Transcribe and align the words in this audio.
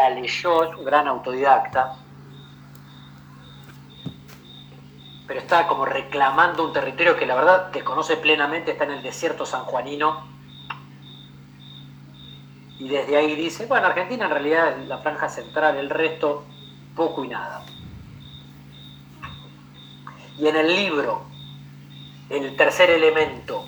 la 0.00 0.10
leyó, 0.10 0.64
es 0.64 0.74
un 0.76 0.84
gran 0.84 1.06
autodidacta, 1.08 1.96
pero 5.26 5.40
está 5.40 5.66
como 5.66 5.84
reclamando 5.84 6.64
un 6.64 6.72
territorio 6.72 7.16
que 7.16 7.26
la 7.26 7.34
verdad 7.34 7.70
desconoce 7.70 8.16
plenamente, 8.16 8.72
está 8.72 8.84
en 8.84 8.92
el 8.92 9.02
desierto 9.02 9.44
sanjuanino. 9.46 10.26
Y 12.78 12.88
desde 12.88 13.16
ahí 13.16 13.36
dice, 13.36 13.66
bueno, 13.66 13.86
Argentina 13.86 14.24
en 14.24 14.30
realidad 14.30 14.78
es 14.78 14.88
la 14.88 14.98
franja 14.98 15.28
central, 15.28 15.76
el 15.76 15.90
resto 15.90 16.44
poco 16.96 17.24
y 17.24 17.28
nada. 17.28 17.62
Y 20.38 20.48
en 20.48 20.56
el 20.56 20.74
libro, 20.74 21.22
el 22.30 22.56
tercer 22.56 22.88
elemento, 22.88 23.66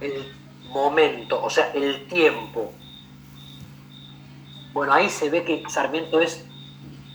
el 0.00 0.34
momento, 0.70 1.42
o 1.42 1.48
sea, 1.48 1.70
el 1.72 2.08
tiempo. 2.08 2.72
Bueno, 4.74 4.92
ahí 4.92 5.08
se 5.08 5.30
ve 5.30 5.44
que 5.44 5.62
Sarmiento 5.68 6.20
es 6.20 6.44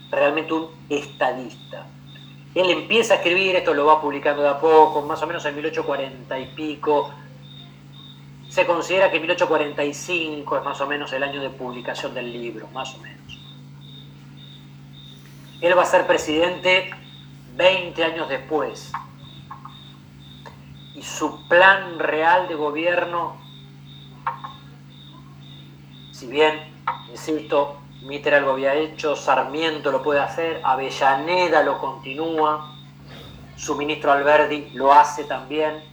realmente 0.09 0.54
un 0.54 0.70
estadista. 0.88 1.86
Él 2.55 2.70
empieza 2.70 3.16
a 3.16 3.17
escribir, 3.17 3.54
esto 3.58 3.73
lo 3.73 3.86
va 3.86 4.02
publicando 4.02 4.41
de 4.41 4.48
a 4.48 4.59
poco, 4.62 5.02
más 5.02 5.22
o 5.22 5.27
menos 5.27 5.44
en 5.44 5.55
1840 5.55 6.40
y 6.40 6.45
pico. 6.55 7.12
Se 8.48 8.66
considera 8.66 9.12
que 9.12 9.20
1845 9.20 10.58
es 10.58 10.64
más 10.64 10.80
o 10.80 10.88
menos 10.88 11.12
el 11.12 11.22
año 11.22 11.41
de 11.41 11.50
publicación 11.50 12.14
del 12.14 12.31
libro, 12.31 12.70
más 12.73 12.95
o 12.95 13.00
menos. 13.00 13.38
Él 15.59 15.78
va 15.78 15.81
a 15.81 15.86
ser 15.86 16.08
presidente 16.08 16.89
20 17.58 18.03
años 18.05 18.30
después. 18.30 18.89
Y 20.95 21.02
su 21.03 21.45
plan 21.50 22.00
real 22.00 22.48
de 22.48 22.55
gobierno, 22.55 23.36
si 26.14 26.28
bien, 26.28 26.79
insisto, 27.10 27.78
Mitre 28.02 28.40
lo 28.40 28.52
había 28.52 28.74
hecho, 28.76 29.16
Sarmiento 29.16 29.92
lo 29.92 30.02
puede 30.02 30.20
hacer, 30.20 30.62
Avellaneda 30.64 31.64
lo 31.64 31.78
continúa, 31.80 32.76
su 33.56 33.76
ministro 33.76 34.12
Alberdi 34.12 34.70
lo 34.73 34.94
hace 34.94 35.26
también, 35.26 35.84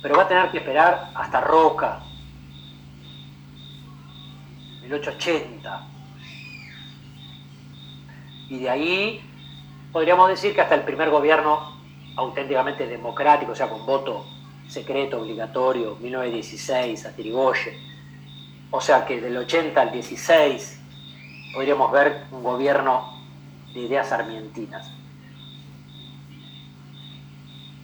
pero 0.00 0.16
va 0.16 0.22
a 0.22 0.28
tener 0.28 0.50
que 0.50 0.58
esperar 0.58 1.10
hasta 1.14 1.40
Roca, 1.40 2.00
1880. 4.82 5.88
Y 8.50 8.58
de 8.58 8.70
ahí 8.70 9.30
podríamos 9.92 10.28
decir 10.28 10.54
que 10.54 10.60
hasta 10.60 10.74
el 10.74 10.82
primer 10.82 11.10
gobierno 11.10 11.74
auténticamente 12.16 12.86
democrático, 12.86 13.52
o 13.52 13.56
sea, 13.56 13.68
con 13.68 13.84
voto 13.86 14.24
secreto, 14.68 15.20
obligatorio, 15.20 15.96
1916, 15.96 17.06
a 17.06 17.16
Tirigoye, 17.16 17.93
o 18.76 18.80
sea 18.80 19.06
que 19.06 19.20
del 19.20 19.36
80 19.36 19.80
al 19.80 19.92
16 19.92 20.80
podríamos 21.54 21.92
ver 21.92 22.26
un 22.32 22.42
gobierno 22.42 23.22
de 23.72 23.82
ideas 23.82 24.10
argentinas. 24.10 24.90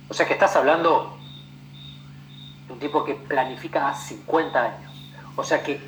O 0.08 0.14
sea 0.14 0.26
que 0.26 0.32
estás 0.32 0.56
hablando 0.56 1.16
de 2.66 2.72
un 2.72 2.80
tipo 2.80 3.04
que 3.04 3.14
planifica 3.14 3.88
a 3.88 3.94
50 3.94 4.60
años. 4.60 4.92
O 5.36 5.44
sea 5.44 5.62
que 5.62 5.80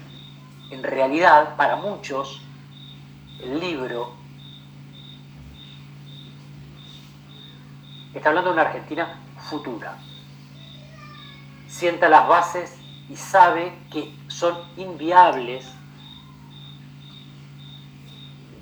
en 0.70 0.84
realidad 0.84 1.56
para 1.56 1.74
muchos 1.74 2.40
el 3.42 3.58
libro 3.58 4.14
está 8.14 8.28
hablando 8.28 8.50
de 8.50 8.54
una 8.54 8.68
Argentina 8.68 9.18
futura. 9.50 9.96
Sienta 11.66 12.08
las 12.08 12.28
bases 12.28 12.81
y 13.08 13.16
sabe 13.16 13.72
que 13.90 14.14
son 14.28 14.56
inviables 14.76 15.66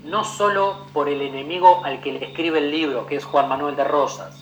no 0.05 0.25
solo 0.25 0.87
por 0.93 1.09
el 1.09 1.21
enemigo 1.21 1.85
al 1.85 2.01
que 2.01 2.13
le 2.13 2.25
escribe 2.25 2.59
el 2.59 2.71
libro, 2.71 3.07
que 3.07 3.17
es 3.17 3.25
Juan 3.25 3.49
Manuel 3.49 3.77
de 3.77 3.85
Rosas, 3.85 4.41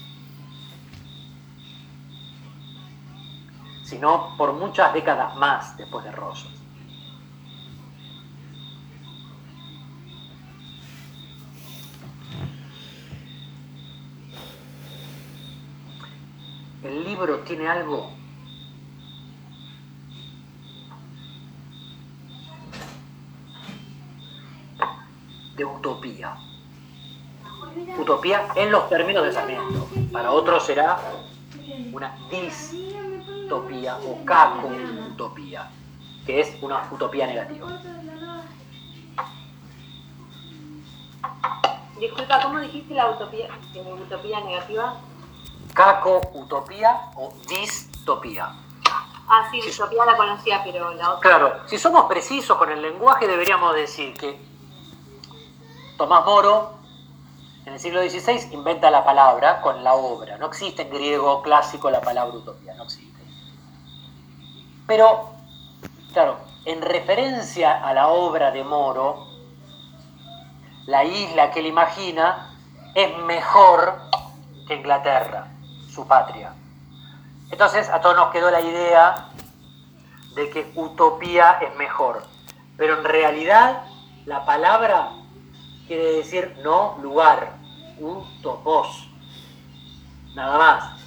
sino 3.83 4.37
por 4.37 4.53
muchas 4.53 4.93
décadas 4.95 5.37
más 5.37 5.77
después 5.77 6.05
de 6.05 6.13
Rosas. 6.13 6.53
El 16.83 17.05
libro 17.05 17.41
tiene 17.41 17.69
algo 17.69 18.13
de 25.59 25.65
utopía. 25.65 26.37
Utopía 27.99 28.49
en 28.55 28.71
los 28.71 28.89
términos 28.89 29.25
de 29.25 29.33
Sarmiento. 29.33 29.89
Para 30.13 30.31
otros 30.31 30.65
será 30.65 30.99
una 31.93 32.17
distopía 32.31 33.99
o 33.99 34.25
caco-utopía, 34.25 35.69
que 36.25 36.41
es 36.41 36.63
una 36.63 36.89
utopía 36.91 37.27
negativa. 37.27 37.83
Disculpa, 41.99 42.41
¿cómo 42.43 42.61
dijiste 42.61 42.95
la 42.95 43.11
utopía, 43.11 43.49
utopía 44.01 44.41
negativa? 44.41 44.95
Caco-utopía 45.75 47.11
o 47.17 47.35
distopía. 47.49 48.55
Ah, 49.31 49.49
sí, 49.51 49.61
distopía 49.61 50.07
la 50.07 50.17
conocía, 50.17 50.63
pero 50.65 50.95
la 50.95 51.11
otra... 51.15 51.29
Claro, 51.29 51.69
si 51.69 51.77
somos 51.77 52.07
precisos 52.07 52.57
con 52.57 52.71
el 52.71 52.81
lenguaje 52.81 53.27
deberíamos 53.27 53.75
decir 53.75 54.15
que 54.15 54.48
Tomás 55.99 56.25
Moro, 56.25 56.75
en 57.67 57.73
el 57.73 57.81
siglo 57.81 58.01
XVI, 58.01 58.53
inventa 58.53 58.89
la 58.89 59.05
palabra 59.05 59.61
con 59.61 59.83
la 59.83 59.95
obra. 59.95 60.39
No 60.39 60.47
existe 60.47 60.83
en 60.83 60.91
griego 60.91 61.43
clásico 61.43 61.91
la 61.91 62.01
palabra 62.01 62.37
utopía, 62.37 62.73
no 62.75 62.85
existe. 62.85 63.21
Pero, 64.87 65.31
claro, 66.13 66.37
en 66.65 66.83
referencia 66.83 67.85
a 67.85 67.93
la 67.95 68.09
obra 68.09 68.53
de 68.53 68.63
Moro, 68.63 69.27
la 70.87 71.03
isla 71.03 71.51
que 71.51 71.59
él 71.59 71.67
imagina 71.67 72.55
es 72.95 73.19
mejor 73.19 74.01
que 74.69 74.77
Inglaterra, 74.77 75.49
su 75.93 76.07
patria. 76.07 76.53
Entonces 77.51 77.89
a 77.89 78.01
todos 78.01 78.15
nos 78.15 78.31
quedó 78.31 78.53
la 78.53 78.61
idea 78.61 79.31
de 80.37 80.49
que 80.51 80.71
utopía 80.77 81.59
es 81.61 81.75
mejor. 81.75 82.23
Pero 82.77 82.99
en 82.99 83.05
realidad 83.05 83.83
la 84.27 84.45
palabra 84.47 85.18
quiere 85.89 86.13
decir 86.13 86.55
no 86.63 86.99
lugar, 87.03 87.55
utopos, 87.99 89.09
nada 90.35 90.59
más. 90.59 91.01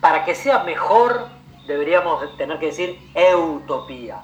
Para 0.00 0.24
que 0.24 0.34
sea 0.34 0.64
mejor 0.64 1.28
deberíamos 1.66 2.36
tener 2.38 2.58
que 2.58 2.66
decir 2.66 2.98
eutopía. 3.14 4.22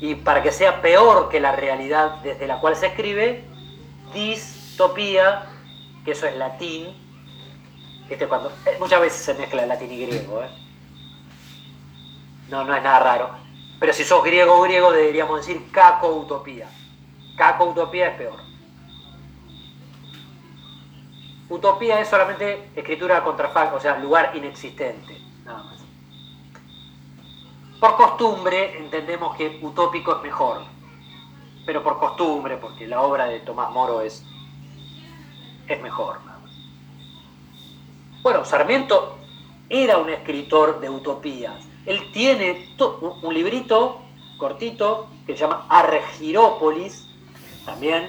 Y 0.00 0.16
para 0.16 0.42
que 0.42 0.52
sea 0.52 0.82
peor 0.82 1.30
que 1.30 1.40
la 1.40 1.52
realidad 1.52 2.16
desde 2.22 2.46
la 2.46 2.60
cual 2.60 2.76
se 2.76 2.88
escribe, 2.88 3.44
distopía, 4.12 5.46
que 6.04 6.10
eso 6.10 6.26
es 6.26 6.36
latín, 6.36 6.88
este 8.10 8.28
cuando, 8.28 8.50
eh, 8.66 8.76
muchas 8.78 9.00
veces 9.00 9.24
se 9.24 9.34
mezcla 9.34 9.64
latín 9.64 9.90
y 9.90 10.04
griego, 10.04 10.42
¿eh? 10.42 10.50
no, 12.50 12.64
no 12.64 12.76
es 12.76 12.82
nada 12.82 12.98
raro 12.98 13.43
pero 13.78 13.92
si 13.92 14.04
sos 14.04 14.22
griego 14.24 14.60
griego 14.62 14.92
deberíamos 14.92 15.46
decir 15.46 15.70
caco-utopía. 15.70 16.68
Caco-utopía 17.36 18.08
es 18.08 18.16
peor. 18.16 18.40
Utopía 21.48 22.00
es 22.00 22.08
solamente 22.08 22.70
escritura 22.74 23.22
contrafacta, 23.22 23.76
o 23.76 23.80
sea, 23.80 23.98
lugar 23.98 24.34
inexistente, 24.34 25.18
nada 25.44 25.62
más. 25.62 25.84
Por 27.80 27.96
costumbre 27.96 28.78
entendemos 28.78 29.36
que 29.36 29.58
utópico 29.60 30.16
es 30.16 30.22
mejor, 30.22 30.62
pero 31.66 31.82
por 31.82 31.98
costumbre, 31.98 32.56
porque 32.56 32.86
la 32.86 33.02
obra 33.02 33.26
de 33.26 33.40
Tomás 33.40 33.70
Moro 33.70 34.00
es, 34.00 34.24
es 35.68 35.82
mejor. 35.82 36.18
Bueno, 38.24 38.42
Sarmiento 38.46 39.18
era 39.68 39.98
un 39.98 40.08
escritor 40.08 40.80
de 40.80 40.88
utopías, 40.88 41.62
él 41.86 42.12
tiene 42.12 42.74
un 43.22 43.34
librito 43.34 44.00
cortito 44.38 45.08
que 45.26 45.34
se 45.34 45.40
llama 45.40 45.66
Argirópolis, 45.68 47.06
también. 47.64 48.08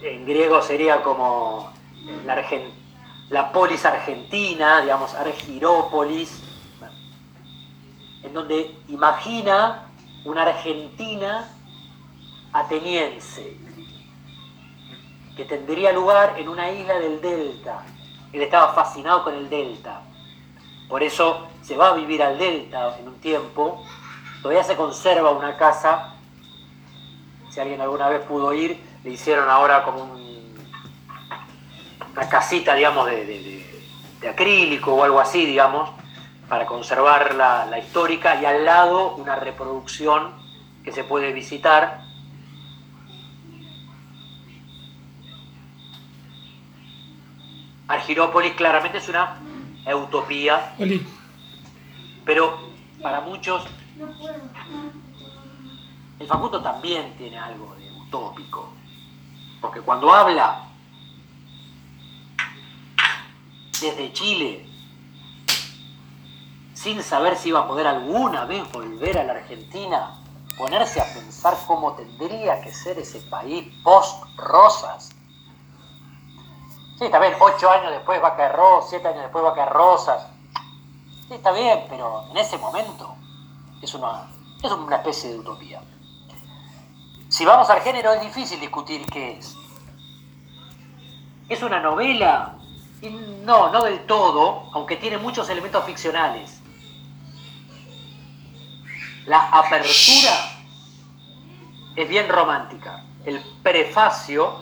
En 0.00 0.24
griego 0.26 0.62
sería 0.62 1.02
como 1.02 1.72
la, 3.30 3.52
polis 3.52 3.84
argentina, 3.84 4.80
digamos, 4.82 5.14
Argirópolis, 5.14 6.42
en 8.22 8.32
donde 8.32 8.76
imagina 8.88 9.90
una 10.24 10.42
Argentina 10.42 11.48
ateniense, 12.52 13.56
que 15.36 15.44
tendría 15.46 15.92
lugar 15.92 16.38
en 16.38 16.48
una 16.48 16.70
isla 16.70 16.98
del 17.00 17.20
delta. 17.20 17.84
Él 18.32 18.42
estaba 18.42 18.72
fascinado 18.72 19.24
con 19.24 19.34
el 19.34 19.48
delta 19.48 20.02
Por 20.88 21.02
eso 21.02 21.48
se 21.62 21.76
va 21.76 21.88
a 21.88 21.94
vivir 21.94 22.22
al 22.22 22.38
delta 22.38 22.96
en 22.98 23.08
un 23.08 23.20
tiempo. 23.20 23.84
Todavía 24.42 24.64
se 24.64 24.76
conserva 24.76 25.30
una 25.30 25.56
casa. 25.56 26.14
Si 27.50 27.60
alguien 27.60 27.80
alguna 27.80 28.08
vez 28.08 28.22
pudo 28.22 28.52
ir, 28.52 28.78
le 29.02 29.10
hicieron 29.10 29.48
ahora 29.48 29.84
como 29.84 30.02
una 32.12 32.28
casita, 32.28 32.74
digamos, 32.74 33.06
de, 33.06 33.64
acrílico 34.28 34.94
o 34.94 35.04
algo 35.04 35.20
así, 35.20 35.44
digamos, 35.44 35.90
para 36.48 36.66
conservar 36.66 37.34
la, 37.34 37.66
la 37.66 37.78
histórica 37.78 38.40
y 38.40 38.44
al 38.44 38.64
lado 38.64 39.16
una 39.16 39.36
reproducción 39.36 40.32
que 40.82 40.92
se 40.92 41.04
puede 41.04 41.32
visitar 41.32 42.04
Argirópolis 47.86 48.54
claramente 48.54 48.98
es 48.98 49.08
una 49.08 49.36
utopía, 49.92 50.74
pero 52.24 52.58
para 53.02 53.20
muchos 53.20 53.64
el 56.18 56.26
Facundo 56.26 56.62
también 56.62 57.14
tiene 57.18 57.38
algo 57.38 57.74
de 57.74 57.90
utópico, 57.92 58.72
porque 59.60 59.80
cuando 59.80 60.12
habla 60.12 60.68
desde 63.80 64.12
Chile, 64.12 64.66
sin 66.72 67.02
saber 67.02 67.36
si 67.36 67.50
iba 67.50 67.60
a 67.60 67.68
poder 67.68 67.86
alguna 67.86 68.44
vez 68.44 68.70
volver 68.72 69.18
a 69.18 69.24
la 69.24 69.32
Argentina, 69.32 70.22
ponerse 70.56 71.00
a 71.00 71.04
pensar 71.12 71.56
cómo 71.66 71.94
tendría 71.94 72.60
que 72.60 72.72
ser 72.72 72.98
ese 72.98 73.20
país 73.22 73.72
post-Rosas, 73.82 75.13
Sí, 76.98 77.06
está 77.06 77.18
bien, 77.18 77.34
ocho 77.40 77.70
años 77.70 77.90
después 77.90 78.22
va 78.22 78.28
a 78.28 78.36
caer 78.36 78.54
Rosas, 78.54 78.90
siete 78.90 79.08
años 79.08 79.22
después 79.22 79.44
va 79.44 79.50
a 79.50 79.54
caer 79.54 79.70
Rosas. 79.70 80.26
Sí, 81.28 81.34
está 81.34 81.50
bien, 81.52 81.86
pero 81.88 82.24
en 82.30 82.36
ese 82.36 82.56
momento 82.58 83.16
es 83.82 83.94
una, 83.94 84.30
es 84.62 84.70
una 84.70 84.96
especie 84.96 85.32
de 85.32 85.38
utopía. 85.40 85.82
Si 87.28 87.44
vamos 87.44 87.68
al 87.68 87.80
género 87.80 88.12
es 88.12 88.20
difícil 88.20 88.60
discutir 88.60 89.04
qué 89.06 89.38
es. 89.38 89.56
¿Es 91.48 91.62
una 91.62 91.80
novela? 91.80 92.56
No, 93.42 93.72
no 93.72 93.82
del 93.82 94.06
todo, 94.06 94.70
aunque 94.72 94.96
tiene 94.96 95.18
muchos 95.18 95.48
elementos 95.48 95.84
ficcionales. 95.84 96.60
La 99.26 99.48
apertura 99.48 100.54
es 101.96 102.08
bien 102.08 102.28
romántica. 102.28 103.04
El 103.24 103.42
prefacio, 103.62 104.60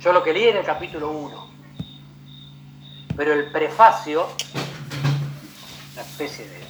yo 0.00 0.12
lo 0.12 0.22
que 0.22 0.32
leí 0.32 0.48
en 0.48 0.58
el 0.58 0.64
capítulo 0.64 1.10
1, 1.10 1.43
pero 3.16 3.32
el 3.32 3.50
prefacio, 3.50 4.28
una 5.92 6.02
especie 6.02 6.48
de 6.48 6.64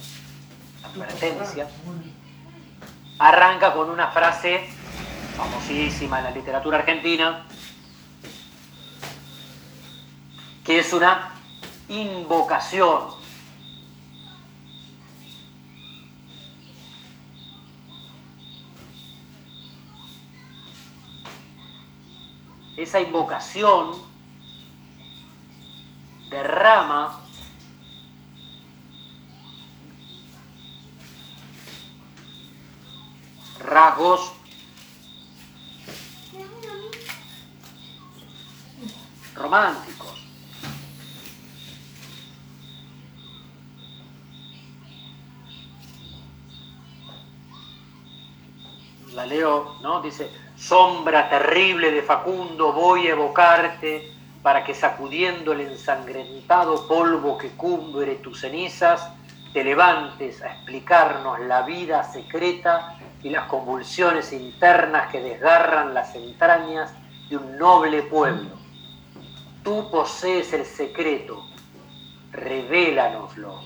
advertencia, 0.83 1.67
arranca 3.17 3.73
con 3.73 3.89
una 3.89 4.11
frase 4.11 4.69
famosísima 5.35 6.19
en 6.19 6.25
la 6.25 6.31
literatura 6.31 6.79
argentina, 6.79 7.45
que 10.63 10.79
es 10.79 10.93
una 10.93 11.33
invocación. 11.89 13.15
Esa 22.77 22.99
invocación 22.99 24.14
derrama 26.29 27.21
rasgos 33.59 34.33
románticos. 39.35 40.21
La 49.13 49.25
leo, 49.25 49.77
¿no? 49.81 50.01
Dice, 50.01 50.29
sombra 50.57 51.29
terrible 51.29 51.91
de 51.91 52.01
Facundo, 52.01 52.73
voy 52.73 53.07
a 53.07 53.11
evocarte 53.11 54.14
para 54.45 54.63
que 54.63 54.75
sacudiendo 54.75 55.53
el 55.53 55.61
ensangrentado 55.61 56.87
polvo 56.87 57.35
que 57.35 57.49
cubre 57.57 58.13
tus 58.17 58.41
cenizas, 58.41 59.09
te 59.51 59.63
levantes 59.63 60.39
a 60.43 60.53
explicarnos 60.53 61.39
la 61.39 61.63
vida 61.63 62.03
secreta 62.03 62.95
y 63.23 63.31
las 63.31 63.47
convulsiones 63.47 64.31
internas 64.33 65.11
que 65.11 65.19
desgarran 65.19 65.95
las 65.95 66.13
entrañas 66.13 66.93
de 67.27 67.37
un 67.37 67.57
noble 67.57 68.03
pueblo. 68.03 68.51
Tú 69.63 69.89
posees 69.89 70.53
el 70.53 70.63
secreto, 70.63 71.43
revélanoslo. 72.31 73.61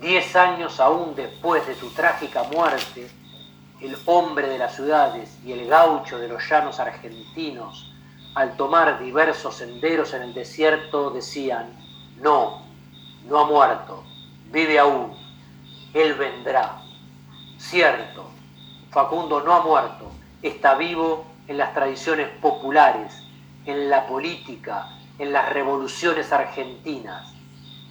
Diez 0.00 0.34
años 0.34 0.80
aún 0.80 1.14
después 1.14 1.64
de 1.64 1.76
tu 1.76 1.90
trágica 1.90 2.42
muerte, 2.42 3.08
el 3.80 3.96
hombre 4.06 4.48
de 4.48 4.58
las 4.58 4.74
ciudades 4.74 5.38
y 5.44 5.52
el 5.52 5.68
gaucho 5.68 6.18
de 6.18 6.26
los 6.26 6.42
llanos 6.50 6.80
argentinos 6.80 7.91
al 8.34 8.56
tomar 8.56 8.98
diversos 8.98 9.56
senderos 9.56 10.14
en 10.14 10.22
el 10.22 10.34
desierto, 10.34 11.10
decían, 11.10 11.70
no, 12.20 12.62
no 13.28 13.38
ha 13.38 13.44
muerto, 13.44 14.04
vive 14.50 14.78
aún, 14.78 15.12
él 15.92 16.14
vendrá. 16.14 16.80
Cierto, 17.58 18.30
Facundo 18.90 19.42
no 19.42 19.52
ha 19.54 19.62
muerto, 19.62 20.10
está 20.42 20.74
vivo 20.74 21.26
en 21.46 21.58
las 21.58 21.74
tradiciones 21.74 22.28
populares, 22.40 23.22
en 23.66 23.90
la 23.90 24.06
política, 24.06 24.88
en 25.18 25.32
las 25.32 25.52
revoluciones 25.52 26.32
argentinas, 26.32 27.34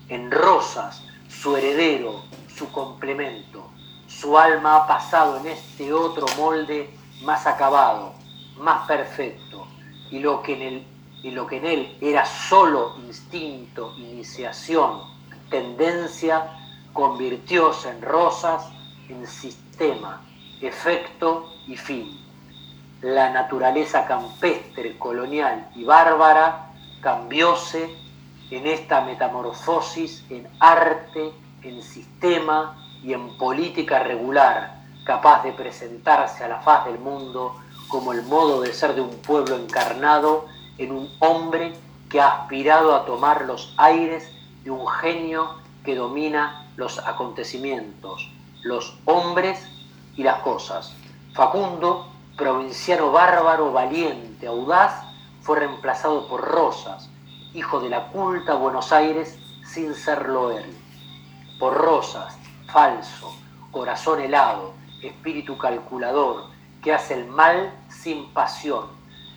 en 0.09 0.31
Rosas, 0.31 1.03
su 1.29 1.55
heredero, 1.55 2.23
su 2.53 2.71
complemento. 2.71 3.69
Su 4.07 4.37
alma 4.37 4.75
ha 4.75 4.87
pasado 4.87 5.37
en 5.37 5.47
este 5.47 5.93
otro 5.93 6.25
molde 6.37 6.93
más 7.23 7.47
acabado, 7.47 8.13
más 8.57 8.85
perfecto 8.87 9.51
y 10.11 10.19
lo 10.19 10.43
que 10.43 10.53
en 10.53 10.61
él, 10.61 10.87
y 11.23 11.31
lo 11.31 11.47
que 11.47 11.57
en 11.57 11.65
él 11.65 11.97
era 12.01 12.25
solo 12.25 12.97
instinto, 13.07 13.95
iniciación, 13.97 15.01
tendencia, 15.49 16.51
convirtióse 16.93 17.89
en 17.89 18.01
rosas, 18.01 18.69
en 19.09 19.25
sistema, 19.25 20.21
efecto 20.61 21.49
y 21.67 21.75
fin. 21.75 22.19
La 23.01 23.31
naturaleza 23.31 24.05
campestre, 24.05 24.97
colonial 24.99 25.69
y 25.75 25.83
bárbara 25.83 26.71
cambióse 27.01 27.89
en 28.51 28.67
esta 28.67 29.01
metamorfosis 29.01 30.25
en 30.29 30.47
arte, 30.59 31.31
en 31.63 31.81
sistema 31.81 32.77
y 33.01 33.13
en 33.13 33.37
política 33.37 33.99
regular, 33.99 34.81
capaz 35.05 35.43
de 35.43 35.53
presentarse 35.53 36.43
a 36.43 36.47
la 36.47 36.59
faz 36.61 36.85
del 36.85 36.99
mundo 36.99 37.55
como 37.91 38.13
el 38.13 38.23
modo 38.23 38.61
de 38.61 38.73
ser 38.73 38.95
de 38.95 39.01
un 39.01 39.17
pueblo 39.17 39.57
encarnado 39.57 40.45
en 40.77 40.93
un 40.93 41.09
hombre 41.19 41.73
que 42.09 42.21
ha 42.21 42.41
aspirado 42.41 42.95
a 42.95 43.05
tomar 43.05 43.43
los 43.45 43.73
aires 43.77 44.31
de 44.63 44.71
un 44.71 44.87
genio 44.87 45.57
que 45.83 45.95
domina 45.95 46.71
los 46.77 46.99
acontecimientos, 46.99 48.31
los 48.63 48.97
hombres 49.05 49.59
y 50.15 50.23
las 50.23 50.39
cosas. 50.39 50.93
Facundo, 51.33 52.07
provinciano 52.37 53.11
bárbaro, 53.11 53.73
valiente, 53.73 54.47
audaz, 54.47 55.03
fue 55.41 55.59
reemplazado 55.59 56.27
por 56.29 56.41
Rosas, 56.41 57.09
hijo 57.53 57.81
de 57.81 57.89
la 57.89 58.07
culta 58.07 58.55
Buenos 58.55 58.93
Aires 58.93 59.37
sin 59.65 59.93
serlo 59.95 60.51
él. 60.51 60.77
Por 61.59 61.73
Rosas, 61.73 62.37
falso, 62.71 63.35
corazón 63.71 64.21
helado, 64.21 64.73
espíritu 65.03 65.57
calculador, 65.57 66.45
que 66.81 66.93
hace 66.93 67.15
el 67.15 67.27
mal 67.27 67.73
sin 68.01 68.33
pasión 68.33 68.85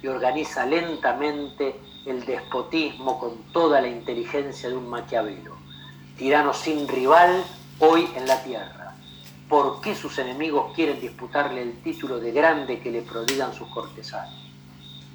y 0.02 0.06
organiza 0.06 0.64
lentamente 0.66 1.80
el 2.06 2.24
despotismo 2.24 3.18
con 3.18 3.52
toda 3.52 3.80
la 3.80 3.88
inteligencia 3.88 4.68
de 4.68 4.76
un 4.76 4.88
Maquiavelo. 4.88 5.56
Tirano 6.16 6.52
sin 6.52 6.86
rival 6.88 7.44
hoy 7.78 8.08
en 8.14 8.26
la 8.26 8.42
tierra. 8.42 8.94
¿Por 9.48 9.80
qué 9.80 9.94
sus 9.94 10.18
enemigos 10.18 10.72
quieren 10.74 11.00
disputarle 11.00 11.62
el 11.62 11.82
título 11.82 12.18
de 12.18 12.32
grande 12.32 12.80
que 12.80 12.90
le 12.90 13.02
prodigan 13.02 13.52
sus 13.52 13.68
cortesanos? 13.68 14.34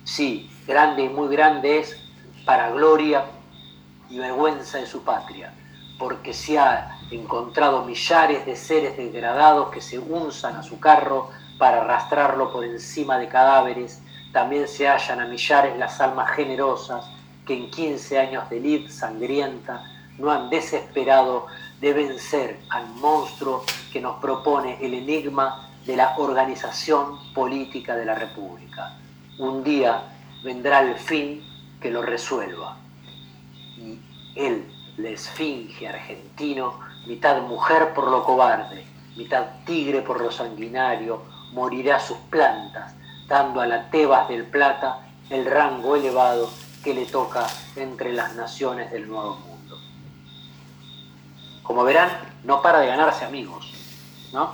Sí, 0.03 0.49
grande 0.67 1.03
y 1.03 1.09
muy 1.09 1.27
grande 1.29 1.79
es 1.79 1.99
para 2.45 2.71
gloria 2.71 3.25
y 4.09 4.17
vergüenza 4.17 4.79
de 4.79 4.87
su 4.87 5.03
patria, 5.03 5.53
porque 5.97 6.33
se 6.33 6.57
ha 6.57 6.99
encontrado 7.11 7.85
millares 7.85 8.45
de 8.45 8.55
seres 8.55 8.97
degradados 8.97 9.69
que 9.69 9.81
se 9.81 9.99
unzan 9.99 10.55
a 10.55 10.63
su 10.63 10.79
carro 10.79 11.29
para 11.59 11.81
arrastrarlo 11.81 12.51
por 12.51 12.65
encima 12.65 13.19
de 13.19 13.27
cadáveres, 13.27 14.01
también 14.31 14.67
se 14.67 14.87
hallan 14.87 15.19
a 15.19 15.27
millares 15.27 15.77
las 15.77 15.99
almas 15.99 16.31
generosas 16.31 17.05
que 17.45 17.53
en 17.53 17.69
15 17.69 18.17
años 18.17 18.49
de 18.49 18.59
lid 18.59 18.89
sangrienta 18.89 19.83
no 20.17 20.31
han 20.31 20.49
desesperado 20.49 21.47
de 21.81 21.93
vencer 21.93 22.59
al 22.69 22.87
monstruo 22.95 23.63
que 23.91 24.01
nos 24.01 24.19
propone 24.21 24.77
el 24.81 24.93
enigma 24.93 25.69
de 25.85 25.95
la 25.95 26.15
organización 26.17 27.33
política 27.33 27.95
de 27.95 28.05
la 28.05 28.15
República. 28.15 28.97
Un 29.37 29.63
día 29.63 30.03
vendrá 30.43 30.81
el 30.81 30.95
fin 30.95 31.43
que 31.81 31.91
lo 31.91 32.01
resuelva. 32.01 32.77
Y 33.77 33.99
él, 34.35 34.65
la 34.97 35.09
esfinge 35.09 35.87
argentino, 35.87 36.79
mitad 37.07 37.41
mujer 37.41 37.93
por 37.93 38.09
lo 38.09 38.23
cobarde, 38.23 38.85
mitad 39.15 39.45
tigre 39.65 40.01
por 40.01 40.21
lo 40.21 40.31
sanguinario, 40.31 41.38
morirá 41.51 41.99
sus 41.99 42.17
plantas, 42.29 42.95
dando 43.27 43.61
a 43.61 43.67
la 43.67 43.89
Tebas 43.89 44.27
del 44.29 44.45
Plata 44.45 44.99
el 45.29 45.45
rango 45.45 45.95
elevado 45.95 46.49
que 46.83 46.93
le 46.93 47.05
toca 47.05 47.47
entre 47.75 48.13
las 48.13 48.35
naciones 48.35 48.91
del 48.91 49.07
Nuevo 49.07 49.35
Mundo. 49.35 49.77
Como 51.63 51.83
verán, 51.83 52.09
no 52.43 52.61
para 52.61 52.79
de 52.79 52.87
ganarse 52.87 53.25
amigos, 53.25 53.71
¿no? 54.33 54.51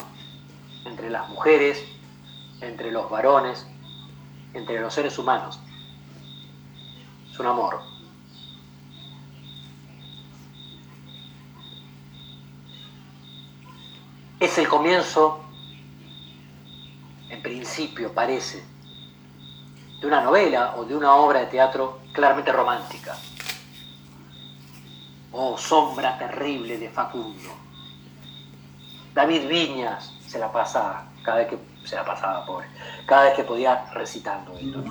Entre 0.86 1.10
las 1.10 1.30
mujeres, 1.30 1.84
entre 2.62 2.92
los 2.92 3.10
varones, 3.10 3.66
entre 4.54 4.80
los 4.80 4.94
seres 4.94 5.18
humanos. 5.18 5.60
Es 7.32 7.40
un 7.40 7.48
amor. 7.48 7.82
Es 14.40 14.58
el 14.58 14.68
comienzo, 14.68 15.45
en 17.36 17.42
principio 17.42 18.14
parece, 18.14 18.64
de 20.00 20.08
una 20.08 20.22
novela 20.22 20.76
o 20.78 20.86
de 20.86 20.96
una 20.96 21.16
obra 21.16 21.42
de 21.42 21.48
teatro 21.48 22.00
claramente 22.14 22.52
romántica. 22.52 23.18
Oh, 25.32 25.58
sombra 25.58 26.18
terrible 26.18 26.78
de 26.78 26.90
Facundo. 26.90 27.50
David 29.14 29.48
Viñas 29.48 30.14
se 30.26 30.40
la 30.40 30.52
pasaba, 30.52 31.08
cada 31.24 31.40
vez 31.40 31.48
que 31.50 31.58
se 31.86 31.96
la 31.96 32.06
pasaba, 32.06 32.46
pobre, 32.46 32.68
cada 33.06 33.26
vez 33.26 33.34
que 33.34 33.44
podía 33.44 33.86
recitando 33.94 34.58
esto. 34.58 34.84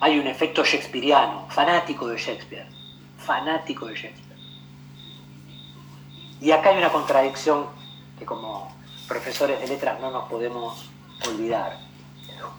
Hay 0.00 0.18
un 0.18 0.26
efecto 0.26 0.62
shakespeariano, 0.62 1.46
fanático 1.48 2.06
de 2.06 2.18
Shakespeare, 2.18 2.68
fanático 3.16 3.86
de 3.86 3.94
Shakespeare. 3.94 4.38
Y 6.38 6.50
acá 6.50 6.68
hay 6.68 6.78
una 6.78 6.92
contradicción 6.92 7.75
que 8.18 8.24
como 8.24 8.74
profesores 9.08 9.60
de 9.60 9.68
letras 9.68 10.00
no 10.00 10.10
nos 10.10 10.28
podemos 10.28 10.90
olvidar. 11.26 11.78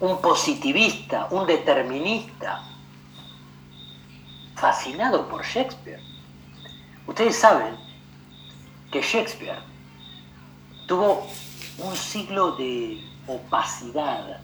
Un 0.00 0.20
positivista, 0.20 1.28
un 1.30 1.46
determinista, 1.46 2.62
fascinado 4.54 5.28
por 5.28 5.44
Shakespeare. 5.44 6.00
Ustedes 7.06 7.36
saben 7.36 7.76
que 8.90 9.00
Shakespeare 9.00 9.62
tuvo 10.86 11.26
un 11.78 11.94
siglo 11.94 12.52
de 12.52 13.00
opacidad, 13.26 14.40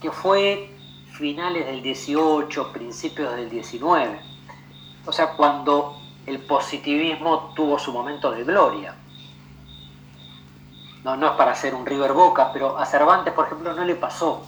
que 0.00 0.10
fue 0.10 0.74
finales 1.12 1.66
del 1.66 1.82
18, 1.82 2.72
principios 2.72 3.36
del 3.36 3.48
19. 3.48 4.20
O 5.06 5.12
sea, 5.12 5.32
cuando 5.36 6.03
el 6.26 6.40
positivismo 6.40 7.52
tuvo 7.54 7.78
su 7.78 7.92
momento 7.92 8.30
de 8.30 8.44
gloria. 8.44 8.94
No, 11.04 11.14
es 11.26 11.32
para 11.32 11.52
hacer 11.52 11.74
un 11.74 11.84
River 11.84 12.12
Boca, 12.14 12.50
pero 12.52 12.78
a 12.78 12.86
Cervantes, 12.86 13.34
por 13.34 13.46
ejemplo, 13.46 13.74
no 13.74 13.84
le 13.84 13.94
pasó. 13.94 14.42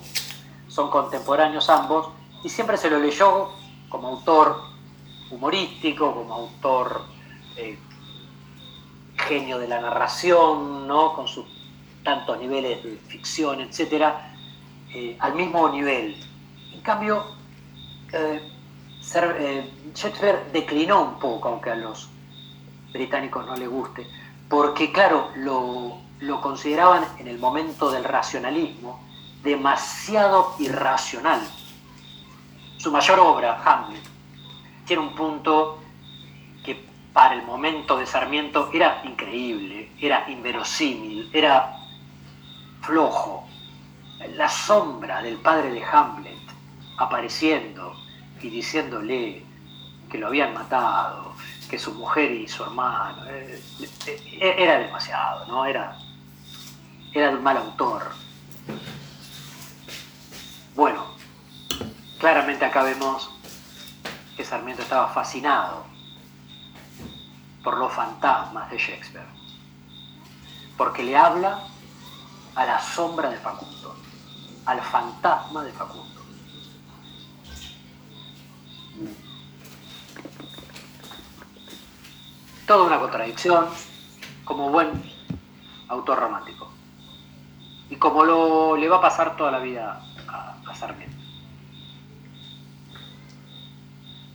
Son 0.68 0.90
contemporáneos 0.90 1.68
ambos 1.68 2.08
y 2.42 2.48
siempre 2.48 2.78
se 2.78 2.88
lo 2.88 2.98
leyó 2.98 3.50
como 3.90 4.08
autor 4.08 4.62
humorístico, 5.30 6.14
como 6.14 6.34
autor 6.34 7.02
eh, 7.56 7.78
genio 9.18 9.58
de 9.58 9.68
la 9.68 9.80
narración, 9.80 10.88
¿no? 10.88 11.12
con 11.14 11.28
sus 11.28 11.44
tantos 12.02 12.38
niveles 12.38 12.82
de 12.82 12.96
ficción, 13.08 13.60
etc., 13.60 14.14
eh, 14.94 15.16
al 15.20 15.34
mismo 15.34 15.68
nivel. 15.68 16.16
En 16.72 16.80
cambio, 16.80 17.24
eh, 18.12 18.40
eh, 19.14 19.70
Shakespeare 19.94 20.50
declinó 20.52 21.02
un 21.02 21.18
poco, 21.18 21.48
aunque 21.48 21.70
a 21.70 21.76
los 21.76 22.08
británicos 22.92 23.46
no 23.46 23.56
les 23.56 23.68
guste, 23.68 24.06
porque 24.48 24.92
claro, 24.92 25.30
lo, 25.36 25.98
lo 26.20 26.40
consideraban 26.40 27.04
en 27.18 27.28
el 27.28 27.38
momento 27.38 27.90
del 27.90 28.04
racionalismo 28.04 29.00
demasiado 29.42 30.54
irracional. 30.58 31.40
Su 32.78 32.90
mayor 32.90 33.20
obra, 33.20 33.62
Hamlet, 33.64 34.02
tiene 34.84 35.02
un 35.02 35.14
punto 35.14 35.78
que 36.64 36.84
para 37.12 37.34
el 37.34 37.42
momento 37.42 37.96
de 37.96 38.06
Sarmiento 38.06 38.70
era 38.72 39.02
increíble, 39.04 39.92
era 40.00 40.28
inverosímil, 40.28 41.30
era 41.32 41.76
flojo. 42.82 43.46
La 44.34 44.48
sombra 44.48 45.22
del 45.22 45.36
padre 45.36 45.70
de 45.70 45.84
Hamlet 45.84 46.34
apareciendo 46.98 47.94
y 48.46 48.50
diciéndole 48.50 49.44
que 50.08 50.18
lo 50.18 50.28
habían 50.28 50.54
matado, 50.54 51.34
que 51.68 51.80
su 51.80 51.92
mujer 51.94 52.30
y 52.30 52.46
su 52.46 52.62
hermano, 52.62 53.24
eh, 53.26 53.60
eh, 54.06 54.54
era 54.56 54.78
demasiado, 54.78 55.46
¿no? 55.46 55.66
Era, 55.66 55.98
era 57.12 57.30
un 57.30 57.42
mal 57.42 57.56
autor. 57.56 58.04
Bueno, 60.76 61.06
claramente 62.20 62.64
acá 62.64 62.84
vemos 62.84 63.32
que 64.36 64.44
Sarmiento 64.44 64.82
estaba 64.82 65.08
fascinado 65.08 65.84
por 67.64 67.78
los 67.78 67.92
fantasmas 67.92 68.70
de 68.70 68.78
Shakespeare, 68.78 69.26
porque 70.76 71.02
le 71.02 71.16
habla 71.16 71.64
a 72.54 72.64
la 72.64 72.80
sombra 72.80 73.28
de 73.28 73.38
Facundo, 73.38 73.96
al 74.66 74.80
fantasma 74.82 75.64
de 75.64 75.72
Facundo. 75.72 76.15
Toda 82.66 82.84
una 82.84 82.98
contradicción 82.98 83.66
como 84.44 84.70
buen 84.70 84.90
autor 85.88 86.18
romántico. 86.18 86.70
Y 87.90 87.96
como 87.96 88.24
lo, 88.24 88.76
le 88.76 88.88
va 88.88 88.96
a 88.96 89.00
pasar 89.00 89.36
toda 89.36 89.52
la 89.52 89.60
vida 89.60 90.02
a, 90.28 90.56
a 90.66 90.74
Sarmiento. 90.74 91.16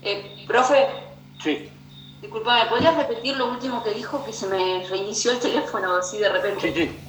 Eh, 0.01 0.45
profe. 0.47 0.87
Sí. 1.43 1.69
Disculpame, 2.21 2.69
¿podrías 2.69 2.95
repetir 2.95 3.35
lo 3.35 3.51
último 3.51 3.83
que 3.83 3.91
dijo 3.91 4.23
que 4.23 4.31
se 4.31 4.47
me 4.47 4.87
reinició 4.87 5.31
el 5.31 5.39
teléfono 5.39 5.95
así 5.95 6.17
de 6.17 6.29
repente? 6.29 6.73
Sí, 6.73 6.85
sí. 6.85 6.99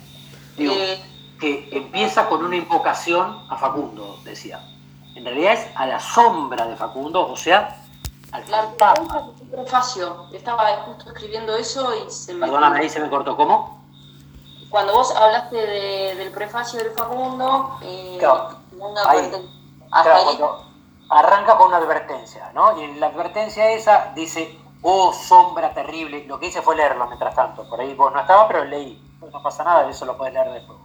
Digo, 0.57 0.75
Eh, 0.77 1.01
que 1.39 1.69
empieza 1.73 2.29
con 2.29 2.45
una 2.45 2.57
invocación 2.57 3.47
a 3.49 3.57
Facundo, 3.57 4.21
decía. 4.25 4.61
En 5.15 5.25
realidad 5.25 5.53
es 5.55 5.67
a 5.77 5.87
la 5.87 6.01
sombra 6.01 6.67
de 6.67 6.77
Facundo, 6.77 7.31
o 7.31 7.37
sea, 7.37 7.77
al 8.33 8.43
fantasma. 8.45 9.31
prefacio, 9.51 10.27
estaba 10.33 10.67
justo 10.87 11.11
escribiendo 11.11 11.55
eso 11.55 11.91
y 11.95 12.11
se 12.11 12.33
me... 12.35 12.41
Perdóname, 12.47 12.81
ahí 12.81 12.89
se 12.89 13.01
me 13.01 13.11
cortó. 13.11 13.37
¿Cómo? 13.37 13.83
Cuando 14.71 14.95
vos 14.95 15.15
hablaste 15.15 15.57
de- 15.57 16.15
del 16.15 16.31
prefacio 16.33 16.79
del 16.83 16.93
Facundo, 16.93 17.77
eh, 17.83 18.17
Claro, 18.19 18.57
una 18.79 19.11
ahí. 19.11 19.31
Claro, 19.91 20.63
arranca 21.11 21.59
con 21.59 21.69
una 21.69 21.77
advertencia, 21.77 22.51
¿no? 22.55 22.79
Y 22.81 22.85
en 22.85 22.99
la 23.01 23.09
advertencia 23.09 23.71
esa 23.73 24.13
dice, 24.15 24.59
oh, 24.81 25.13
sombra 25.13 25.75
terrible. 25.75 26.25
Lo 26.27 26.41
que 26.41 26.47
hice 26.47 26.63
fue 26.63 26.75
leerlo 26.75 27.07
mientras 27.07 27.35
tanto. 27.35 27.69
Por 27.69 27.81
ahí 27.81 27.93
vos 27.95 28.11
no 28.15 28.21
estaba, 28.21 28.49
pero 28.49 28.65
leí. 28.65 28.99
Pues 29.21 29.31
no 29.31 29.43
pasa 29.43 29.63
nada, 29.63 29.89
eso 29.91 30.07
lo 30.07 30.17
puedes 30.17 30.33
leer 30.33 30.51
después. 30.53 30.79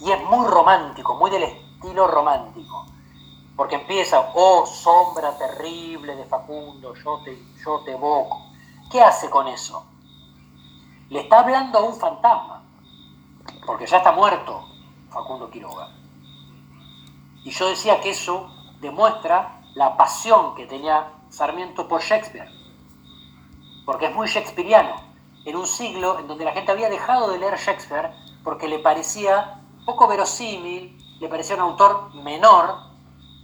Y 0.00 0.10
es 0.10 0.20
muy 0.24 0.46
romántico, 0.48 1.14
muy 1.14 1.30
del 1.30 1.44
estilo 1.44 2.08
romántico. 2.08 2.86
Porque 3.56 3.76
empieza, 3.76 4.32
oh, 4.34 4.66
sombra 4.66 5.36
terrible 5.38 6.14
de 6.14 6.24
Facundo, 6.26 6.94
yo 6.94 7.20
te, 7.24 7.38
yo 7.64 7.80
te 7.84 7.92
evoco. 7.92 8.46
¿Qué 8.90 9.00
hace 9.00 9.30
con 9.30 9.48
eso? 9.48 9.84
Le 11.08 11.20
está 11.20 11.40
hablando 11.40 11.78
a 11.78 11.82
un 11.84 11.96
fantasma. 11.96 12.62
Porque 13.66 13.86
ya 13.86 13.98
está 13.98 14.12
muerto 14.12 14.66
Facundo 15.10 15.50
Quiroga. 15.50 15.88
Y 17.44 17.50
yo 17.50 17.68
decía 17.68 18.00
que 18.00 18.10
eso 18.10 18.50
demuestra 18.80 19.60
la 19.74 19.96
pasión 19.96 20.54
que 20.54 20.66
tenía 20.66 21.12
Sarmiento 21.30 21.88
por 21.88 22.02
Shakespeare. 22.02 22.50
Porque 23.84 24.06
es 24.06 24.14
muy 24.14 24.26
shakespeariano. 24.26 24.96
En 25.44 25.56
un 25.56 25.66
siglo 25.66 26.18
en 26.18 26.26
donde 26.26 26.44
la 26.44 26.52
gente 26.52 26.72
había 26.72 26.88
dejado 26.88 27.30
de 27.30 27.38
leer 27.38 27.56
Shakespeare 27.56 28.10
porque 28.42 28.66
le 28.68 28.80
parecía 28.80 29.60
poco 29.84 30.08
verosímil, 30.08 30.98
le 31.20 31.28
parecía 31.28 31.56
un 31.56 31.62
autor 31.62 32.14
menor. 32.14 32.78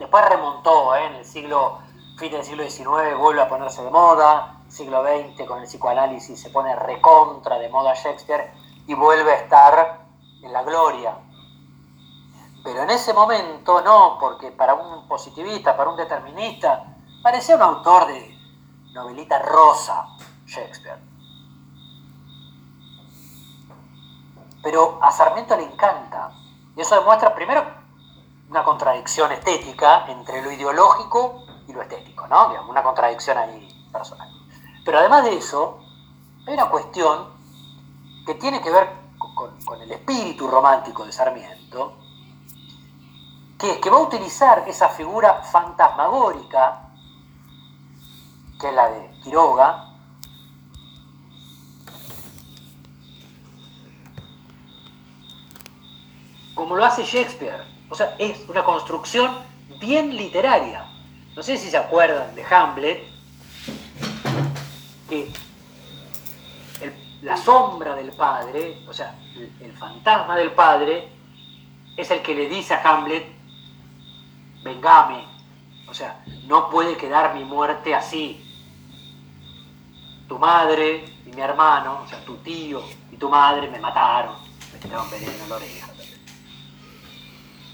Después 0.03 0.29
remontó, 0.29 0.97
¿eh? 0.97 1.07
en 1.07 1.15
el 1.15 1.25
siglo, 1.25 1.79
fin 2.19 2.33
del 2.33 2.43
siglo 2.43 2.69
XIX 2.69 3.17
vuelve 3.17 3.41
a 3.41 3.49
ponerse 3.49 3.85
de 3.85 3.91
moda, 3.91 4.61
siglo 4.67 5.05
XX 5.05 5.47
con 5.47 5.61
el 5.61 5.65
psicoanálisis 5.65 6.43
se 6.43 6.51
pone 6.51 6.75
recontra 6.75 7.57
de 7.61 7.69
moda 7.69 7.95
Shakespeare 7.95 8.53
y 8.89 8.95
vuelve 8.95 9.31
a 9.31 9.37
estar 9.37 10.01
en 10.43 10.53
la 10.53 10.65
gloria. 10.65 11.17
Pero 12.65 12.83
en 12.83 12.91
ese 12.91 13.13
momento 13.15 13.81
no, 13.81 14.19
porque 14.19 14.51
para 14.51 14.75
un 14.75 15.07
positivista, 15.07 15.77
para 15.77 15.91
un 15.91 15.97
determinista, 15.97 16.85
Parecía 17.23 17.55
un 17.55 17.63
autor 17.63 18.09
de 18.09 18.37
novelita 18.95 19.39
rosa, 19.39 20.09
Shakespeare. 20.45 20.99
Pero 24.65 24.99
a 25.01 25.13
Sarmiento 25.13 25.57
le 25.57 25.63
encanta. 25.63 26.33
Y 26.77 26.81
eso 26.81 26.97
demuestra 26.97 27.33
primero 27.33 27.82
una 28.53 28.65
contradicción 28.65 29.33
estética 29.33 30.05
entre 30.09 30.43
lo 30.43 30.53
ideológico 30.53 31.43
y 31.67 31.73
lo 31.73 31.81
estético, 31.81 32.29
¿no? 32.29 32.51
Digamos, 32.51 32.69
una 32.69 32.83
contradicción 32.83 33.39
ahí 33.39 33.67
personal. 33.91 34.29
Pero 34.85 34.99
además 34.99 35.25
de 35.25 35.39
eso, 35.39 35.79
hay 36.47 36.53
una 36.53 36.69
cuestión 36.69 37.29
que 38.27 38.35
tiene 38.35 38.61
que 38.61 38.71
ver 38.71 38.93
con, 39.65 39.81
el 39.81 39.91
espíritu 39.91 40.47
romántico 40.49 41.07
de 41.07 41.13
Sarmiento, 41.13 41.95
que, 43.59 43.81
que 43.81 43.89
va 43.89 43.97
a 43.97 44.03
utilizar 44.03 44.65
esa 44.69 44.91
figura 44.91 45.43
fantasmagórica, 45.45 46.91
que 48.61 48.69
es 48.69 48.75
la 48.75 48.91
de 48.91 49.11
Quiroga, 49.23 49.95
como 56.55 56.77
lo 56.77 56.85
hace 56.85 57.03
Shakespeare. 57.03 57.73
O 57.93 57.95
sea, 57.95 58.17
es 58.19 58.49
una 58.49 58.65
construcción 58.65 59.37
bien 59.79 60.17
literaria. 60.17 60.87
No 61.37 61.43
sé 61.43 61.59
si 61.59 61.69
se 61.69 61.77
acuerdan 61.77 62.35
de 62.35 62.43
Hamlet, 62.43 63.05
que 65.11 65.31
la 67.21 67.37
sombra 67.37 67.95
del 67.95 68.13
padre, 68.13 68.83
o 68.89 68.95
sea, 68.95 69.15
el, 69.61 69.77
fantasma 69.77 70.39
del 70.39 70.53
padre, 70.53 71.07
es 71.95 72.11
el 72.11 72.23
que 72.23 72.35
le 72.35 72.49
dice 72.49 72.73
a 72.73 72.81
Hamlet, 72.83 73.27
vengame, 74.65 75.27
o 75.87 75.93
sea, 75.93 76.25
no 76.47 76.71
puede 76.71 76.97
quedar 76.97 77.35
mi 77.35 77.45
muerte 77.45 77.95
así. 77.95 78.43
Tu 80.27 80.39
madre 80.39 81.05
y 81.27 81.29
mi 81.29 81.43
hermano, 81.43 82.01
o 82.07 82.09
sea, 82.09 82.25
tu 82.25 82.39
tío 82.39 82.83
y 83.11 83.19
tu 83.19 83.29
madre 83.29 83.69
me 83.69 83.79
mataron, 83.79 84.35
me 84.73 84.79
tiraron 84.79 85.11
veneno 85.11 85.45
en 85.45 85.49
la 85.51 85.57
oreja. 85.57 85.92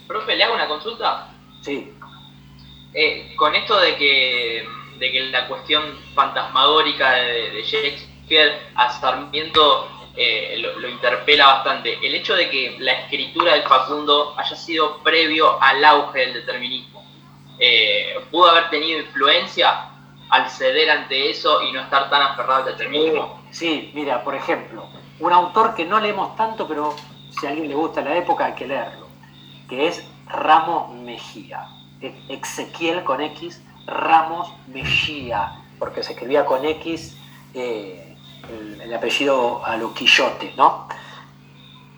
Profe, 0.09 0.35
¿le 0.35 0.43
hago 0.43 0.55
una 0.55 0.67
consulta? 0.67 1.29
Sí. 1.61 1.93
Eh, 2.95 3.35
con 3.37 3.55
esto 3.55 3.79
de 3.79 3.97
que, 3.97 4.67
de 4.99 5.13
que 5.13 5.21
la 5.31 5.47
cuestión 5.47 5.85
fantasmagórica 6.15 7.13
de, 7.13 7.51
de 7.51 7.63
Shakespeare 7.63 8.59
a 8.75 8.91
Sarmiento 8.91 9.87
eh, 10.21 10.59
lo, 10.59 10.89
interpela 10.89 11.47
bastante. 11.47 11.97
El 12.05 12.13
hecho 12.13 12.35
de 12.35 12.51
que 12.51 12.77
la 12.81 12.93
escritura 12.93 13.53
del 13.53 13.63
Facundo 13.63 14.35
haya 14.37 14.57
sido 14.57 14.99
previo 14.99 15.63
al 15.63 15.85
auge 15.85 16.19
del 16.19 16.35
determinismo, 16.35 17.05
eh, 17.61 18.19
¿pudo 18.29 18.51
haber 18.51 18.69
tenido 18.69 18.99
influencia 18.99 19.91
al 20.31 20.51
ceder 20.51 20.91
ante 20.91 21.31
eso 21.31 21.63
y 21.63 21.71
no 21.71 21.83
estar 21.83 22.11
tan 22.11 22.23
aferrado 22.23 22.65
al 22.65 22.73
determinismo? 22.73 23.45
Sí, 23.53 23.93
mira, 23.95 24.25
por 24.25 24.35
ejemplo, 24.35 24.89
un 25.21 25.33
autor 25.33 25.77
que 25.77 25.85
no 25.85 26.01
leemos 26.01 26.35
tanto, 26.35 26.67
pero 26.67 26.97
si 27.31 27.47
a 27.47 27.51
alguien 27.51 27.69
le 27.69 27.77
gusta 27.77 28.01
la 28.01 28.17
época 28.17 28.47
hay 28.47 28.55
que 28.55 28.67
leerlo, 28.67 29.08
que 29.69 29.89
es 29.89 30.05
Ramos 30.27 30.95
Mejía. 30.95 31.67
Ezequiel 32.29 33.05
con 33.05 33.21
X, 33.21 33.63
Ramos 33.87 34.53
Mejía, 34.69 35.61
porque 35.79 36.03
se 36.03 36.13
escribía 36.13 36.45
con 36.45 36.65
X. 36.65 37.17
Eh, 37.55 38.09
el, 38.83 38.95
apellido 38.95 39.65
a 39.65 39.77
lo 39.77 39.93
Quillote, 39.93 40.55
¿no? 40.57 40.89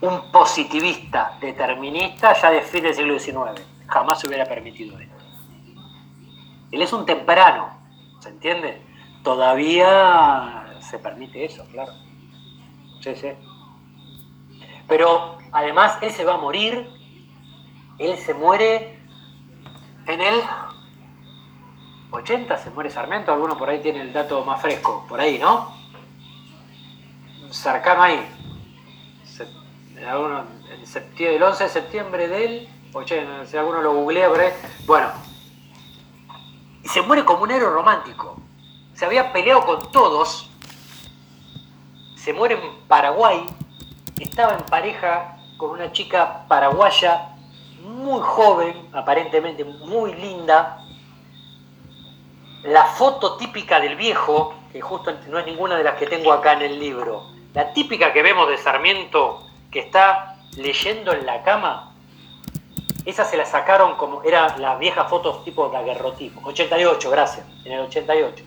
Un 0.00 0.32
positivista 0.32 1.36
determinista 1.40 2.32
ya 2.40 2.50
de 2.50 2.62
fin 2.62 2.82
del 2.82 2.94
siglo 2.94 3.18
XIX. 3.18 3.62
Jamás 3.86 4.20
se 4.20 4.26
hubiera 4.26 4.46
permitido 4.46 4.98
esto. 4.98 5.14
Él 6.70 6.82
es 6.82 6.92
un 6.92 7.04
temprano, 7.04 7.70
¿se 8.20 8.30
entiende? 8.30 8.82
Todavía 9.22 10.76
se 10.80 10.98
permite 10.98 11.44
eso, 11.44 11.64
claro. 11.70 11.92
Sí, 13.00 13.14
sí. 13.14 13.28
Pero 14.88 15.38
además 15.52 15.98
él 16.00 16.10
se 16.10 16.24
va 16.24 16.34
a 16.34 16.38
morir, 16.38 16.88
él 18.00 18.16
se 18.18 18.32
muere 18.34 18.98
en 20.06 20.20
el 20.20 20.42
80, 22.10 22.56
se 22.56 22.70
muere 22.70 22.90
Sarmiento, 22.90 23.32
alguno 23.32 23.56
por 23.58 23.68
ahí 23.68 23.80
tiene 23.80 24.00
el 24.00 24.12
dato 24.12 24.44
más 24.44 24.60
fresco, 24.60 25.04
por 25.08 25.20
ahí, 25.20 25.38
¿no? 25.38 25.78
cercano 27.50 28.02
ahí. 28.02 28.26
septiembre, 30.84 31.36
el 31.36 31.42
11 31.42 31.64
de 31.64 31.70
septiembre 31.70 32.28
del 32.28 32.68
80, 32.92 33.46
si 33.46 33.56
alguno 33.56 33.82
lo 33.82 33.92
googlea 33.94 34.28
por. 34.28 34.54
Bueno, 34.86 35.10
y 36.82 36.88
se 36.88 37.02
muere 37.02 37.24
como 37.24 37.42
un 37.42 37.50
héroe 37.50 37.70
romántico. 37.70 38.40
Se 38.94 39.04
había 39.04 39.32
peleado 39.32 39.66
con 39.66 39.92
todos. 39.92 40.50
Se 42.16 42.32
muere 42.32 42.54
en 42.54 42.88
Paraguay. 42.88 43.44
Estaba 44.18 44.54
en 44.54 44.64
pareja 44.64 45.36
con 45.56 45.70
una 45.70 45.92
chica 45.92 46.46
paraguaya 46.48 47.36
muy 47.82 48.20
joven, 48.22 48.88
aparentemente 48.92 49.64
muy 49.64 50.14
linda. 50.14 50.78
La 52.62 52.84
foto 52.84 53.36
típica 53.36 53.80
del 53.80 53.96
viejo, 53.96 54.54
que 54.72 54.80
justo 54.80 55.12
no 55.28 55.38
es 55.38 55.46
ninguna 55.46 55.76
de 55.76 55.84
las 55.84 55.94
que 55.94 56.06
tengo 56.06 56.32
acá 56.32 56.52
en 56.52 56.62
el 56.62 56.78
libro, 56.78 57.22
la 57.54 57.72
típica 57.72 58.12
que 58.12 58.22
vemos 58.22 58.48
de 58.48 58.58
Sarmiento 58.58 59.46
que 59.70 59.80
está 59.80 60.36
leyendo 60.56 61.12
en 61.12 61.26
la 61.26 61.42
cama, 61.42 61.94
esa 63.06 63.24
se 63.24 63.36
la 63.36 63.46
sacaron 63.46 63.96
como, 63.96 64.22
era 64.22 64.56
las 64.58 64.78
viejas 64.78 65.08
fotos 65.08 65.42
tipo 65.44 65.68
daguerrotipo. 65.68 66.40
88, 66.44 67.10
gracias, 67.10 67.46
en 67.64 67.72
el 67.72 67.80
88. 67.80 68.44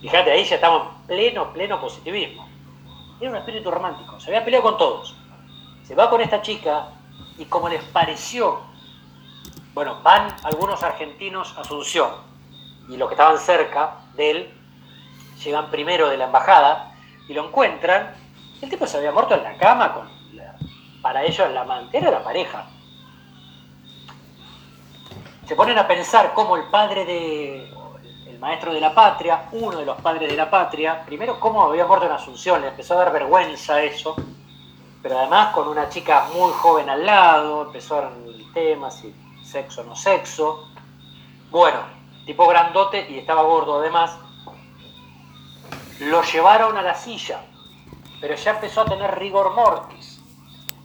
Fíjate, 0.00 0.30
ahí 0.30 0.44
ya 0.44 0.56
estamos 0.56 0.82
en 0.82 1.06
pleno, 1.06 1.52
pleno 1.52 1.80
positivismo. 1.80 2.46
Era 3.20 3.30
un 3.30 3.36
espíritu 3.36 3.70
romántico, 3.70 4.20
se 4.20 4.28
había 4.28 4.44
peleado 4.44 4.64
con 4.64 4.78
todos. 4.78 5.16
Se 5.84 5.94
va 5.94 6.10
con 6.10 6.20
esta 6.20 6.42
chica 6.42 6.90
y 7.38 7.44
como 7.46 7.68
les 7.68 7.82
pareció, 7.84 8.60
bueno, 9.74 10.00
van 10.02 10.34
algunos 10.42 10.82
argentinos 10.82 11.56
a 11.56 11.60
Asunción 11.62 12.10
y 12.88 12.96
los 12.96 13.08
que 13.08 13.14
estaban 13.14 13.38
cerca 13.38 13.96
de 14.14 14.30
él 14.30 14.54
llegan 15.42 15.70
primero 15.70 16.08
de 16.08 16.16
la 16.16 16.24
embajada 16.24 16.94
y 17.28 17.34
lo 17.34 17.46
encuentran. 17.46 18.14
El 18.60 18.68
tipo 18.68 18.86
se 18.86 18.96
había 18.96 19.12
muerto 19.12 19.34
en 19.34 19.44
la 19.44 19.56
cama 19.56 19.94
con 19.94 20.18
para 21.02 21.22
ellos 21.22 21.50
la 21.52 21.62
amante, 21.62 21.96
era 21.96 22.10
la 22.10 22.22
pareja. 22.22 22.66
Se 25.46 25.54
ponen 25.54 25.78
a 25.78 25.86
pensar 25.86 26.34
cómo 26.34 26.56
el 26.56 26.64
padre 26.64 27.04
de, 27.04 27.72
el 28.26 28.38
maestro 28.38 28.74
de 28.74 28.80
la 28.80 28.94
patria, 28.94 29.48
uno 29.52 29.78
de 29.78 29.86
los 29.86 29.98
padres 30.00 30.28
de 30.28 30.36
la 30.36 30.50
patria, 30.50 31.02
primero 31.06 31.40
cómo 31.40 31.62
había 31.62 31.86
muerto 31.86 32.06
en 32.06 32.12
Asunción, 32.12 32.60
le 32.60 32.68
empezó 32.68 32.94
a 32.94 33.04
dar 33.04 33.12
vergüenza 33.12 33.82
eso, 33.82 34.16
pero 35.08 35.20
además 35.20 35.54
con 35.54 35.68
una 35.68 35.88
chica 35.88 36.28
muy 36.34 36.52
joven 36.52 36.90
al 36.90 37.06
lado, 37.06 37.62
empezaron 37.62 38.12
el 38.26 38.52
tema, 38.52 38.90
si 38.90 39.14
sexo 39.42 39.80
o 39.80 39.84
no 39.84 39.96
sexo. 39.96 40.68
Bueno, 41.50 41.78
tipo 42.26 42.46
grandote 42.46 43.10
y 43.10 43.18
estaba 43.18 43.40
gordo 43.40 43.80
además. 43.80 44.18
Lo 46.00 46.22
llevaron 46.22 46.76
a 46.76 46.82
la 46.82 46.94
silla 46.94 47.40
pero 48.20 48.34
ya 48.34 48.50
empezó 48.50 48.82
a 48.82 48.84
tener 48.84 49.18
rigor 49.18 49.54
mortis. 49.54 50.20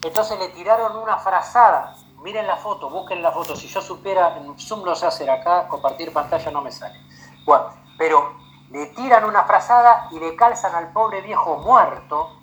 Entonces 0.01 0.39
le 0.39 0.49
tiraron 0.49 0.95
una 0.95 1.17
frazada. 1.17 1.95
Miren 2.21 2.47
la 2.47 2.55
foto, 2.55 2.89
busquen 2.89 3.21
la 3.21 3.31
foto. 3.31 3.57
Si 3.57 3.67
yo 3.67 3.81
supiera, 3.81 4.37
en 4.37 4.57
Zoom 4.57 4.85
lo 4.85 4.95
sé 4.95 5.05
hacer 5.05 5.29
acá, 5.29 5.67
compartir 5.67 6.13
pantalla 6.13 6.49
no 6.51 6.61
me 6.61 6.71
sale. 6.71 6.97
Bueno, 7.43 7.65
pero 7.97 8.35
le 8.69 8.85
tiran 8.87 9.25
una 9.25 9.43
frazada 9.43 10.07
y 10.11 10.19
le 10.19 10.33
calzan 10.37 10.73
al 10.75 10.93
pobre 10.93 11.19
viejo 11.19 11.57
muerto 11.57 12.42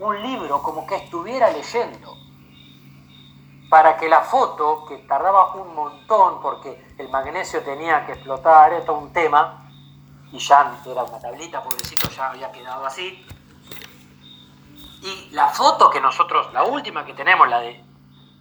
un 0.00 0.22
libro 0.22 0.62
como 0.62 0.86
que 0.86 0.96
estuviera 0.96 1.50
leyendo. 1.50 2.16
Para 3.68 3.96
que 3.96 4.08
la 4.08 4.22
foto, 4.22 4.86
que 4.86 4.98
tardaba 4.98 5.54
un 5.54 5.74
montón 5.74 6.40
porque 6.40 6.94
el 6.96 7.08
magnesio 7.10 7.62
tenía 7.62 8.06
que 8.06 8.12
explotar, 8.12 8.72
era 8.72 8.84
todo 8.84 8.98
un 8.98 9.12
tema, 9.12 9.70
y 10.32 10.38
ya 10.38 10.80
era 10.86 11.04
una 11.04 11.18
tablita, 11.18 11.62
pobrecito, 11.62 12.08
ya 12.10 12.30
había 12.30 12.50
quedado 12.50 12.86
así, 12.86 13.26
y 15.02 15.30
la 15.30 15.48
foto 15.48 15.90
que 15.90 16.00
nosotros, 16.00 16.52
la 16.52 16.64
última 16.64 17.04
que 17.04 17.14
tenemos, 17.14 17.48
la 17.48 17.60
de 17.60 17.84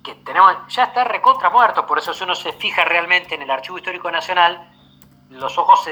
que 0.04 0.16
tenemos, 0.16 0.56
ya 0.70 0.86
está 0.86 1.04
recontra 1.04 1.50
muerto, 1.50 1.86
por 1.86 2.00
eso 2.00 2.14
si 2.14 2.24
uno 2.24 2.34
se 2.34 2.54
fija 2.54 2.84
realmente 2.86 3.36
en 3.36 3.44
el 3.44 3.52
Archivo 3.52 3.78
Histórico 3.78 4.10
Nacional, 4.10 4.74
los 5.30 5.58
ojos 5.58 5.88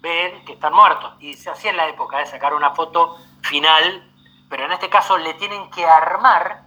ven 0.00 0.44
que 0.44 0.52
están 0.52 0.72
muertos. 0.72 1.14
Y 1.20 1.34
se 1.34 1.50
hacía 1.50 1.70
en 1.70 1.76
la 1.76 1.88
época 1.88 2.18
de 2.18 2.26
sacar 2.26 2.54
una 2.54 2.74
foto 2.74 3.16
final, 3.42 4.13
pero 4.54 4.66
en 4.66 4.72
este 4.72 4.88
caso 4.88 5.18
le 5.18 5.34
tienen 5.34 5.68
que 5.68 5.84
armar, 5.84 6.62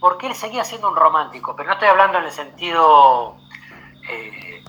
porque 0.00 0.26
él 0.26 0.34
seguía 0.34 0.64
siendo 0.64 0.88
un 0.88 0.96
romántico, 0.96 1.54
pero 1.54 1.66
no 1.66 1.74
estoy 1.74 1.88
hablando 1.88 2.16
en 2.16 2.24
el 2.24 2.32
sentido, 2.32 3.36
eh, 4.08 4.64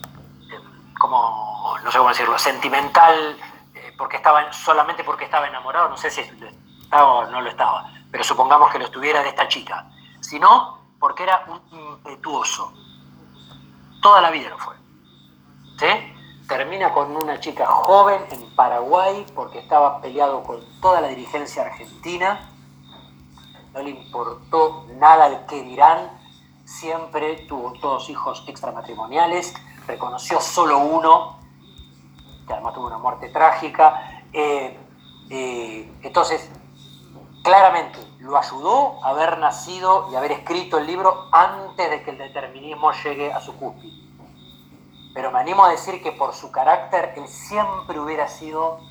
como, 1.00 1.78
no 1.82 1.90
sé 1.90 1.98
cómo 1.98 2.10
decirlo, 2.10 2.38
sentimental, 2.38 3.38
eh, 3.74 3.94
porque 3.98 4.18
estaba, 4.18 4.52
solamente 4.52 5.06
porque 5.06 5.24
estaba 5.24 5.48
enamorado, 5.48 5.88
no 5.88 5.96
sé 5.96 6.10
si 6.10 6.30
o 6.92 7.26
no 7.28 7.40
lo 7.40 7.50
estaba, 7.50 7.90
pero 8.12 8.22
supongamos 8.22 8.70
que 8.70 8.80
lo 8.80 8.84
estuviera 8.84 9.24
de 9.24 9.30
esta 9.30 9.48
chica, 9.48 9.90
sino 10.20 10.90
porque 11.00 11.24
era 11.24 11.46
un 11.48 11.62
impetuoso. 11.72 12.74
Toda 14.02 14.20
la 14.20 14.30
vida 14.30 14.50
lo 14.50 14.58
fue. 14.58 14.76
¿Sí? 15.80 16.15
Termina 16.48 16.94
con 16.94 17.16
una 17.16 17.40
chica 17.40 17.66
joven 17.66 18.22
en 18.32 18.56
Paraguay 18.56 19.26
porque 19.34 19.60
estaba 19.60 20.02
peleado 20.02 20.44
con 20.44 20.62
toda 20.82 21.02
la 21.02 21.08
dirigencia 21.08 21.64
argentina, 21.64 22.50
no 23.74 23.82
le 23.82 23.90
importó 23.90 24.86
nada 24.98 25.28
el 25.28 25.46
que 25.48 25.62
dirán, 25.64 26.12
siempre 26.64 27.46
tuvo 27.48 27.74
todos 27.74 28.10
hijos 28.10 28.44
extramatrimoniales, 28.48 29.54
reconoció 29.88 30.40
solo 30.40 30.80
uno, 30.80 31.40
que 32.48 32.54
además 32.54 32.74
tuvo 32.74 32.88
una 32.88 32.98
muerte 32.98 33.30
trágica. 33.30 34.24
Eh, 34.32 34.78
eh, 35.30 35.92
entonces, 36.04 36.50
claramente 37.44 38.00
lo 38.20 38.38
ayudó 38.38 39.04
a 39.04 39.10
haber 39.10 39.38
nacido 39.40 40.10
y 40.12 40.16
haber 40.16 40.32
escrito 40.32 40.78
el 40.78 40.88
libro 40.88 41.28
antes 41.32 41.90
de 41.90 42.04
que 42.04 42.12
el 42.12 42.18
determinismo 42.18 42.92
llegue 43.04 43.32
a 43.34 43.42
su 43.42 43.56
cúspide. 43.58 44.05
Pero 45.16 45.32
me 45.32 45.40
animo 45.40 45.64
a 45.64 45.72
decir 45.72 46.04
que 46.04 46.12
por 46.12 46.34
su 46.34 46.52
carácter 46.52 47.14
él 47.16 47.28
siempre 47.30 47.98
hubiera 47.98 48.28
sido 48.28 48.82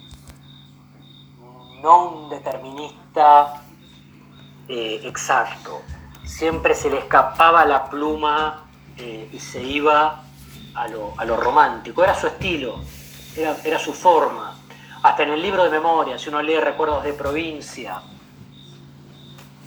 no 1.82 2.06
un 2.06 2.30
determinista 2.30 3.62
eh, 4.66 5.02
exacto. 5.04 5.82
Siempre 6.24 6.74
se 6.74 6.88
le 6.88 6.98
escapaba 6.98 7.66
la 7.66 7.90
pluma 7.90 8.64
eh, 8.96 9.28
y 9.30 9.38
se 9.38 9.62
iba 9.62 10.22
a 10.74 10.88
lo, 10.88 11.36
romántico. 11.36 12.02
Era 12.02 12.14
su 12.14 12.26
estilo, 12.26 12.80
era, 13.36 13.58
era 13.62 13.78
su 13.78 13.92
forma. 13.92 14.56
Hasta 15.02 15.24
en 15.24 15.32
el 15.32 15.42
libro 15.42 15.64
de 15.64 15.70
memoria, 15.70 16.18
si 16.18 16.30
uno 16.30 16.40
lee 16.40 16.58
Recuerdos 16.58 17.04
de 17.04 17.12
provincia, 17.12 18.00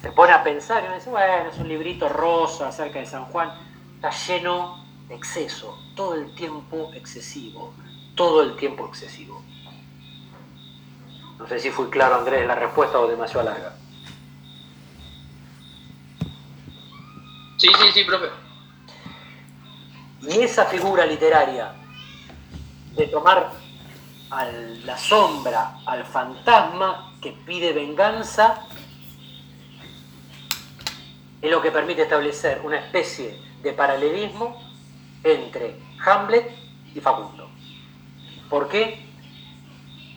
se 0.01 0.11
pone 0.11 0.33
a 0.33 0.43
pensar 0.43 0.81
y 0.81 0.87
uno 0.87 0.95
dice, 0.95 1.11
bueno, 1.11 1.49
es 1.51 1.59
un 1.59 1.67
librito 1.67 2.09
rosa 2.09 2.69
acerca 2.69 2.97
de 2.97 3.05
San 3.05 3.25
Juan, 3.25 3.51
está 3.95 4.09
lleno 4.09 4.86
exceso, 5.09 5.77
todo 5.95 6.15
el 6.15 6.33
tiempo 6.35 6.91
excesivo, 6.93 7.73
todo 8.15 8.43
el 8.43 8.55
tiempo 8.55 8.87
excesivo. 8.87 9.41
No 11.39 11.47
sé 11.47 11.59
si 11.59 11.69
fui 11.69 11.87
claro, 11.89 12.15
Andrés, 12.15 12.45
la 12.47 12.55
respuesta 12.55 12.99
o 12.99 13.07
demasiado 13.07 13.45
larga. 13.45 13.75
Sí, 17.57 17.67
sí, 17.67 17.91
sí, 17.93 18.03
profe. 18.03 18.27
Y 20.21 20.41
esa 20.41 20.65
figura 20.65 21.05
literaria 21.05 21.73
de 22.95 23.07
tomar 23.07 23.51
a 24.29 24.45
la 24.45 24.97
sombra, 24.97 25.77
al 25.85 26.05
fantasma 26.05 27.13
que 27.21 27.31
pide 27.31 27.71
venganza, 27.71 28.67
es 31.41 31.51
lo 31.51 31.61
que 31.61 31.71
permite 31.71 32.01
establecer 32.01 32.61
una 32.63 32.77
especie 32.77 33.39
de 33.61 33.73
paralelismo 33.73 34.66
entre 35.23 35.79
Hamlet 36.05 36.51
y 36.93 36.99
Facundo. 36.99 37.49
¿Por 38.49 38.67
qué? 38.69 39.05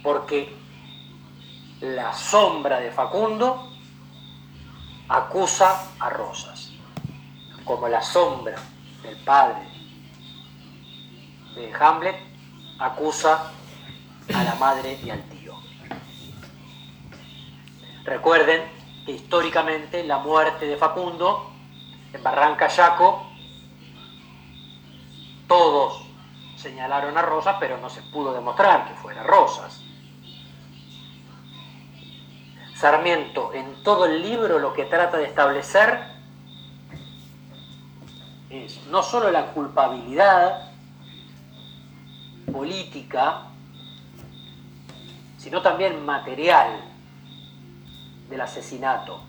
Porque 0.02 0.54
la 1.80 2.12
sombra 2.12 2.80
de 2.80 2.90
Facundo 2.90 3.70
acusa 5.08 5.90
a 5.98 6.10
Rosas, 6.10 6.72
como 7.64 7.88
la 7.88 8.02
sombra 8.02 8.56
del 9.02 9.16
padre 9.18 9.70
de 11.54 11.72
Hamlet 11.78 12.16
acusa 12.78 13.50
a 14.34 14.44
la 14.44 14.54
madre 14.54 14.98
y 15.02 15.10
al 15.10 15.22
tío. 15.24 15.54
Recuerden 18.04 18.62
que 19.04 19.12
históricamente 19.12 20.04
la 20.04 20.18
muerte 20.18 20.66
de 20.66 20.76
Facundo 20.76 21.50
en 22.12 22.22
Barranca 22.22 22.68
Yaco 22.68 23.29
todos 25.50 26.06
señalaron 26.54 27.18
a 27.18 27.22
Rosas, 27.22 27.56
pero 27.58 27.76
no 27.78 27.90
se 27.90 28.02
pudo 28.02 28.32
demostrar 28.32 28.86
que 28.86 28.94
fuera 28.94 29.24
Rosas. 29.24 29.82
Sarmiento 32.76 33.52
en 33.52 33.82
todo 33.82 34.06
el 34.06 34.22
libro 34.22 34.60
lo 34.60 34.72
que 34.72 34.84
trata 34.84 35.16
de 35.16 35.24
establecer 35.24 36.04
es 38.48 38.86
no 38.86 39.02
solo 39.02 39.32
la 39.32 39.46
culpabilidad 39.46 40.70
política, 42.52 43.48
sino 45.36 45.60
también 45.62 46.06
material 46.06 46.80
del 48.28 48.40
asesinato, 48.40 49.20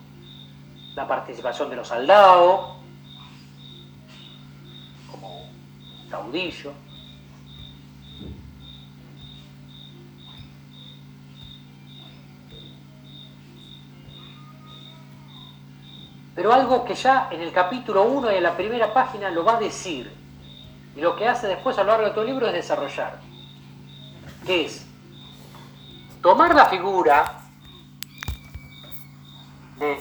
la 0.93 1.07
participación 1.07 1.71
de 1.71 1.77
los 1.77 1.87
soldados, 1.87 2.80
caudillo. 6.11 6.73
Pero 16.35 16.53
algo 16.53 16.85
que 16.85 16.95
ya 16.95 17.29
en 17.31 17.41
el 17.41 17.51
capítulo 17.51 18.03
1 18.03 18.31
y 18.31 18.35
en 18.35 18.43
la 18.43 18.55
primera 18.55 18.93
página 18.93 19.29
lo 19.29 19.43
va 19.43 19.57
a 19.57 19.59
decir, 19.59 20.11
y 20.95 21.01
lo 21.01 21.15
que 21.15 21.27
hace 21.27 21.47
después 21.47 21.77
a 21.77 21.83
lo 21.83 21.91
largo 21.91 22.05
de 22.05 22.11
todo 22.11 22.21
el 22.21 22.31
libro 22.31 22.47
es 22.47 22.53
desarrollar, 22.53 23.19
que 24.45 24.65
es 24.65 24.87
tomar 26.21 26.55
la 26.55 26.65
figura 26.65 27.41
de 29.77 29.99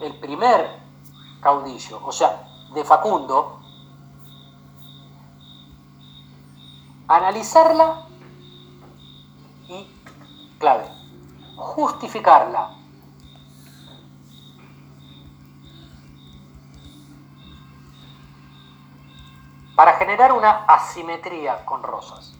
el 0.00 0.14
primer 0.16 0.66
caudillo, 1.40 2.04
o 2.04 2.10
sea, 2.10 2.51
de 2.74 2.84
Facundo, 2.84 3.60
analizarla 7.08 8.06
y, 9.68 9.86
clave, 10.58 10.88
justificarla. 11.56 12.78
para 19.74 19.94
generar 19.94 20.32
una 20.32 20.64
asimetría 20.66 21.64
con 21.64 21.82
Rosas. 21.82 22.38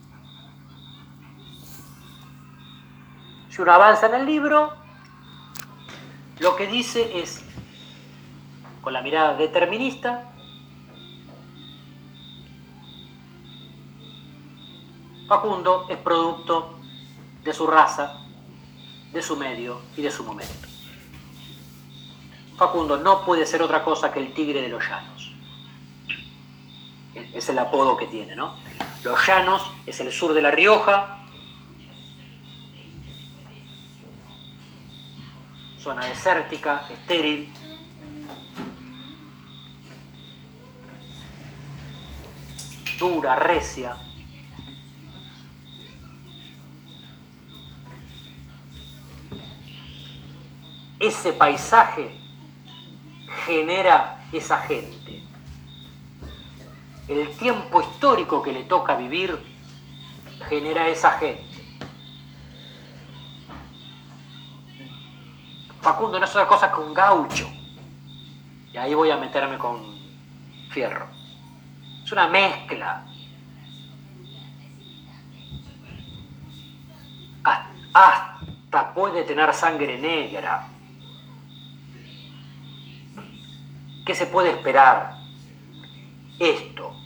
Si 3.49 3.61
uno 3.61 3.73
avanza 3.73 4.07
en 4.07 4.15
el 4.15 4.27
libro, 4.27 4.73
lo 6.39 6.55
que 6.55 6.67
dice 6.67 7.21
es 7.21 7.45
con 8.83 8.93
la 8.93 9.01
mirada 9.01 9.35
determinista, 9.35 10.29
Facundo 15.29 15.87
es 15.89 15.97
producto 15.97 16.79
de 17.43 17.55
su 17.55 17.67
raza, 17.67 18.21
de 19.13 19.23
su 19.23 19.37
medio 19.37 19.81
y 19.97 20.03
de 20.03 20.11
su 20.11 20.25
momento. 20.25 20.69
Facundo 22.59 22.99
no 22.99 23.25
puede 23.25 23.47
ser 23.47 23.63
otra 23.63 23.83
cosa 23.83 24.13
que 24.13 24.21
el 24.21 24.35
tigre 24.35 24.61
de 24.61 24.69
los 24.69 24.85
llanos. 24.87 25.33
Es 27.15 27.49
el 27.49 27.59
apodo 27.59 27.97
que 27.97 28.07
tiene, 28.09 28.37
¿no? 28.37 28.57
Los 29.05 29.27
llanos 29.27 29.63
es 29.87 30.01
el 30.01 30.13
sur 30.13 30.35
de 30.35 30.43
La 30.43 30.51
Rioja, 30.51 31.25
zona 35.79 36.05
desértica, 36.07 36.87
estéril, 36.91 37.53
dura, 43.03 43.35
recia. 43.35 43.97
Ese 51.01 51.33
paisaje 51.33 52.17
genera 53.45 54.25
esa 54.33 54.59
gente. 54.59 55.25
El 57.09 57.29
tiempo 57.37 57.81
histórico 57.81 58.41
que 58.41 58.53
le 58.53 58.63
toca 58.63 58.95
vivir 58.95 59.37
genera 60.49 60.87
esa 60.87 61.11
gente. 61.19 61.43
Facundo 65.81 66.21
no 66.21 66.25
es 66.25 66.31
otra 66.31 66.47
cosa 66.47 66.71
que 66.71 66.81
un 66.81 66.95
gaucho. 66.95 67.51
Y 68.73 68.77
ahí 68.77 68.95
voy 68.95 69.11
a 69.11 69.17
meterme 69.17 69.59
con 69.59 69.99
fierro 70.71 71.22
una 72.11 72.29
mezcla. 72.29 73.05
Hasta 77.95 78.95
puede 78.95 79.23
tener 79.25 79.53
sangre 79.53 79.99
negra. 79.99 80.67
¿Qué 84.05 84.15
se 84.15 84.27
puede 84.27 84.51
esperar? 84.51 85.17
Esto. 86.39 86.97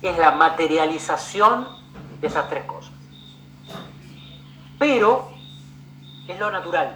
Es 0.00 0.16
la 0.16 0.30
materialización 0.32 1.68
de 2.20 2.26
esas 2.26 2.48
tres 2.48 2.64
cosas. 2.64 2.77
Pero 4.78 5.36
Es 6.28 6.38
lo 6.38 6.50
natural. 6.50 6.94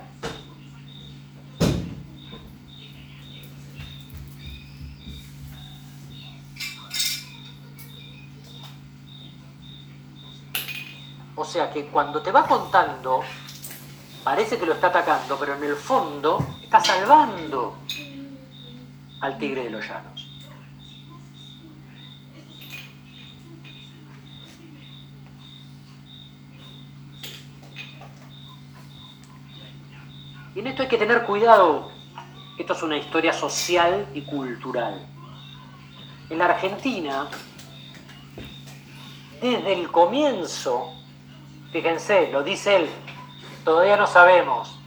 O 11.34 11.44
sea 11.46 11.72
que 11.72 11.86
cuando 11.86 12.20
te 12.20 12.30
va 12.30 12.46
contando, 12.46 13.22
parece 14.22 14.58
que 14.58 14.66
lo 14.66 14.74
está 14.74 14.88
atacando, 14.88 15.38
pero 15.38 15.54
en 15.54 15.64
el 15.64 15.76
fondo 15.76 16.44
está 16.62 16.78
salvando 16.78 17.78
al 19.22 19.38
tigre 19.38 19.64
de 19.64 19.70
los 19.70 19.84
llanos. 19.84 20.11
Y 30.54 30.60
en 30.60 30.66
esto 30.66 30.82
hay 30.82 30.88
que 30.88 30.98
tener 30.98 31.22
cuidado. 31.24 31.90
Esto 32.58 32.74
es 32.74 32.82
una 32.82 32.96
historia 32.96 33.32
social 33.32 34.06
y 34.14 34.22
cultural. 34.22 35.06
En 36.28 36.38
la 36.38 36.46
Argentina, 36.46 37.28
desde 39.40 39.72
el 39.72 39.90
comienzo, 39.90 40.92
fíjense, 41.72 42.30
lo 42.30 42.42
dice 42.42 42.76
él, 42.76 42.90
todavía 43.64 43.96
no 43.96 44.06
sabemos 44.06 44.78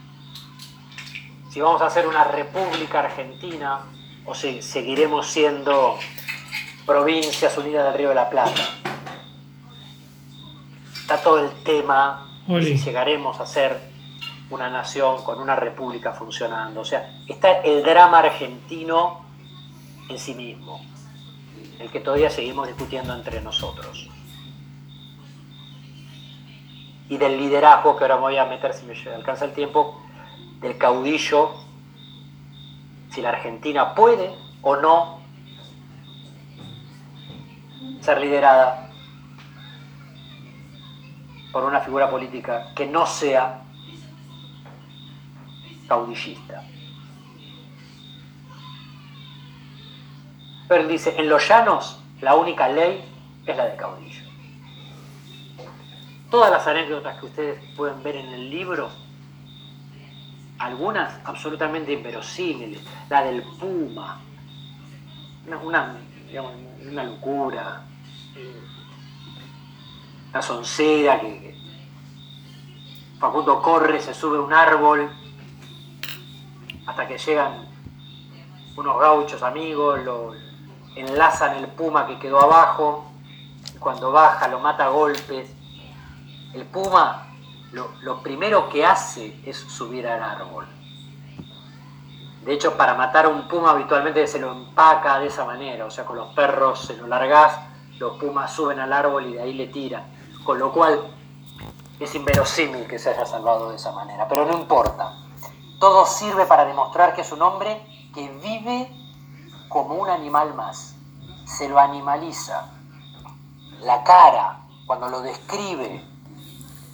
si 1.49 1.62
vamos 1.62 1.82
a 1.82 1.88
hacer 1.88 2.08
una 2.08 2.23
república 2.23 2.99
argentina 2.99 3.80
o 4.25 4.36
si 4.36 4.62
seguiremos 4.62 5.28
siendo 5.28 5.97
provincias 6.86 7.58
unidas 7.58 7.86
del 7.86 7.93
Río 7.93 8.10
de 8.10 8.15
la 8.15 8.30
Plata. 8.30 8.62
Está 11.01 11.17
todo 11.21 11.39
el 11.39 11.51
tema 11.63 12.28
si 12.47 12.78
llegaremos 12.78 13.39
a 13.39 13.45
ser 13.45 13.94
una 14.49 14.69
nación 14.69 15.23
con 15.23 15.39
una 15.39 15.55
república 15.55 16.13
funcionando. 16.13 16.81
O 16.81 16.86
sea, 16.86 17.10
está 17.27 17.62
el 17.62 17.84
drama 17.84 18.19
argentino 18.19 19.25
en 20.10 20.19
sí 20.19 20.36
mismo, 20.36 20.81
el 21.79 21.89
que 21.89 21.99
todavía 21.99 22.29
seguimos 22.29 22.67
discutiendo 22.67 23.13
entre 23.13 23.41
nosotros. 23.41 24.10
Y 27.10 27.17
del 27.17 27.38
liderazgo, 27.38 27.95
que 27.95 28.03
ahora 28.03 28.15
me 28.15 28.21
voy 28.21 28.38
a 28.38 28.45
meter, 28.45 28.73
si 28.73 28.86
me 28.86 28.93
alcanza 29.13 29.45
el 29.45 29.53
tiempo, 29.53 30.01
del 30.60 30.77
caudillo, 30.77 31.51
si 33.10 33.21
la 33.21 33.29
Argentina 33.29 33.93
puede 33.93 34.34
o 34.62 34.75
no 34.75 35.19
ser 38.01 38.19
liderada 38.19 38.89
por 41.51 41.63
una 41.63 41.79
figura 41.79 42.10
política 42.10 42.73
que 42.75 42.86
no 42.86 43.05
sea 43.05 43.64
caudillista. 45.88 46.63
Pero 50.67 50.88
dice, 50.88 51.15
en 51.17 51.30
los 51.30 51.48
llanos 51.48 52.00
la 52.21 52.36
única 52.36 52.67
ley 52.69 53.04
es 53.45 53.56
la 53.56 53.65
de 53.65 53.76
caudillo. 53.76 54.24
Todas 56.30 56.52
las 56.52 56.65
anécdotas 56.65 57.19
que 57.19 57.26
ustedes 57.28 57.76
pueden 57.76 58.02
ver 58.02 58.15
en 58.15 58.28
el 58.28 58.50
libro, 58.50 58.89
algunas 60.58 61.19
absolutamente 61.26 61.93
inverosímiles, 61.93 62.82
la 63.10 63.24
del 63.24 63.43
puma, 63.60 64.21
una, 65.63 65.98
una, 66.82 67.04
locura, 67.04 67.84
la 70.34 70.41
soncera 70.41 71.19
que 71.19 71.56
Facundo 73.19 73.62
corre, 73.62 74.02
se 74.02 74.13
sube 74.13 74.38
a 74.38 74.41
un 74.41 74.52
árbol 74.52 75.10
hasta 76.86 77.08
que 77.08 77.17
llegan 77.17 77.67
unos 78.78 79.00
gauchos 79.00 79.41
amigos, 79.43 80.04
lo 80.04 80.34
enlazan 80.95 81.58
el 81.58 81.67
puma 81.67 82.08
que 82.08 82.19
quedó 82.19 82.41
abajo, 82.41 83.06
y 83.74 83.78
cuando 83.78 84.12
baja 84.12 84.48
lo 84.48 84.60
mata 84.60 84.86
a 84.86 84.89
golpes. 84.89 85.50
El 86.54 86.65
puma 86.65 87.28
lo, 87.71 88.21
primero 88.21 88.69
que 88.69 88.86
hace 88.86 89.38
es 89.45 89.58
subir 89.58 90.08
al 90.08 90.24
árbol. 90.24 90.65
De 92.43 92.54
hecho, 92.54 92.78
para 92.78 92.93
matar 92.93 93.26
a 93.26 93.30
un 93.30 93.48
puma 93.48 93.71
habitualmente 93.71 94.26
se 94.28 94.39
lo 94.39 94.52
empaca 94.52 95.19
de 95.19 95.28
esa 95.28 95.45
manera, 95.45 95.86
o 95.86 95.91
sea, 95.91 96.06
con 96.06 96.15
los 96.15 96.34
perros 96.34 96.86
se 96.86 96.95
lo 96.95 97.08
largás, 97.08 97.60
los 97.98 98.17
pumas 98.17 98.52
suben 98.52 98.80
al 98.80 98.93
árbol 98.93 99.26
y 99.26 99.34
de 99.34 99.41
ahí 99.41 99.54
le 99.54 99.67
tiran. 99.67 100.04
Con 100.43 100.60
lo 100.60 100.71
cual 100.71 101.08
es 102.00 102.13
inverosímil 102.13 102.88
que 102.88 103.00
se 103.00 103.10
haya 103.10 103.26
salvado 103.26 103.71
de 103.71 103.78
esa 103.78 103.91
manera, 103.91 104.28
pero 104.28 104.45
no 104.45 104.58
importa. 104.58 105.25
Todo 105.80 106.06
sirve 106.06 106.46
para 106.46 106.66
demostrar 106.66 107.14
que 107.16 107.22
es 107.22 107.32
un 107.32 107.42
hombre 107.42 107.86
que 108.14 108.30
vive 108.30 108.92
como 109.70 109.96
un 109.96 110.10
animal 110.10 110.54
más. 110.54 110.96
Se 111.46 111.68
lo 111.68 111.80
animaliza. 111.80 112.72
La 113.82 114.04
cara, 114.04 114.62
cuando 114.88 115.10
lo 115.10 115.22
describe, 115.22 116.04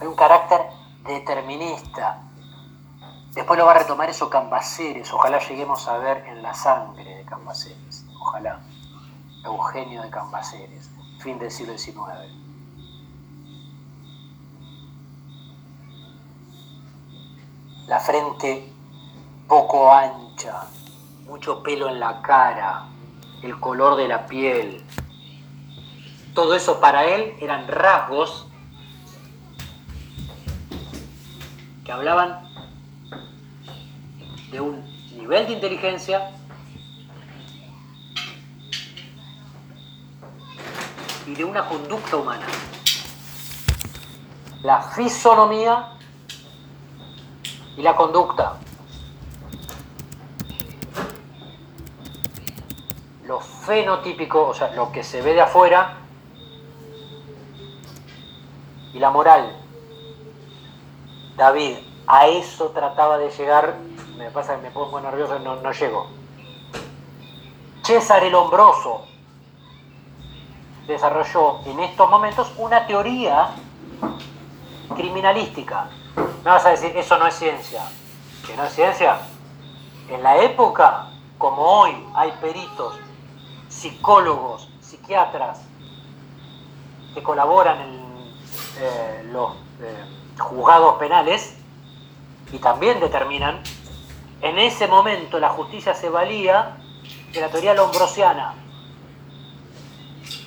hay 0.00 0.06
un 0.06 0.14
carácter 0.14 0.60
determinista. 1.04 2.22
Después 3.34 3.58
lo 3.58 3.64
va 3.64 3.72
a 3.72 3.78
retomar 3.78 4.10
eso 4.10 4.28
Cambaceres. 4.28 5.12
Ojalá 5.12 5.38
lleguemos 5.38 5.88
a 5.88 5.98
ver 5.98 6.26
en 6.26 6.42
la 6.42 6.54
sangre 6.54 7.16
de 7.16 7.24
Cambaceres. 7.24 8.04
Ojalá. 8.20 8.60
Eugenio 9.44 10.02
de 10.02 10.10
Cambaceres, 10.10 10.90
fin 11.18 11.38
del 11.38 11.50
siglo 11.50 11.76
XIX. 11.76 11.98
La 17.86 17.98
frente 17.98 18.71
poco 19.52 19.92
ancha, 19.92 20.62
mucho 21.26 21.62
pelo 21.62 21.90
en 21.90 22.00
la 22.00 22.22
cara, 22.22 22.86
el 23.42 23.60
color 23.60 23.96
de 23.96 24.08
la 24.08 24.26
piel. 24.26 24.82
Todo 26.32 26.54
eso 26.54 26.80
para 26.80 27.04
él 27.04 27.34
eran 27.38 27.68
rasgos 27.68 28.46
que 31.84 31.92
hablaban 31.92 32.48
de 34.50 34.62
un 34.62 34.82
nivel 35.18 35.46
de 35.46 35.52
inteligencia 35.52 36.30
y 41.26 41.34
de 41.34 41.44
una 41.44 41.68
conducta 41.68 42.16
humana. 42.16 42.46
La 44.62 44.80
fisonomía 44.80 45.92
y 47.76 47.82
la 47.82 47.94
conducta. 47.94 48.56
Lo 53.32 53.40
fenotípico, 53.40 54.48
o 54.48 54.52
sea, 54.52 54.72
lo 54.74 54.92
que 54.92 55.02
se 55.02 55.22
ve 55.22 55.32
de 55.32 55.40
afuera, 55.40 55.96
y 58.92 58.98
la 58.98 59.10
moral. 59.10 59.56
David, 61.34 61.78
a 62.06 62.26
eso 62.26 62.68
trataba 62.72 63.16
de 63.16 63.30
llegar, 63.30 63.76
me 64.18 64.30
pasa 64.30 64.56
que 64.56 64.62
me 64.64 64.70
pongo 64.70 65.00
nervioso, 65.00 65.38
no, 65.38 65.56
no 65.56 65.72
llego. 65.72 66.08
César 67.82 68.22
el 68.22 68.34
Hombroso 68.34 69.06
desarrolló 70.86 71.64
en 71.64 71.80
estos 71.80 72.10
momentos 72.10 72.52
una 72.58 72.86
teoría 72.86 73.48
criminalística. 74.94 75.88
Me 76.44 76.50
vas 76.50 76.66
a 76.66 76.70
decir, 76.72 76.94
eso 76.94 77.16
no 77.16 77.26
es 77.26 77.34
ciencia. 77.34 77.80
¿Que 78.46 78.54
no 78.58 78.64
es 78.64 78.74
ciencia? 78.74 79.20
En 80.10 80.22
la 80.22 80.36
época, 80.36 81.08
como 81.38 81.62
hoy 81.62 81.96
hay 82.14 82.30
peritos 82.32 82.96
psicólogos, 83.82 84.68
psiquiatras 84.80 85.60
que 87.14 87.22
colaboran 87.22 87.80
en 87.80 87.94
eh, 88.78 89.28
los 89.32 89.56
eh, 89.80 90.04
juzgados 90.38 90.98
penales 90.98 91.56
y 92.52 92.58
también 92.58 93.00
determinan, 93.00 93.60
en 94.40 94.58
ese 94.60 94.86
momento 94.86 95.40
la 95.40 95.48
justicia 95.48 95.94
se 95.94 96.08
valía 96.08 96.76
de 97.32 97.40
la 97.40 97.48
teoría 97.48 97.74
lombrosiana, 97.74 98.54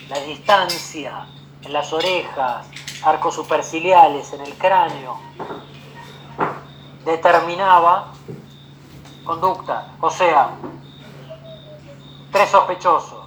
la 0.07 0.19
distancia 0.19 1.27
en 1.61 1.73
las 1.73 1.91
orejas, 1.91 2.67
arcos 3.03 3.35
superciliales 3.35 4.31
en 4.31 4.41
el 4.41 4.53
cráneo, 4.57 5.19
determinaba 7.03 8.13
conducta, 9.25 9.93
o 9.99 10.09
sea, 10.09 10.51
tres 12.31 12.49
sospechosos, 12.49 13.24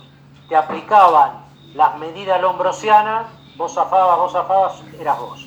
te 0.49 0.57
aplicaban 0.57 1.45
las 1.75 1.99
medidas 1.99 2.41
lombrosianas, 2.41 3.27
vos 3.57 3.75
zafabas, 3.75 4.19
vos 4.19 4.33
zafabas, 4.33 4.83
eras 4.99 5.19
vos. 5.19 5.47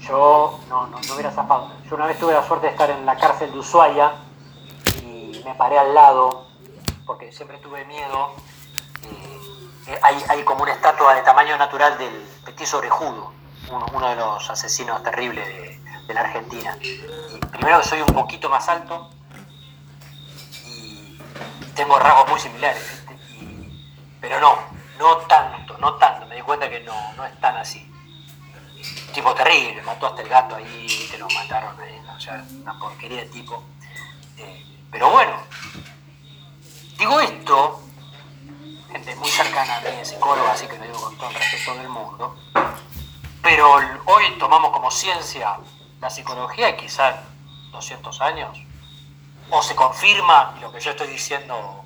Yo 0.00 0.60
no, 0.68 0.86
no, 0.86 1.00
no, 1.00 1.14
hubiera 1.14 1.30
zafado. 1.30 1.70
Yo 1.88 1.96
una 1.96 2.06
vez 2.06 2.18
tuve 2.18 2.32
la 2.32 2.42
suerte 2.46 2.66
de 2.66 2.72
estar 2.72 2.90
en 2.90 3.04
la 3.04 3.16
cárcel 3.16 3.52
de 3.52 3.58
Ushuaia 3.58 4.12
y 5.02 5.42
me 5.44 5.54
paré 5.54 5.78
al 5.78 5.94
lado 5.94 6.46
porque 7.06 7.32
siempre 7.32 7.58
tuve 7.58 7.84
miedo. 7.86 8.34
eh, 9.86 9.98
hay, 10.02 10.22
hay, 10.28 10.44
como 10.44 10.62
una 10.62 10.72
estatua 10.72 11.14
de 11.14 11.22
tamaño 11.22 11.56
natural 11.56 11.96
del 11.98 12.14
petiso 12.44 12.78
orejudo, 12.78 13.32
uno, 13.70 13.86
uno 13.92 14.08
de 14.08 14.16
los 14.16 14.48
asesinos 14.50 15.02
terribles 15.02 15.46
de, 15.46 15.77
de 16.08 16.14
la 16.14 16.22
Argentina. 16.22 16.76
Primero 17.52 17.80
que 17.80 17.88
soy 17.88 18.00
un 18.00 18.14
poquito 18.14 18.48
más 18.48 18.66
alto 18.68 19.10
y 20.66 21.18
tengo 21.74 21.98
rasgos 21.98 22.30
muy 22.30 22.40
similares, 22.40 23.04
pero 24.20 24.40
no, 24.40 24.56
no 24.98 25.18
tanto, 25.18 25.76
no 25.78 25.94
tanto, 25.94 26.26
me 26.26 26.36
di 26.36 26.42
cuenta 26.42 26.68
que 26.68 26.80
no, 26.80 27.12
no 27.12 27.24
es 27.26 27.38
tan 27.40 27.56
así. 27.56 27.86
tipo 29.12 29.34
terrible, 29.34 29.82
mató 29.82 30.06
hasta 30.06 30.22
el 30.22 30.28
gato 30.28 30.56
ahí, 30.56 31.08
te 31.10 31.18
lo 31.18 31.28
mataron 31.28 31.78
ahí, 31.80 32.00
o 32.16 32.20
sea, 32.20 32.42
una 32.62 32.78
porquería 32.78 33.20
de 33.24 33.28
tipo. 33.28 33.62
Eh, 34.38 34.64
pero 34.90 35.10
bueno, 35.10 35.36
digo 36.98 37.20
esto, 37.20 37.82
gente 38.90 39.14
muy 39.16 39.28
cercana 39.28 39.76
a 39.76 39.80
mí 39.82 40.04
psicóloga, 40.04 40.52
así 40.52 40.66
que 40.66 40.78
lo 40.78 40.84
digo 40.84 41.00
con 41.02 41.18
todo 41.18 41.28
el 41.28 41.34
respeto 41.34 41.74
del 41.74 41.88
mundo, 41.90 42.34
pero 43.42 43.74
hoy 44.06 44.38
tomamos 44.38 44.70
como 44.72 44.90
ciencia 44.90 45.58
la 46.00 46.10
psicología 46.10 46.76
quizás 46.76 47.16
200 47.72 48.20
años, 48.20 48.58
o 49.50 49.62
se 49.62 49.74
confirma 49.74 50.56
lo 50.60 50.72
que 50.72 50.80
yo 50.80 50.90
estoy 50.90 51.08
diciendo 51.08 51.84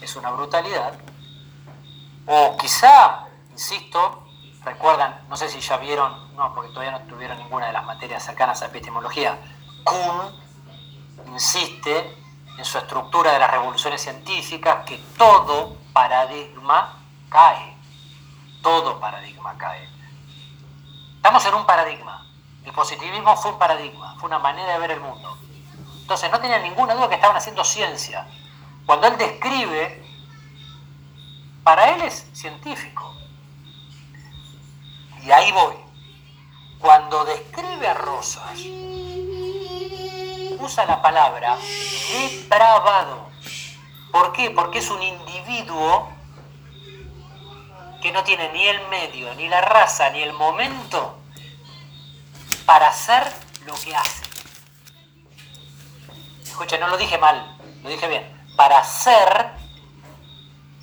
es 0.00 0.16
una 0.16 0.30
brutalidad, 0.30 0.94
o 2.26 2.56
quizá, 2.56 3.26
insisto, 3.50 4.28
recuerdan, 4.64 5.26
no 5.28 5.36
sé 5.36 5.48
si 5.48 5.60
ya 5.60 5.76
vieron, 5.78 6.34
no, 6.36 6.54
porque 6.54 6.70
todavía 6.70 6.92
no 6.92 7.00
tuvieron 7.06 7.38
ninguna 7.38 7.66
de 7.66 7.72
las 7.72 7.84
materias 7.84 8.22
cercanas 8.22 8.60
a 8.62 8.66
epistemología, 8.66 9.38
Kuhn 9.84 10.48
insiste 11.32 12.16
en 12.58 12.64
su 12.64 12.78
estructura 12.78 13.32
de 13.32 13.38
las 13.38 13.50
revoluciones 13.50 14.02
científicas 14.02 14.84
que 14.84 14.98
todo 15.16 15.76
paradigma 15.92 16.96
cae, 17.28 17.76
todo 18.62 18.98
paradigma 19.00 19.56
cae. 19.56 19.88
Estamos 21.16 21.44
en 21.46 21.54
un 21.54 21.66
paradigma. 21.66 22.27
El 22.68 22.74
positivismo 22.74 23.34
fue 23.34 23.52
un 23.52 23.58
paradigma, 23.58 24.14
fue 24.18 24.26
una 24.26 24.40
manera 24.40 24.74
de 24.74 24.78
ver 24.78 24.90
el 24.90 25.00
mundo. 25.00 25.38
Entonces 26.02 26.30
no 26.30 26.38
tenía 26.38 26.58
ninguna 26.58 26.94
duda 26.94 27.08
que 27.08 27.14
estaban 27.14 27.34
haciendo 27.34 27.64
ciencia. 27.64 28.28
Cuando 28.84 29.06
él 29.06 29.16
describe, 29.16 30.06
para 31.64 31.94
él 31.94 32.02
es 32.02 32.28
científico. 32.34 33.16
Y 35.22 35.30
ahí 35.30 35.50
voy. 35.52 35.76
Cuando 36.78 37.24
describe 37.24 37.88
a 37.88 37.94
Rosas, 37.94 38.60
usa 40.58 40.84
la 40.84 41.00
palabra 41.00 41.56
depravado. 42.12 43.30
¿Por 44.12 44.32
qué? 44.32 44.50
Porque 44.50 44.80
es 44.80 44.90
un 44.90 45.02
individuo 45.02 46.10
que 48.02 48.12
no 48.12 48.22
tiene 48.24 48.52
ni 48.52 48.66
el 48.66 48.86
medio, 48.88 49.34
ni 49.36 49.48
la 49.48 49.62
raza, 49.62 50.10
ni 50.10 50.20
el 50.20 50.34
momento 50.34 51.18
para 52.68 52.88
hacer 52.88 53.26
lo 53.64 53.72
que 53.76 53.96
hace. 53.96 54.22
Escucha, 56.42 56.76
no 56.76 56.88
lo 56.88 56.98
dije 56.98 57.16
mal, 57.16 57.56
lo 57.82 57.88
dije 57.88 58.06
bien. 58.06 58.46
Para 58.58 58.84
ser, 58.84 59.52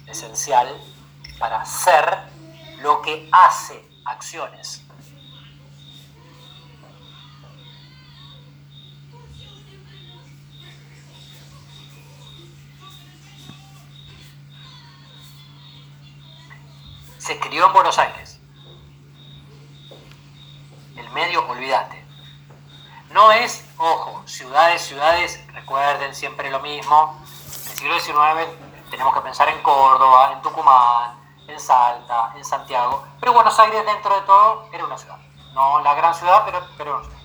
esencial, 0.07 0.67
para 1.37 1.63
ser 1.63 2.21
lo 2.79 3.03
que 3.03 3.29
hace, 3.31 3.87
acciones. 4.03 4.81
Se 17.19 17.33
escribió 17.33 17.67
en 17.67 17.73
Buenos 17.73 17.99
Aires 17.99 18.24
medio, 21.15 21.47
olvídate. 21.47 22.05
No 23.11 23.31
es, 23.31 23.65
ojo, 23.77 24.21
ciudades, 24.27 24.81
ciudades, 24.81 25.41
recuerden 25.53 26.13
siempre 26.13 26.51
lo 26.51 26.59
mismo. 26.59 27.17
En 27.23 27.71
el 27.71 27.77
siglo 27.77 27.99
XIX 27.99 28.49
tenemos 28.91 29.13
que 29.13 29.21
pensar 29.21 29.47
en 29.47 29.63
Córdoba, 29.63 30.33
en 30.33 30.41
Tucumán, 30.41 31.17
en 31.47 31.57
Salta, 31.57 32.33
en 32.35 32.43
Santiago. 32.43 33.05
Pero 33.21 33.31
Buenos 33.31 33.57
Aires, 33.57 33.85
dentro 33.85 34.13
de 34.13 34.21
todo, 34.23 34.67
era 34.73 34.83
una 34.83 34.97
ciudad. 34.97 35.17
No 35.53 35.79
la 35.79 35.93
gran 35.93 36.13
ciudad, 36.13 36.43
pero, 36.43 36.67
pero 36.77 36.97
una 36.97 37.05
ciudad. 37.05 37.19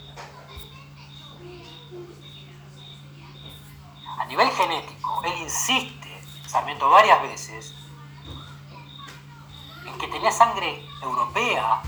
A 4.21 4.25
nivel 4.27 4.51
genético, 4.53 5.21
él 5.25 5.33
insiste, 5.39 6.23
Sarmiento 6.47 6.89
varias 6.89 7.21
veces, 7.23 7.75
en 9.85 9.99
que 9.99 10.07
tenía 10.07 10.31
sangre 10.31 10.87
europea 11.03 11.83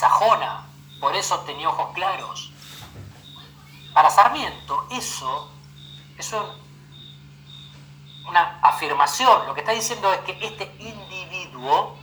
sajona, 0.00 0.66
por 0.98 1.14
eso 1.14 1.40
tenía 1.40 1.68
ojos 1.68 1.92
claros. 1.94 2.50
Para 3.92 4.10
Sarmiento, 4.10 4.86
eso 4.90 5.50
es 6.16 6.34
una 8.26 8.60
afirmación. 8.62 9.46
Lo 9.46 9.54
que 9.54 9.60
está 9.60 9.72
diciendo 9.72 10.10
es 10.12 10.20
que 10.20 10.38
este 10.40 10.74
individuo 10.78 11.96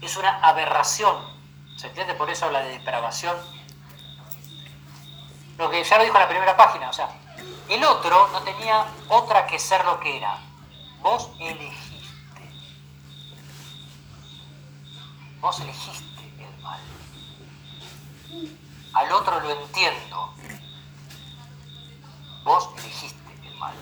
es 0.00 0.16
una 0.16 0.38
aberración. 0.40 1.16
¿Se 1.76 1.88
entiende? 1.88 2.14
Por 2.14 2.30
eso 2.30 2.46
habla 2.46 2.60
de 2.60 2.78
depravación. 2.78 3.36
Lo 5.58 5.68
que 5.70 5.84
ya 5.84 5.98
lo 5.98 6.04
dijo 6.04 6.16
en 6.16 6.22
la 6.22 6.28
primera 6.28 6.56
página, 6.56 6.88
o 6.88 6.92
sea, 6.92 7.08
el 7.68 7.84
otro 7.84 8.28
no 8.28 8.40
tenía 8.42 8.86
otra 9.08 9.46
que 9.46 9.58
ser 9.58 9.84
lo 9.84 10.00
que 10.00 10.16
era. 10.16 10.38
Vos 11.02 11.28
elegiste. 11.38 12.50
Vos 15.40 15.60
elegiste 15.60 16.11
al 18.94 19.12
otro 19.12 19.40
lo 19.40 19.50
entiendo. 19.50 20.34
Vos 22.44 22.68
elegiste 22.78 23.32
el 23.44 23.56
mal. 23.58 23.74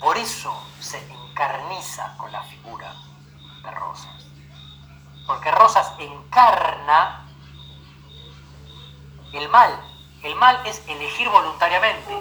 Por 0.00 0.16
eso 0.16 0.54
se 0.80 0.98
encarniza 1.12 2.16
con 2.16 2.30
la 2.30 2.42
figura 2.44 2.94
de 3.62 3.70
Rosas. 3.72 4.26
Porque 5.26 5.50
Rosas 5.50 5.92
encarna 5.98 7.26
el 9.32 9.48
mal. 9.48 9.78
El 10.22 10.34
mal 10.36 10.64
es 10.66 10.82
elegir 10.88 11.28
voluntariamente 11.28 12.12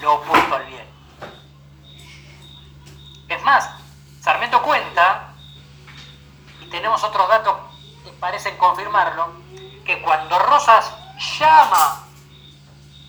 lo 0.00 0.14
opuesto 0.14 0.54
al 0.54 0.66
bien. 0.66 0.86
Es 3.28 3.42
más, 3.42 3.70
Sarmiento 4.26 4.60
cuenta, 4.60 5.28
y 6.60 6.66
tenemos 6.68 7.04
otros 7.04 7.28
datos 7.28 7.58
que 8.02 8.10
parecen 8.10 8.56
confirmarlo, 8.56 9.28
que 9.84 10.02
cuando 10.02 10.36
Rosas 10.40 10.92
llama, 11.38 12.02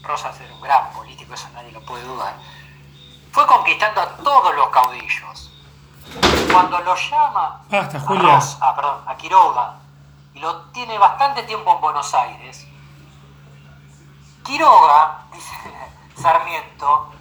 Rosas 0.03 0.39
era 0.39 0.53
un 0.53 0.62
gran 0.62 0.91
político, 0.91 1.34
eso 1.34 1.49
nadie 1.56 1.71
lo 1.71 1.84
puede 1.84 2.03
dudar, 2.03 2.36
fue 3.32 3.47
conquistando 3.47 3.99
a 3.99 4.10
todos 4.17 4.53
los 4.53 4.67
caudillos. 4.67 5.51
Cuando 6.51 6.77
lo 6.82 6.95
llama 6.95 7.63
a, 7.71 8.69
a, 8.69 8.75
perdón, 8.75 9.03
a 9.08 9.17
Quiroga 9.17 9.73
y 10.36 10.39
lo 10.39 10.65
tiene 10.65 10.99
bastante 10.99 11.41
tiempo 11.41 11.73
en 11.73 11.82
Buenos 11.82 12.13
Aires, 12.13 12.67
Quiroga, 14.45 15.25
dice 15.34 15.56
Sarmiento, 16.15 17.12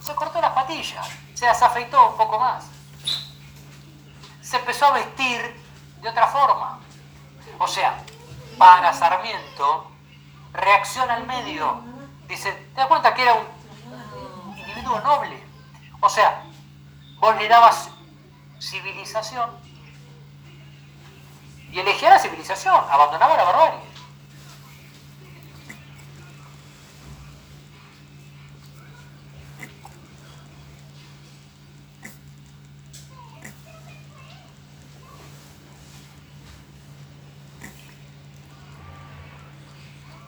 se 0.00 0.12
cortó 0.16 0.40
las 0.40 0.50
patillas 0.50 1.23
se 1.34 1.46
desafeitó 1.46 2.10
un 2.10 2.16
poco 2.16 2.38
más. 2.38 2.66
Se 4.40 4.56
empezó 4.56 4.86
a 4.86 4.92
vestir 4.92 5.62
de 6.00 6.08
otra 6.08 6.26
forma. 6.28 6.78
O 7.58 7.66
sea, 7.66 7.98
para 8.58 8.92
Sarmiento, 8.92 9.90
reacciona 10.52 11.14
al 11.14 11.26
medio. 11.26 11.82
Dice, 12.28 12.52
¿te 12.52 12.74
das 12.74 12.86
cuenta 12.86 13.14
que 13.14 13.22
era 13.22 13.34
un 13.34 14.58
individuo 14.58 15.00
noble? 15.00 15.42
O 16.00 16.08
sea, 16.08 16.44
vos 17.18 17.36
le 17.36 17.48
civilización 18.60 19.50
y 21.70 21.80
elegía 21.80 22.10
la 22.10 22.18
civilización, 22.18 22.74
abandonaba 22.88 23.36
la 23.36 23.44
barbarie. 23.44 23.93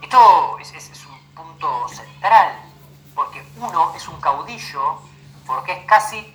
Esto 0.06 0.56
es, 0.60 1.04
un 1.04 1.18
punto 1.34 1.88
central, 1.88 2.62
porque 3.12 3.44
uno 3.56 3.92
es 3.96 4.06
un 4.06 4.20
caudillo, 4.20 5.00
porque 5.44 5.72
es 5.72 5.84
casi 5.84 6.32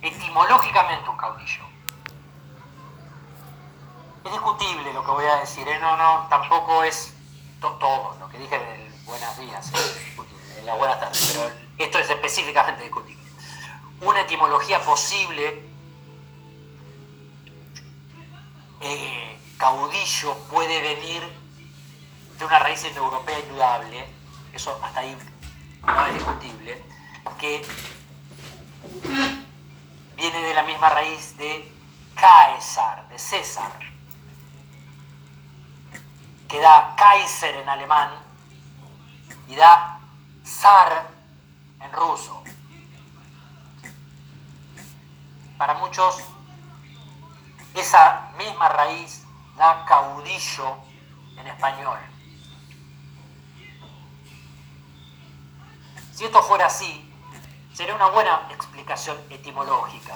etimológicamente 0.00 1.06
un 1.06 1.16
caudillo. 1.18 1.64
es 4.24 4.32
discutible 4.32 4.90
lo 4.94 5.04
que 5.04 5.10
voy 5.10 5.26
a 5.26 5.36
decir, 5.36 5.68
¿eh? 5.68 5.78
no, 5.80 5.94
no, 5.98 6.26
tampoco 6.30 6.82
es 6.82 7.12
todo 7.60 8.16
lo 8.18 8.28
que 8.30 8.38
dije 8.38 8.58
del 8.58 8.90
buenos 9.04 9.38
días, 9.38 9.70
de 9.70 10.62
la 10.62 10.76
buenas 10.76 10.98
tardes, 10.98 11.30
pero 11.34 11.52
esto 11.76 11.98
es 11.98 12.08
específicamente 12.08 12.84
discutible. 12.84 13.22
Una 14.00 14.22
etimología 14.22 14.82
posible, 14.82 15.62
eh, 18.80 19.29
caudillo 19.60 20.34
puede 20.48 20.80
venir 20.80 21.22
de 22.38 22.44
una 22.46 22.58
raíz 22.58 22.82
indoeuropea 22.82 23.38
indudable, 23.40 24.06
eso 24.54 24.80
hasta 24.82 25.00
ahí 25.00 25.16
no 25.86 26.06
es 26.06 26.14
discutible, 26.14 26.82
que 27.38 27.62
viene 30.16 30.40
de 30.40 30.54
la 30.54 30.62
misma 30.62 30.88
raíz 30.88 31.36
de 31.36 31.70
Caesar, 32.14 33.06
de 33.10 33.18
César, 33.18 33.70
que 36.48 36.58
da 36.58 36.94
Kaiser 36.96 37.56
en 37.56 37.68
alemán 37.68 38.10
y 39.46 39.56
da 39.56 40.00
zar 40.42 41.06
en 41.80 41.92
ruso. 41.92 42.42
Para 45.58 45.74
muchos, 45.74 46.16
esa 47.74 48.30
misma 48.38 48.70
raíz 48.70 49.26
da 49.60 49.84
caudillo 49.84 50.78
en 51.36 51.46
español. 51.46 51.98
Si 56.14 56.24
esto 56.24 56.42
fuera 56.42 56.64
así, 56.64 57.12
sería 57.74 57.94
una 57.94 58.06
buena 58.06 58.48
explicación 58.50 59.18
etimológica. 59.28 60.14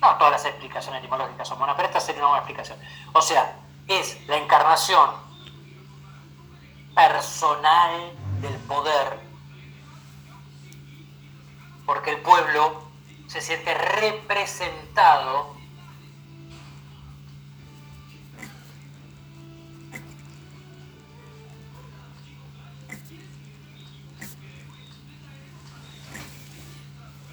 No 0.00 0.16
todas 0.16 0.32
las 0.32 0.44
explicaciones 0.46 0.98
etimológicas 0.98 1.46
son 1.46 1.58
buenas, 1.58 1.76
pero 1.76 1.86
esta 1.86 2.00
sería 2.00 2.22
una 2.22 2.30
buena 2.30 2.42
explicación. 2.42 2.78
O 3.12 3.22
sea, 3.22 3.56
es 3.86 4.26
la 4.26 4.36
encarnación 4.38 5.10
personal 6.96 8.12
del 8.40 8.54
poder, 8.66 9.20
porque 11.86 12.10
el 12.10 12.20
pueblo 12.20 12.82
se 13.28 13.40
siente 13.40 13.74
representado 13.74 15.61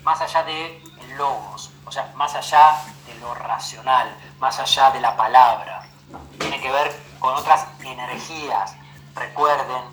más 0.10 0.22
allá 0.22 0.42
de 0.42 0.82
logos, 1.18 1.70
o 1.86 1.92
sea, 1.92 2.12
más 2.16 2.34
allá 2.34 2.84
de 3.06 3.14
lo 3.20 3.36
racional, 3.36 4.18
más 4.40 4.58
allá 4.58 4.90
de 4.90 5.00
la 5.02 5.16
palabra. 5.16 5.88
Tiene 6.40 6.60
que 6.60 6.72
ver 6.72 7.00
con 7.20 7.36
otras 7.36 7.68
energías, 7.82 8.76
Recuerden 9.14 9.84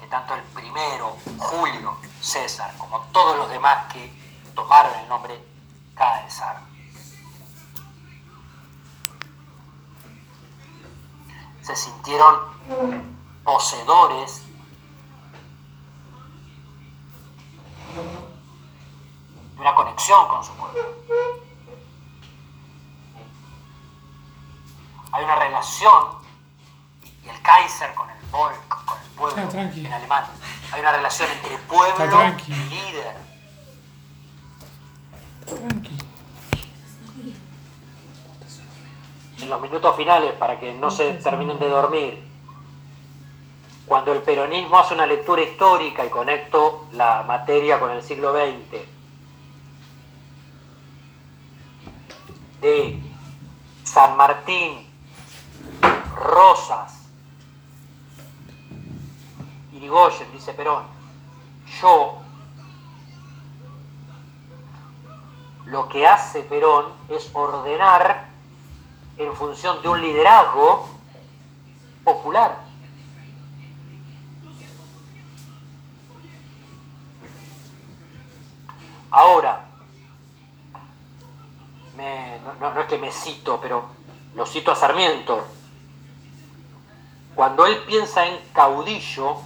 que 0.00 0.06
tanto 0.08 0.34
el 0.34 0.42
primero, 0.42 1.16
Julio 1.38 1.96
César, 2.20 2.74
como 2.76 2.98
todos 3.12 3.36
los 3.36 3.50
demás 3.50 3.92
que 3.92 4.12
tomaron 4.56 4.92
el 4.98 5.08
nombre 5.08 5.40
Caesar, 5.94 6.60
se 11.62 11.76
sintieron 11.76 12.34
poseedores 13.44 14.45
de 17.94 19.60
una 19.60 19.74
conexión 19.74 20.28
con 20.28 20.44
su 20.44 20.52
pueblo. 20.54 20.96
hay 25.16 25.24
una 25.24 25.36
relación, 25.36 26.04
y 27.24 27.28
el 27.28 27.42
Kaiser 27.42 27.94
con 27.94 28.08
el 28.10 28.16
Volk, 28.30 28.84
con 28.84 28.98
el 28.98 29.10
pueblo 29.10 29.60
en 29.62 29.92
alemán, 29.92 30.24
hay 30.72 30.80
una 30.80 30.92
relación 30.92 31.30
entre 31.30 31.56
pueblo 31.58 32.34
y 32.46 32.52
líder. 32.52 33.16
En 39.40 39.50
los 39.50 39.60
minutos 39.60 39.96
finales, 39.96 40.32
para 40.32 40.58
que 40.60 40.74
no 40.74 40.90
se 40.90 41.14
terminen 41.14 41.58
de 41.58 41.68
dormir, 41.68 42.25
cuando 43.86 44.12
el 44.12 44.22
peronismo 44.22 44.78
hace 44.78 44.94
una 44.94 45.06
lectura 45.06 45.42
histórica 45.42 46.04
y 46.04 46.10
conecto 46.10 46.86
la 46.92 47.22
materia 47.22 47.78
con 47.78 47.92
el 47.92 48.02
siglo 48.02 48.32
XX, 48.32 48.80
de 52.60 53.00
San 53.84 54.16
Martín 54.16 54.86
Rosas. 56.16 57.06
Irigoyen, 59.72 60.32
dice 60.32 60.52
Perón, 60.52 60.84
yo, 61.80 62.18
lo 65.66 65.88
que 65.88 66.06
hace 66.06 66.42
Perón 66.42 66.86
es 67.08 67.30
ordenar 67.34 68.30
en 69.16 69.32
función 69.34 69.80
de 69.82 69.88
un 69.88 70.00
liderazgo 70.00 70.88
popular. 72.02 72.65
Ahora, 79.18 79.64
no, 82.60 82.74
no 82.74 82.80
es 82.82 82.86
que 82.86 82.98
me 82.98 83.10
cito, 83.10 83.58
pero 83.62 83.88
lo 84.34 84.44
cito 84.44 84.70
a 84.70 84.76
Sarmiento, 84.76 85.42
cuando 87.34 87.64
él 87.64 87.78
piensa 87.86 88.26
en 88.26 88.38
caudillo, 88.52 89.38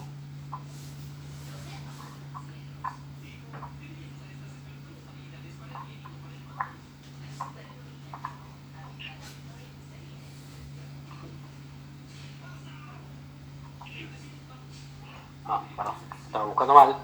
ah, 15.44 15.62
bueno, 15.76 15.94
estaba 16.26 16.44
buscando 16.46 16.74
mal, 16.74 16.96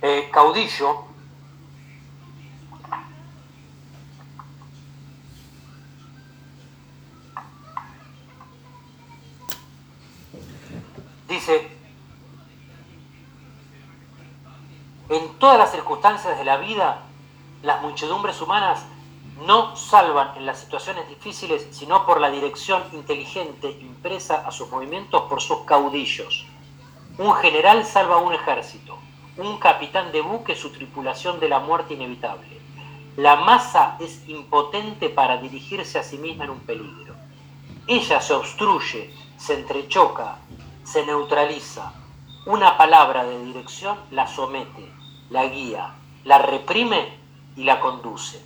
eh, 0.00 0.30
caudillo 0.32 1.08
dice, 11.28 11.68
en 15.08 15.37
todas 15.48 15.60
las 15.60 15.72
circunstancias 15.72 16.36
de 16.36 16.44
la 16.44 16.58
vida, 16.58 16.98
las 17.62 17.80
muchedumbres 17.80 18.38
humanas 18.42 18.84
no 19.46 19.74
salvan 19.76 20.36
en 20.36 20.44
las 20.44 20.58
situaciones 20.58 21.08
difíciles, 21.08 21.66
sino 21.70 22.04
por 22.04 22.20
la 22.20 22.30
dirección 22.30 22.82
inteligente 22.92 23.70
impresa 23.80 24.46
a 24.46 24.50
sus 24.50 24.68
movimientos 24.68 25.22
por 25.22 25.40
sus 25.40 25.60
caudillos. 25.60 26.44
Un 27.16 27.32
general 27.36 27.86
salva 27.86 28.16
a 28.16 28.18
un 28.18 28.34
ejército, 28.34 28.98
un 29.38 29.56
capitán 29.56 30.12
de 30.12 30.20
buque 30.20 30.54
su 30.54 30.68
tripulación 30.68 31.40
de 31.40 31.48
la 31.48 31.60
muerte 31.60 31.94
inevitable. 31.94 32.60
La 33.16 33.36
masa 33.36 33.96
es 34.00 34.28
impotente 34.28 35.08
para 35.08 35.38
dirigirse 35.38 35.98
a 35.98 36.02
sí 36.02 36.18
misma 36.18 36.44
en 36.44 36.50
un 36.50 36.60
peligro. 36.60 37.14
Ella 37.86 38.20
se 38.20 38.34
obstruye, 38.34 39.14
se 39.38 39.54
entrechoca, 39.54 40.36
se 40.84 41.06
neutraliza. 41.06 41.94
Una 42.44 42.76
palabra 42.76 43.24
de 43.24 43.42
dirección 43.46 43.96
la 44.10 44.26
somete, 44.26 44.87
la 45.30 45.46
guía, 45.46 45.94
la 46.24 46.38
reprime 46.38 47.18
y 47.56 47.64
la 47.64 47.80
conduce. 47.80 48.44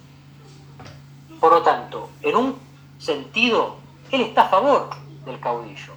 Por 1.41 1.53
lo 1.53 1.63
tanto, 1.63 2.11
en 2.23 2.37
un 2.37 2.59
sentido, 2.99 3.77
él 4.11 4.21
está 4.23 4.43
a 4.43 4.49
favor 4.49 4.91
del 5.25 5.41
caudillo. 5.41 5.95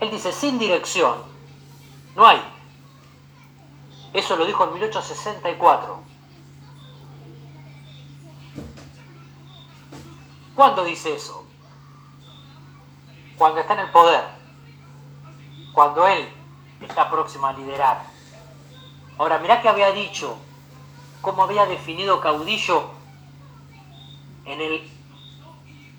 Él 0.00 0.10
dice, 0.10 0.32
sin 0.32 0.58
dirección, 0.58 1.16
no 2.16 2.26
hay. 2.26 2.40
Eso 4.12 4.36
lo 4.36 4.46
dijo 4.46 4.64
en 4.64 4.74
1864. 4.74 6.00
¿Cuándo 10.54 10.84
dice 10.84 11.14
eso? 11.14 11.46
Cuando 13.36 13.60
está 13.60 13.74
en 13.74 13.80
el 13.80 13.90
poder 13.90 14.40
cuando 15.72 16.06
él 16.06 16.28
está 16.80 17.10
próximo 17.10 17.46
a 17.46 17.52
liderar. 17.52 18.02
Ahora, 19.20 19.36
mirá 19.36 19.60
que 19.60 19.68
había 19.68 19.92
dicho, 19.92 20.34
cómo 21.20 21.42
había 21.42 21.66
definido 21.66 22.22
caudillo 22.22 22.84
en 24.46 24.62
el 24.62 24.90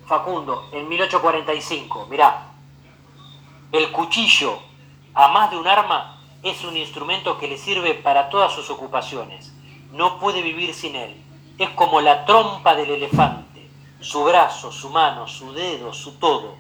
Facundo, 0.08 0.68
en 0.72 0.90
1845. 0.90 2.08
Mirá, 2.10 2.48
el 3.72 3.92
cuchillo, 3.92 4.58
a 5.14 5.28
más 5.28 5.52
de 5.52 5.58
un 5.58 5.68
arma, 5.68 6.20
es 6.42 6.64
un 6.64 6.76
instrumento 6.76 7.38
que 7.38 7.48
le 7.48 7.60
sirve 7.60 7.94
para 7.94 8.28
todas 8.28 8.54
sus 8.54 8.72
ocupaciones. 8.72 9.54
No 9.92 10.18
puede 10.20 10.42
vivir 10.42 10.74
sin 10.74 10.96
él. 10.96 11.24
Es 11.60 11.70
como 11.70 12.02
la 12.02 12.26
trompa 12.26 12.74
del 12.74 12.90
elefante. 12.90 13.70
su 14.00 14.24
brazo, 14.24 14.72
su 14.72 14.90
mano, 14.90 15.28
su 15.28 15.54
dedo, 15.54 15.94
su 15.94 16.14
todo. 16.18 16.56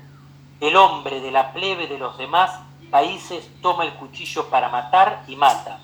El 0.59 0.75
hombre 0.75 1.21
de 1.21 1.31
la 1.31 1.53
plebe 1.53 1.87
de 1.87 1.97
los 1.97 2.19
demás 2.19 2.51
países 2.91 3.49
toma 3.63 3.83
el 3.83 3.95
cuchillo 3.95 4.47
para 4.47 4.69
matar 4.69 5.23
y 5.27 5.35
mata. 5.35 5.79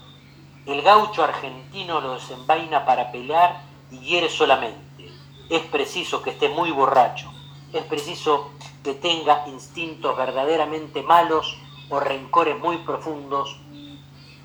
El 0.68 0.82
gaucho 0.82 1.24
argentino 1.24 2.02
lo 2.02 2.16
desenvaina 2.16 2.86
para 2.86 3.10
pelear 3.10 3.62
y 3.90 4.00
hiere 4.00 4.30
solamente. 4.30 5.10
Es 5.50 5.62
preciso 5.62 6.22
que 6.22 6.32
esté 6.32 6.50
muy 6.50 6.72
borracho. 6.72 7.32
Es 7.72 7.84
preciso 7.86 8.52
que 8.84 8.94
tenga 8.94 9.48
instintos 9.48 10.18
verdaderamente 10.18 11.04
malos 11.04 11.58
o 11.90 12.02
rencores 12.02 12.60
muy 12.60 12.80
profundos 12.80 13.58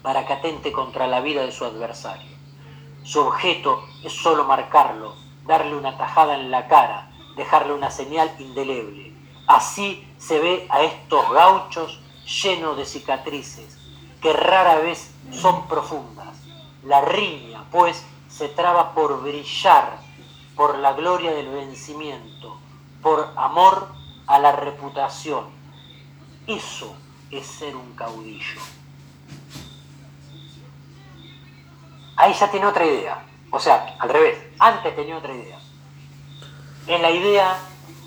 para 0.02 0.24
que 0.24 0.34
atente 0.34 0.70
contra 0.70 1.08
la 1.08 1.20
vida 1.20 1.44
de 1.44 1.50
su 1.50 1.64
adversario. 1.64 2.30
Su 3.02 3.18
objeto 3.18 3.82
es 4.04 4.12
solo 4.12 4.44
marcarlo, 4.44 5.16
darle 5.44 5.74
una 5.74 5.98
tajada 5.98 6.36
en 6.36 6.52
la 6.52 6.68
cara, 6.68 7.10
dejarle 7.36 7.72
una 7.72 7.90
señal 7.90 8.30
indeleble. 8.38 9.12
Así 9.48 10.06
se 10.18 10.38
ve 10.38 10.68
a 10.70 10.82
estos 10.82 11.28
gauchos 11.32 11.98
llenos 12.44 12.76
de 12.76 12.84
cicatrices, 12.84 13.76
que 14.20 14.32
rara 14.32 14.76
vez 14.76 15.11
son 15.32 15.66
profundas. 15.66 16.36
La 16.84 17.00
riña, 17.00 17.64
pues, 17.70 18.04
se 18.28 18.48
traba 18.48 18.92
por 18.92 19.22
brillar, 19.22 19.98
por 20.56 20.78
la 20.78 20.92
gloria 20.92 21.32
del 21.32 21.48
vencimiento, 21.48 22.58
por 23.02 23.32
amor 23.36 23.88
a 24.26 24.38
la 24.38 24.52
reputación. 24.52 25.46
Eso 26.46 26.94
es 27.30 27.46
ser 27.46 27.76
un 27.76 27.94
caudillo. 27.94 28.60
Ahí 32.16 32.34
ya 32.34 32.50
tiene 32.50 32.66
otra 32.66 32.84
idea. 32.84 33.24
O 33.50 33.58
sea, 33.58 33.96
al 33.98 34.08
revés, 34.08 34.38
antes 34.58 34.94
tenía 34.94 35.16
otra 35.16 35.34
idea. 35.34 35.58
En 36.86 37.02
la 37.02 37.10
idea 37.10 37.58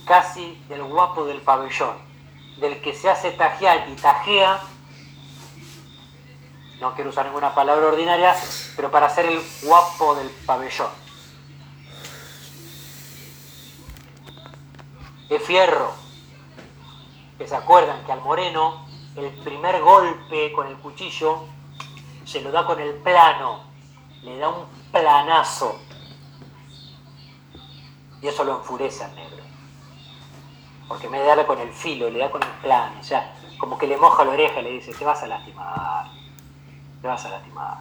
casi 0.06 0.62
del 0.70 0.84
guapo 0.84 1.26
del 1.26 1.42
pabellón, 1.42 1.98
del 2.58 2.82
que 2.82 2.94
se 2.94 3.10
hace 3.10 3.32
tajear 3.32 3.90
y 3.90 3.96
tajea, 3.96 4.62
no 6.86 6.94
quiero 6.94 7.10
usar 7.10 7.26
ninguna 7.26 7.56
palabra 7.56 7.88
ordinaria, 7.88 8.36
pero 8.76 8.92
para 8.92 9.10
ser 9.10 9.26
el 9.26 9.42
guapo 9.64 10.14
del 10.14 10.30
pabellón. 10.30 10.92
De 15.28 15.40
fierro, 15.40 15.92
que 17.40 17.48
se 17.48 17.56
acuerdan 17.56 18.06
que 18.06 18.12
al 18.12 18.22
moreno 18.22 18.86
el 19.16 19.32
primer 19.44 19.82
golpe 19.82 20.54
con 20.54 20.68
el 20.68 20.78
cuchillo 20.78 21.46
se 22.24 22.42
lo 22.42 22.52
da 22.52 22.68
con 22.68 22.80
el 22.80 22.94
plano, 22.98 23.64
le 24.22 24.38
da 24.38 24.50
un 24.50 24.66
planazo. 24.92 25.80
Y 28.22 28.28
eso 28.28 28.44
lo 28.44 28.58
enfurece 28.58 29.06
al 29.06 29.16
negro. 29.16 29.44
Porque 30.88 31.10
me 31.10 31.20
da 31.22 31.48
con 31.48 31.60
el 31.60 31.74
filo, 31.74 32.12
le 32.12 32.20
da 32.20 32.30
con 32.30 32.44
el 32.44 32.50
plano. 32.62 33.00
O 33.00 33.04
sea, 33.04 33.34
como 33.58 33.76
que 33.76 33.88
le 33.88 33.98
moja 33.98 34.24
la 34.24 34.34
oreja 34.34 34.60
y 34.60 34.64
le 34.66 34.70
dice, 34.74 34.94
te 34.94 35.04
vas 35.04 35.24
a 35.24 35.28
lastimar. 35.28 36.25
Te 37.06 37.10
vas 37.10 37.24
a 37.24 37.30
lastimar. 37.30 37.78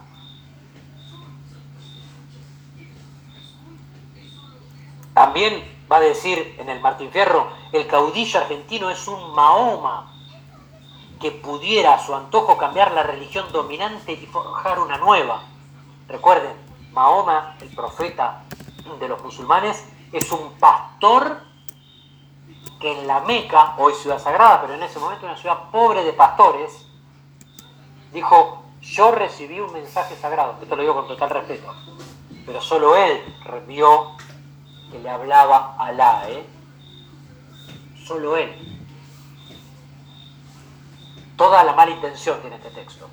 También 5.15 5.87
va 5.91 5.95
a 5.95 5.99
decir 6.01 6.55
en 6.59 6.69
el 6.69 6.79
Martín 6.79 7.09
Fierro, 7.09 7.47
el 7.71 7.87
caudillo 7.87 8.39
argentino 8.39 8.91
es 8.91 9.07
un 9.07 9.33
Mahoma 9.33 10.13
que 11.19 11.31
pudiera 11.31 11.95
a 11.95 11.99
su 11.99 12.13
antojo 12.13 12.55
cambiar 12.55 12.91
la 12.91 13.01
religión 13.01 13.51
dominante 13.51 14.11
y 14.11 14.27
forjar 14.27 14.77
una 14.77 14.99
nueva. 14.99 15.41
Recuerden, 16.07 16.55
Mahoma, 16.91 17.55
el 17.61 17.69
profeta 17.69 18.43
de 18.99 19.07
los 19.07 19.23
musulmanes, 19.23 19.87
es 20.11 20.31
un 20.31 20.51
pastor 20.59 21.41
que 22.79 22.99
en 22.99 23.07
la 23.07 23.21
Meca, 23.21 23.73
hoy 23.79 23.95
ciudad 23.95 24.19
sagrada, 24.19 24.61
pero 24.61 24.75
en 24.75 24.83
ese 24.83 24.99
momento 24.99 25.25
una 25.25 25.35
ciudad 25.35 25.71
pobre 25.71 26.03
de 26.03 26.13
pastores, 26.13 26.85
dijo, 28.13 28.64
yo 28.85 29.11
recibí 29.11 29.59
un 29.59 29.73
mensaje 29.73 30.15
sagrado, 30.15 30.57
esto 30.61 30.75
lo 30.75 30.81
digo 30.81 30.93
con 30.93 31.07
total 31.07 31.29
respeto, 31.31 31.73
pero 32.45 32.61
solo 32.61 32.95
él 32.95 33.21
vio 33.67 34.15
que 34.91 34.99
le 34.99 35.09
hablaba 35.09 35.75
a 35.77 35.87
Alá, 35.87 36.29
¿eh? 36.29 36.45
Solo 38.05 38.37
él. 38.37 38.53
Toda 41.35 41.63
la 41.63 41.73
mala 41.73 41.91
intención 41.91 42.39
tiene 42.41 42.57
este 42.57 42.69
texto. 42.69 43.09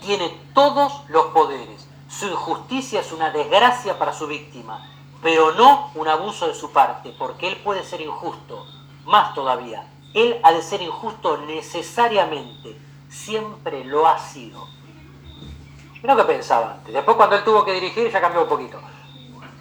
Tiene 0.00 0.28
todos 0.52 1.08
los 1.08 1.26
poderes. 1.26 1.86
Su 2.08 2.26
injusticia 2.26 3.00
es 3.00 3.12
una 3.12 3.30
desgracia 3.30 3.98
para 3.98 4.12
su 4.12 4.26
víctima, 4.26 4.84
pero 5.22 5.52
no 5.52 5.92
un 5.94 6.08
abuso 6.08 6.48
de 6.48 6.54
su 6.54 6.72
parte, 6.72 7.14
porque 7.16 7.46
él 7.46 7.56
puede 7.58 7.84
ser 7.84 8.00
injusto. 8.00 8.66
Más 9.04 9.32
todavía, 9.34 9.86
él 10.14 10.40
ha 10.42 10.52
de 10.52 10.62
ser 10.62 10.82
injusto 10.82 11.38
necesariamente. 11.38 12.76
Siempre 13.08 13.84
lo 13.84 14.06
ha 14.06 14.18
sido. 14.18 14.68
Mira 16.02 16.14
lo 16.14 16.26
que 16.26 16.32
pensaba 16.32 16.74
antes. 16.74 16.94
Después 16.94 17.16
cuando 17.16 17.36
él 17.36 17.44
tuvo 17.44 17.64
que 17.64 17.72
dirigir 17.72 18.10
ya 18.10 18.20
cambió 18.20 18.42
un 18.42 18.48
poquito. 18.48 18.80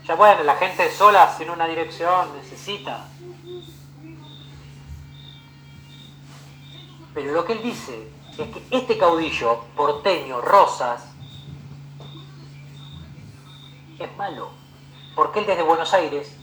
Ya 0.05 0.15
bueno, 0.15 0.43
la 0.43 0.55
gente 0.55 0.89
sola 0.91 1.33
sin 1.37 1.49
una 1.49 1.67
dirección 1.67 2.35
necesita 2.35 3.05
Pero 7.13 7.33
lo 7.33 7.45
que 7.45 7.53
él 7.53 7.61
dice 7.61 8.11
es 8.37 8.49
que 8.49 8.63
este 8.71 8.97
caudillo 8.97 9.65
porteño, 9.75 10.41
Rosas, 10.41 11.03
es 13.99 14.17
malo. 14.17 14.51
Porque 15.15 15.39
él 15.39 15.45
desde 15.45 15.63
Buenos 15.63 15.93
Aires 15.93 16.33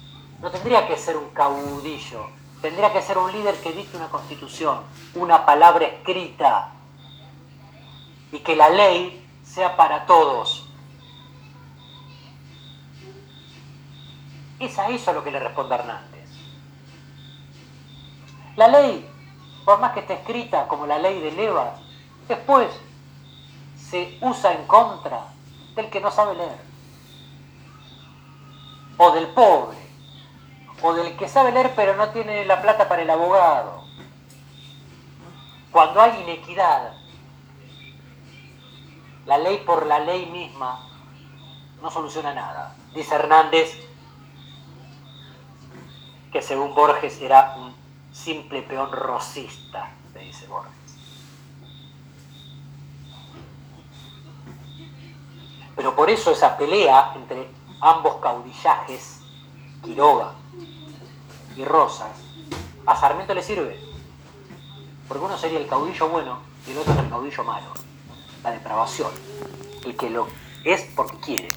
no 0.40 0.50
tendría 0.50 0.86
que 0.86 0.98
ser 0.98 1.16
un 1.16 1.30
caudillo, 1.30 2.26
tendría 2.60 2.92
que 2.92 3.02
ser 3.02 3.18
un 3.18 3.32
líder 3.32 3.54
que 3.60 3.72
dicte 3.72 3.96
una 3.96 4.08
constitución, 4.08 4.80
una 5.14 5.44
palabra 5.44 5.86
escrita, 5.86 6.72
y 8.32 8.40
que 8.40 8.56
la 8.56 8.68
ley 8.68 9.24
sea 9.44 9.76
para 9.76 10.06
todos. 10.06 10.68
Es 14.58 14.78
a 14.78 14.88
eso 14.88 15.12
lo 15.12 15.22
que 15.22 15.30
le 15.30 15.38
responde 15.38 15.74
Hernández. 15.74 16.30
La 18.56 18.68
ley 18.68 19.06
por 19.66 19.80
más 19.80 19.92
que 19.92 20.00
esté 20.00 20.14
escrita 20.14 20.68
como 20.68 20.86
la 20.86 20.96
ley 20.96 21.20
de 21.20 21.32
Levas, 21.32 21.80
después 22.28 22.68
se 23.76 24.16
usa 24.20 24.52
en 24.52 24.64
contra 24.68 25.26
del 25.74 25.90
que 25.90 26.00
no 26.00 26.12
sabe 26.12 26.36
leer, 26.36 26.60
o 28.96 29.10
del 29.10 29.26
pobre, 29.26 29.76
o 30.82 30.92
del 30.92 31.16
que 31.16 31.28
sabe 31.28 31.52
leer 31.52 31.72
pero 31.74 31.96
no 31.96 32.10
tiene 32.10 32.44
la 32.44 32.60
plata 32.60 32.88
para 32.88 33.02
el 33.02 33.10
abogado. 33.10 33.84
Cuando 35.70 36.00
hay 36.00 36.22
inequidad, 36.22 36.94
la 39.26 39.38
ley 39.38 39.58
por 39.58 39.86
la 39.86 39.98
ley 39.98 40.26
misma 40.26 40.88
no 41.82 41.90
soluciona 41.90 42.32
nada. 42.34 42.74
Dice 42.94 43.14
Hernández 43.14 43.86
que 46.32 46.42
según 46.42 46.74
Borges 46.74 47.20
era 47.20 47.54
un 47.56 47.74
simple 48.12 48.62
peón 48.62 48.92
rosista, 48.92 49.90
le 50.14 50.20
dice 50.20 50.46
Borges. 50.46 50.72
Pero 55.74 55.94
por 55.94 56.08
eso 56.08 56.30
esa 56.30 56.56
pelea 56.56 57.12
entre 57.16 57.50
ambos 57.80 58.16
caudillajes, 58.16 59.20
Quiroga 59.82 60.32
y 61.56 61.64
Rosas, 61.64 62.08
a 62.86 62.96
Sarmiento 62.96 63.34
le 63.34 63.42
sirve. 63.42 63.80
Porque 65.08 65.24
uno 65.24 65.38
sería 65.38 65.58
el 65.58 65.66
caudillo 65.66 66.08
bueno 66.08 66.40
y 66.66 66.72
el 66.72 66.78
otro 66.78 66.92
el 66.98 67.08
caudillo 67.08 67.44
malo. 67.44 67.72
La 68.42 68.50
depravación. 68.50 69.10
El 69.84 69.96
que 69.96 70.10
lo 70.10 70.28
es 70.64 70.82
porque 70.94 71.16
quiere. 71.18 71.52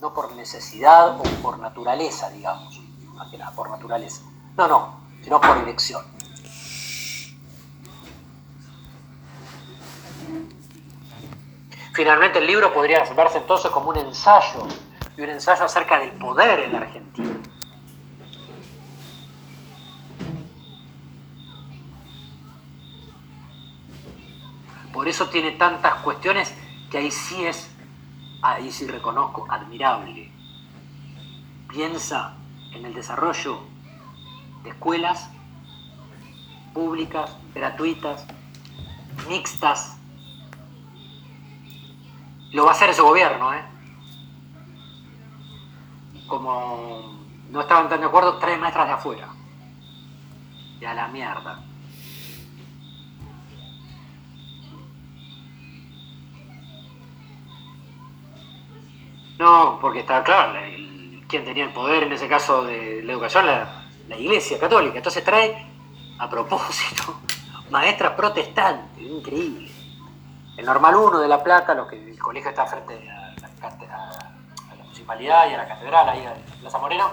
No 0.00 0.12
por 0.12 0.34
necesidad 0.34 1.18
o 1.18 1.22
por 1.42 1.58
naturaleza, 1.58 2.30
digamos. 2.30 2.80
Más 3.14 3.30
que 3.30 3.38
nada, 3.38 3.52
por 3.52 3.70
naturaleza. 3.70 4.22
No, 4.56 4.68
no 4.68 5.06
sino 5.26 5.40
por 5.40 5.58
elección. 5.58 6.04
Finalmente 11.94 12.38
el 12.38 12.46
libro 12.46 12.72
podría 12.72 13.02
verse 13.12 13.38
entonces 13.38 13.72
como 13.72 13.90
un 13.90 13.96
ensayo, 13.96 14.68
y 15.16 15.22
un 15.22 15.30
ensayo 15.30 15.64
acerca 15.64 15.98
del 15.98 16.12
poder 16.12 16.60
en 16.60 16.72
la 16.72 16.78
Argentina. 16.78 17.35
Por 25.06 25.12
eso 25.12 25.28
tiene 25.28 25.52
tantas 25.52 26.00
cuestiones 26.00 26.52
que 26.90 26.98
ahí 26.98 27.12
sí 27.12 27.44
es, 27.44 27.70
ahí 28.42 28.72
sí 28.72 28.88
reconozco, 28.88 29.46
admirable. 29.48 30.32
Piensa 31.68 32.34
en 32.72 32.84
el 32.84 32.92
desarrollo 32.92 33.60
escuelas 34.64 35.30
públicas, 36.74 37.36
gratuitas, 37.54 38.26
mixtas. 39.28 39.96
Lo 42.50 42.64
va 42.64 42.72
a 42.72 42.74
hacer 42.74 42.90
ese 42.90 43.02
gobierno, 43.02 43.54
¿eh? 43.54 43.62
como 46.26 47.16
no 47.52 47.60
estaban 47.60 47.88
tan 47.88 48.00
de 48.00 48.06
acuerdo, 48.06 48.38
tres 48.38 48.58
maestras 48.58 48.88
de 48.88 48.92
afuera. 48.94 49.28
Y 50.80 50.84
a 50.84 50.94
la 50.94 51.06
mierda. 51.06 51.62
No, 59.38 59.78
porque 59.80 60.00
está 60.00 60.22
claro, 60.22 60.58
quien 61.28 61.44
tenía 61.44 61.64
el 61.64 61.72
poder 61.72 62.04
en 62.04 62.12
ese 62.12 62.28
caso 62.28 62.64
de 62.64 63.02
la 63.02 63.12
educación, 63.12 63.46
la, 63.46 63.86
la 64.08 64.16
Iglesia 64.16 64.58
Católica. 64.58 64.96
Entonces 64.96 65.22
trae, 65.24 65.66
a 66.18 66.28
propósito, 66.28 67.20
maestras 67.70 68.12
protestantes, 68.12 69.02
increíble. 69.02 69.70
El 70.56 70.64
normal 70.64 70.96
1 70.96 71.20
de 71.20 71.28
La 71.28 71.42
Plata, 71.42 71.74
lo 71.74 71.86
que 71.86 72.12
el 72.12 72.18
colegio 72.18 72.48
está 72.48 72.64
frente 72.64 72.94
a 73.10 73.34
la, 74.74 74.82
municipalidad 74.82 75.50
y 75.50 75.54
a 75.54 75.58
la 75.58 75.68
catedral, 75.68 76.08
ahí 76.08 76.24
en 76.24 76.60
Plaza 76.60 76.78
Moreno, 76.78 77.10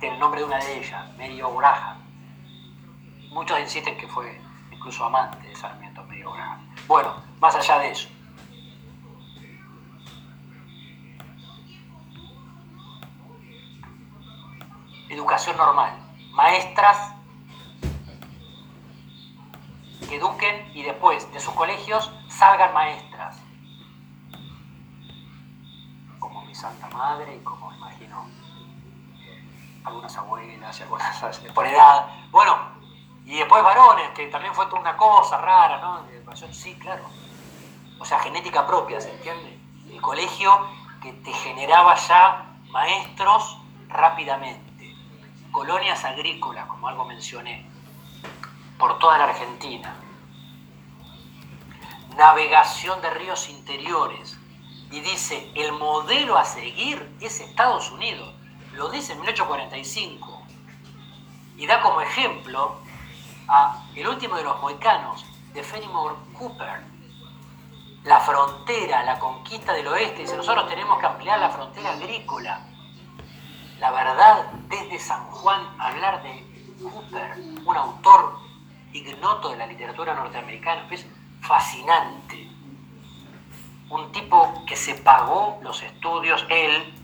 tiene 0.00 0.14
el 0.16 0.20
nombre 0.20 0.40
de 0.40 0.46
una 0.46 0.58
de 0.58 0.78
ellas, 0.78 1.16
Medio 1.16 1.54
Graham. 1.54 1.98
Muchos 3.30 3.60
insisten 3.60 3.96
que 3.96 4.08
fue 4.08 4.40
incluso 4.72 5.04
amante 5.04 5.46
de 5.46 5.54
Sarmiento 5.54 6.02
Medio 6.04 6.32
Graham. 6.32 6.68
Bueno, 6.88 7.14
más 7.38 7.54
allá 7.54 7.78
de 7.78 7.90
eso. 7.90 8.08
Educación 15.08 15.56
normal. 15.56 15.92
Maestras 16.32 17.14
que 20.08 20.16
eduquen 20.16 20.70
y 20.74 20.82
después 20.82 21.30
de 21.32 21.40
sus 21.40 21.52
colegios 21.54 22.10
salgan 22.28 22.72
maestras. 22.72 23.36
Como 26.18 26.44
mi 26.44 26.54
Santa 26.54 26.88
Madre 26.88 27.36
y 27.36 27.40
como 27.40 27.72
imagino 27.74 28.26
algunas 29.84 30.16
abuelas 30.16 30.78
y 30.78 30.82
algunas 30.82 31.40
por 31.54 31.66
edad. 31.66 32.06
Bueno, 32.30 32.56
y 33.24 33.36
después 33.36 33.62
varones, 33.62 34.10
que 34.10 34.26
también 34.28 34.54
fue 34.54 34.66
toda 34.66 34.80
una 34.80 34.96
cosa 34.96 35.38
rara, 35.38 35.80
¿no? 35.80 36.02
Sí, 36.52 36.74
claro. 36.78 37.04
O 37.98 38.04
sea, 38.04 38.18
genética 38.20 38.66
propia, 38.66 39.00
¿se 39.00 39.10
entiende? 39.10 39.58
El 39.90 40.00
colegio 40.00 40.50
que 41.02 41.12
te 41.12 41.32
generaba 41.32 41.94
ya 41.96 42.46
maestros 42.70 43.58
rápidamente. 43.88 44.67
Colonias 45.58 46.04
agrícolas, 46.04 46.68
como 46.68 46.86
algo 46.86 47.04
mencioné, 47.04 47.66
por 48.78 48.96
toda 49.00 49.18
la 49.18 49.24
Argentina. 49.24 49.92
Navegación 52.16 53.02
de 53.02 53.10
ríos 53.10 53.48
interiores. 53.48 54.38
Y 54.92 55.00
dice, 55.00 55.50
el 55.56 55.72
modelo 55.72 56.38
a 56.38 56.44
seguir 56.44 57.12
es 57.20 57.40
Estados 57.40 57.90
Unidos. 57.90 58.32
Lo 58.74 58.88
dice 58.88 59.14
en 59.14 59.18
1845. 59.18 60.42
Y 61.56 61.66
da 61.66 61.80
como 61.80 62.02
ejemplo 62.02 62.76
a 63.48 63.82
el 63.96 64.06
último 64.06 64.36
de 64.36 64.44
los 64.44 64.60
moicanos, 64.60 65.26
de 65.54 65.64
Fenimore 65.64 66.14
Cooper. 66.38 66.84
La 68.04 68.20
frontera, 68.20 69.02
la 69.02 69.18
conquista 69.18 69.72
del 69.72 69.88
oeste. 69.88 70.20
Dice, 70.20 70.36
nosotros 70.36 70.68
tenemos 70.68 71.00
que 71.00 71.06
ampliar 71.06 71.40
la 71.40 71.50
frontera 71.50 71.94
agrícola. 71.94 72.67
La 73.78 73.92
verdad, 73.92 74.50
desde 74.68 74.98
San 74.98 75.24
Juan, 75.26 75.62
hablar 75.78 76.22
de 76.22 76.44
Cooper, 76.82 77.36
un 77.64 77.76
autor 77.76 78.38
ignoto 78.92 79.50
de 79.50 79.56
la 79.56 79.66
literatura 79.66 80.14
norteamericana, 80.14 80.86
es 80.90 81.06
fascinante. 81.40 82.50
Un 83.88 84.10
tipo 84.10 84.64
que 84.66 84.74
se 84.74 84.94
pagó 84.96 85.60
los 85.62 85.80
estudios, 85.82 86.44
él, 86.48 86.94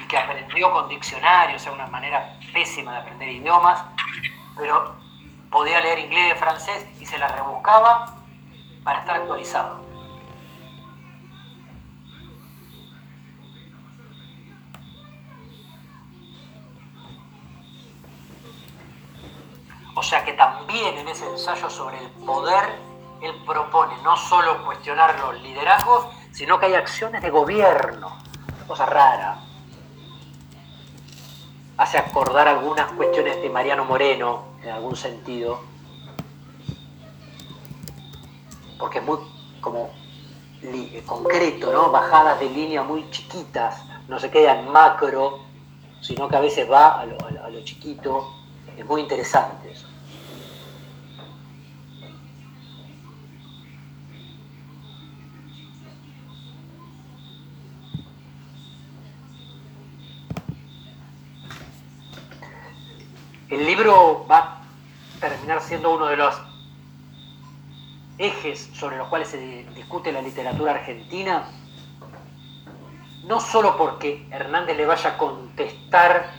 y 0.00 0.06
que 0.06 0.16
aprendió 0.16 0.72
con 0.72 0.88
diccionarios, 0.88 1.66
o 1.66 1.74
una 1.74 1.86
manera 1.88 2.38
pésima 2.54 2.92
de 2.92 2.98
aprender 2.98 3.28
idiomas, 3.28 3.84
pero 4.56 4.96
podía 5.50 5.80
leer 5.80 5.98
inglés 5.98 6.34
y 6.34 6.38
francés 6.38 6.86
y 7.00 7.04
se 7.04 7.18
la 7.18 7.28
rebuscaba 7.28 8.16
para 8.82 9.00
estar 9.00 9.16
actualizado. 9.16 9.85
O 19.98 20.02
sea 20.02 20.22
que 20.26 20.34
también 20.34 20.98
en 20.98 21.08
ese 21.08 21.26
ensayo 21.26 21.70
sobre 21.70 21.98
el 21.98 22.10
poder, 22.26 22.64
él 23.22 23.32
propone 23.46 23.94
no 24.02 24.14
solo 24.14 24.62
cuestionar 24.66 25.18
los 25.18 25.40
liderazgos, 25.40 26.04
sino 26.32 26.60
que 26.60 26.66
hay 26.66 26.74
acciones 26.74 27.22
de 27.22 27.30
gobierno. 27.30 28.14
Cosa 28.68 28.84
rara. 28.84 29.38
Hace 31.78 31.96
acordar 31.96 32.46
algunas 32.46 32.92
cuestiones 32.92 33.40
de 33.40 33.48
Mariano 33.48 33.86
Moreno, 33.86 34.44
en 34.62 34.68
algún 34.68 34.96
sentido, 34.96 35.60
porque 38.78 38.98
es 38.98 39.04
muy 39.04 39.18
como 39.62 39.90
concreto, 41.06 41.72
¿no? 41.72 41.90
Bajadas 41.90 42.38
de 42.38 42.50
línea 42.50 42.82
muy 42.82 43.10
chiquitas, 43.10 43.82
no 44.08 44.18
se 44.18 44.30
queda 44.30 44.58
en 44.58 44.70
macro, 44.70 45.38
sino 46.02 46.28
que 46.28 46.36
a 46.36 46.40
veces 46.40 46.70
va 46.70 47.00
a 47.00 47.00
a 47.00 47.48
lo 47.48 47.64
chiquito. 47.64 48.45
Es 48.76 48.84
muy 48.84 49.00
interesante 49.00 49.72
eso. 49.72 49.86
El 63.48 63.64
libro 63.64 64.26
va 64.30 64.38
a 64.38 64.62
terminar 65.20 65.62
siendo 65.62 65.94
uno 65.94 66.06
de 66.06 66.16
los 66.16 66.34
ejes 68.18 68.70
sobre 68.74 68.96
los 68.98 69.08
cuales 69.08 69.28
se 69.28 69.64
discute 69.74 70.12
la 70.12 70.20
literatura 70.20 70.72
argentina, 70.72 71.48
no 73.24 73.40
solo 73.40 73.76
porque 73.76 74.26
Hernández 74.30 74.76
le 74.76 74.84
vaya 74.84 75.10
a 75.10 75.18
contestar 75.18 76.30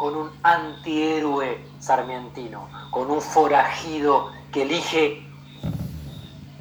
con 0.00 0.16
un 0.16 0.30
antihéroe 0.42 1.62
sarmientino, 1.78 2.70
con 2.90 3.10
un 3.10 3.20
forajido 3.20 4.32
que 4.50 4.62
elige 4.62 5.22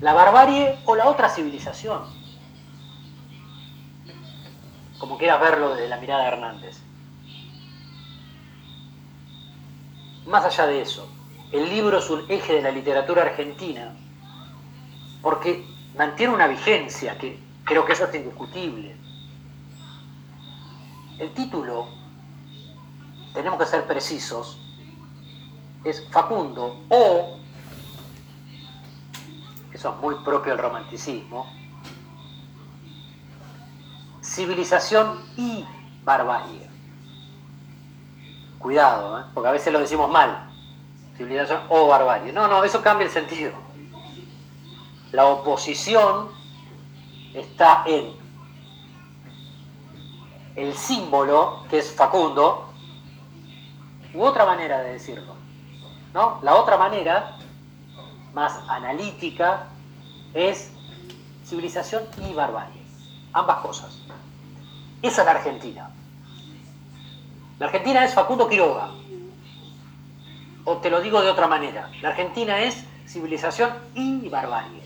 la 0.02 0.12
barbarie 0.12 0.78
o 0.84 0.94
la 0.94 1.08
otra 1.08 1.30
civilización, 1.30 2.02
como 4.98 5.18
quieras 5.18 5.40
verlo 5.40 5.74
desde 5.74 5.88
la 5.88 5.96
mirada 6.02 6.24
de 6.24 6.28
Hernández. 6.28 6.82
Más 10.26 10.44
allá 10.44 10.68
de 10.68 10.82
eso, 10.82 11.10
el 11.54 11.70
libro 11.70 12.00
es 12.00 12.10
un 12.10 12.30
eje 12.30 12.56
de 12.56 12.62
la 12.62 12.72
literatura 12.72 13.22
argentina 13.22 13.96
porque 15.22 15.66
mantiene 15.96 16.34
una 16.34 16.48
vigencia 16.48 17.18
que 17.18 17.40
creo 17.64 17.86
que 17.86 17.94
eso 17.94 18.04
es 18.04 18.16
indiscutible. 18.16 18.98
El 21.20 21.34
título, 21.34 21.99
tenemos 23.34 23.60
que 23.60 23.66
ser 23.66 23.86
precisos, 23.86 24.58
es 25.84 26.08
Facundo 26.10 26.82
o, 26.90 27.40
eso 29.74 29.90
es 29.90 29.96
muy 30.02 30.16
propio 30.24 30.54
del 30.54 30.62
romanticismo, 30.62 31.48
civilización 34.22 35.24
y 35.38 35.66
barbarie. 36.04 36.70
Cuidado, 38.58 39.20
¿eh? 39.20 39.24
porque 39.34 39.50
a 39.50 39.52
veces 39.52 39.72
lo 39.72 39.80
decimos 39.80 40.12
mal. 40.12 40.50
Civilización 41.16 41.62
o 41.70 41.88
barbarie. 41.88 42.34
No, 42.34 42.48
no, 42.48 42.64
eso 42.64 42.82
cambia 42.82 43.06
el 43.06 43.12
sentido. 43.12 43.54
La 45.12 45.26
oposición 45.26 46.30
está 47.34 47.84
en 47.86 48.14
el 50.56 50.74
símbolo, 50.74 51.64
que 51.70 51.80
es 51.80 51.96
Facundo, 51.96 52.69
u 54.14 54.24
otra 54.24 54.45
manera 54.45 54.80
de 54.82 54.93
decirlo. 54.93 55.36
¿no? 56.14 56.39
La 56.41 56.55
otra 56.55 56.78
manera, 56.78 57.38
más 58.34 58.60
analítica, 58.68 59.68
es 60.34 60.72
civilización 61.45 62.03
y 62.30 62.34
barbarie. 62.34 62.82
Ambas 63.34 63.57
cosas. 63.57 63.99
Esa 65.01 65.22
es 65.22 65.26
la 65.26 65.32
Argentina. 65.32 65.89
La 67.60 67.68
Argentina 67.68 68.03
es 68.05 68.14
Facundo 68.14 68.47
Quiroga. 68.47 68.89
O 70.66 70.78
te 70.78 70.89
lo 70.89 71.01
digo 71.01 71.22
de 71.22 71.30
otra 71.30 71.47
manera. 71.47 71.89
La 72.01 72.10
Argentina 72.10 72.60
es 72.62 72.86
civilización 73.07 73.72
y 73.95 74.28
barbarie. 74.30 74.84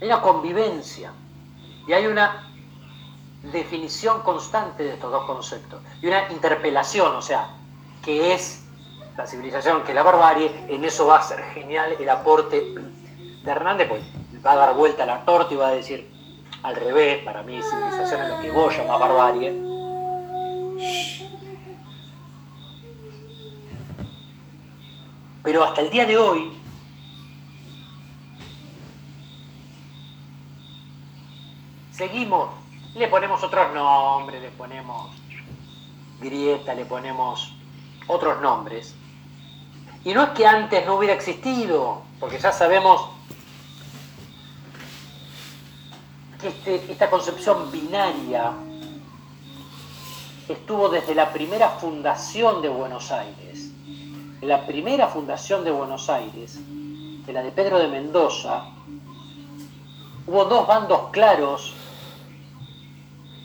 Hay 0.00 0.06
una 0.06 0.20
convivencia 0.22 1.12
y 1.86 1.92
hay 1.92 2.06
una 2.06 2.47
definición 3.42 4.22
constante 4.22 4.82
de 4.82 4.94
estos 4.94 5.10
dos 5.12 5.24
conceptos 5.24 5.80
y 6.02 6.06
una 6.06 6.30
interpelación, 6.30 7.14
o 7.14 7.22
sea, 7.22 7.50
que 8.04 8.34
es 8.34 8.64
la 9.16 9.26
civilización 9.26 9.82
que 9.84 9.94
la 9.94 10.02
barbarie, 10.02 10.50
en 10.68 10.84
eso 10.84 11.06
va 11.06 11.18
a 11.18 11.22
ser 11.22 11.42
genial 11.54 11.96
el 11.98 12.08
aporte 12.08 12.60
de 12.60 13.50
Hernández, 13.50 13.88
pues 13.88 14.02
va 14.44 14.52
a 14.52 14.56
dar 14.56 14.74
vuelta 14.74 15.04
a 15.04 15.06
la 15.06 15.24
torta 15.24 15.54
y 15.54 15.56
va 15.56 15.68
a 15.68 15.72
decir 15.72 16.10
al 16.62 16.76
revés, 16.76 17.22
para 17.24 17.42
mí 17.42 17.60
civilización 17.62 18.22
es 18.22 18.28
lo 18.28 18.40
que 18.40 18.50
vos 18.50 18.76
llamás 18.76 19.00
barbarie. 19.00 19.68
Pero 25.42 25.64
hasta 25.64 25.80
el 25.80 25.90
día 25.90 26.04
de 26.04 26.16
hoy, 26.16 26.52
seguimos, 31.92 32.50
le 32.94 33.08
ponemos 33.08 33.42
otros 33.42 33.72
nombres, 33.72 34.42
le 34.42 34.50
ponemos 34.50 35.10
grieta, 36.20 36.74
le 36.74 36.84
ponemos 36.84 37.52
otros 38.06 38.40
nombres. 38.40 38.94
Y 40.04 40.12
no 40.12 40.22
es 40.22 40.30
que 40.30 40.46
antes 40.46 40.86
no 40.86 40.96
hubiera 40.96 41.14
existido, 41.14 42.02
porque 42.18 42.38
ya 42.38 42.52
sabemos 42.52 43.10
que 46.40 46.48
este, 46.48 46.92
esta 46.92 47.10
concepción 47.10 47.70
binaria 47.70 48.52
estuvo 50.48 50.88
desde 50.88 51.14
la 51.14 51.32
primera 51.32 51.70
fundación 51.70 52.62
de 52.62 52.68
Buenos 52.68 53.10
Aires. 53.12 53.70
La 54.40 54.66
primera 54.66 55.08
fundación 55.08 55.64
de 55.64 55.72
Buenos 55.72 56.08
Aires, 56.08 56.56
en 56.56 57.34
la 57.34 57.42
de 57.42 57.50
Pedro 57.50 57.78
de 57.78 57.88
Mendoza, 57.88 58.66
hubo 60.26 60.44
dos 60.44 60.66
bandos 60.66 61.10
claros 61.10 61.74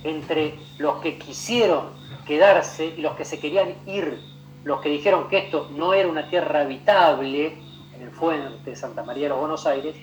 entre 0.03 0.59
los 0.77 1.01
que 1.01 1.17
quisieron 1.17 1.91
quedarse 2.25 2.93
y 2.97 3.01
los 3.01 3.15
que 3.15 3.25
se 3.25 3.39
querían 3.39 3.75
ir, 3.85 4.21
los 4.63 4.81
que 4.81 4.89
dijeron 4.89 5.27
que 5.27 5.39
esto 5.39 5.69
no 5.75 5.93
era 5.93 6.07
una 6.07 6.29
tierra 6.29 6.61
habitable 6.61 7.57
en 7.95 8.01
el 8.01 8.11
fuente 8.11 8.69
de 8.69 8.75
Santa 8.75 9.03
María 9.03 9.23
de 9.23 9.29
los 9.29 9.39
Buenos 9.39 9.65
Aires, 9.65 9.95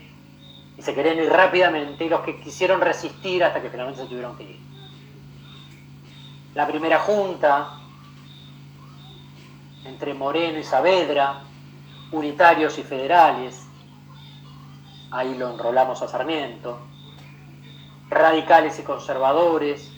y 0.76 0.82
se 0.82 0.94
querían 0.94 1.18
ir 1.18 1.30
rápidamente, 1.30 2.05
y 2.05 2.09
los 2.09 2.20
que 2.20 2.40
quisieron 2.40 2.80
resistir 2.80 3.44
hasta 3.44 3.61
que 3.61 3.70
finalmente 3.70 4.03
se 4.03 4.09
tuvieron 4.09 4.36
que 4.36 4.44
ir. 4.44 4.59
La 6.55 6.66
primera 6.66 6.98
junta 6.98 7.80
entre 9.84 10.14
Moreno 10.14 10.59
y 10.59 10.62
Saavedra, 10.62 11.42
unitarios 12.12 12.78
y 12.78 12.82
federales, 12.82 13.66
ahí 15.11 15.36
lo 15.36 15.51
enrolamos 15.51 16.03
a 16.03 16.09
Sarmiento, 16.09 16.78
radicales 18.09 18.78
y 18.78 18.82
conservadores, 18.82 19.89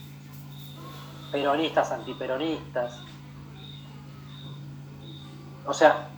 peronistas, 1.32 1.90
antiperonistas. 1.90 3.00
O 5.66 5.72
sea, 5.72 6.08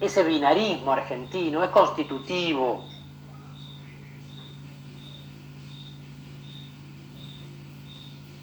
ese 0.00 0.24
binarismo 0.24 0.92
argentino 0.92 1.62
es 1.62 1.70
constitutivo. 1.70 2.84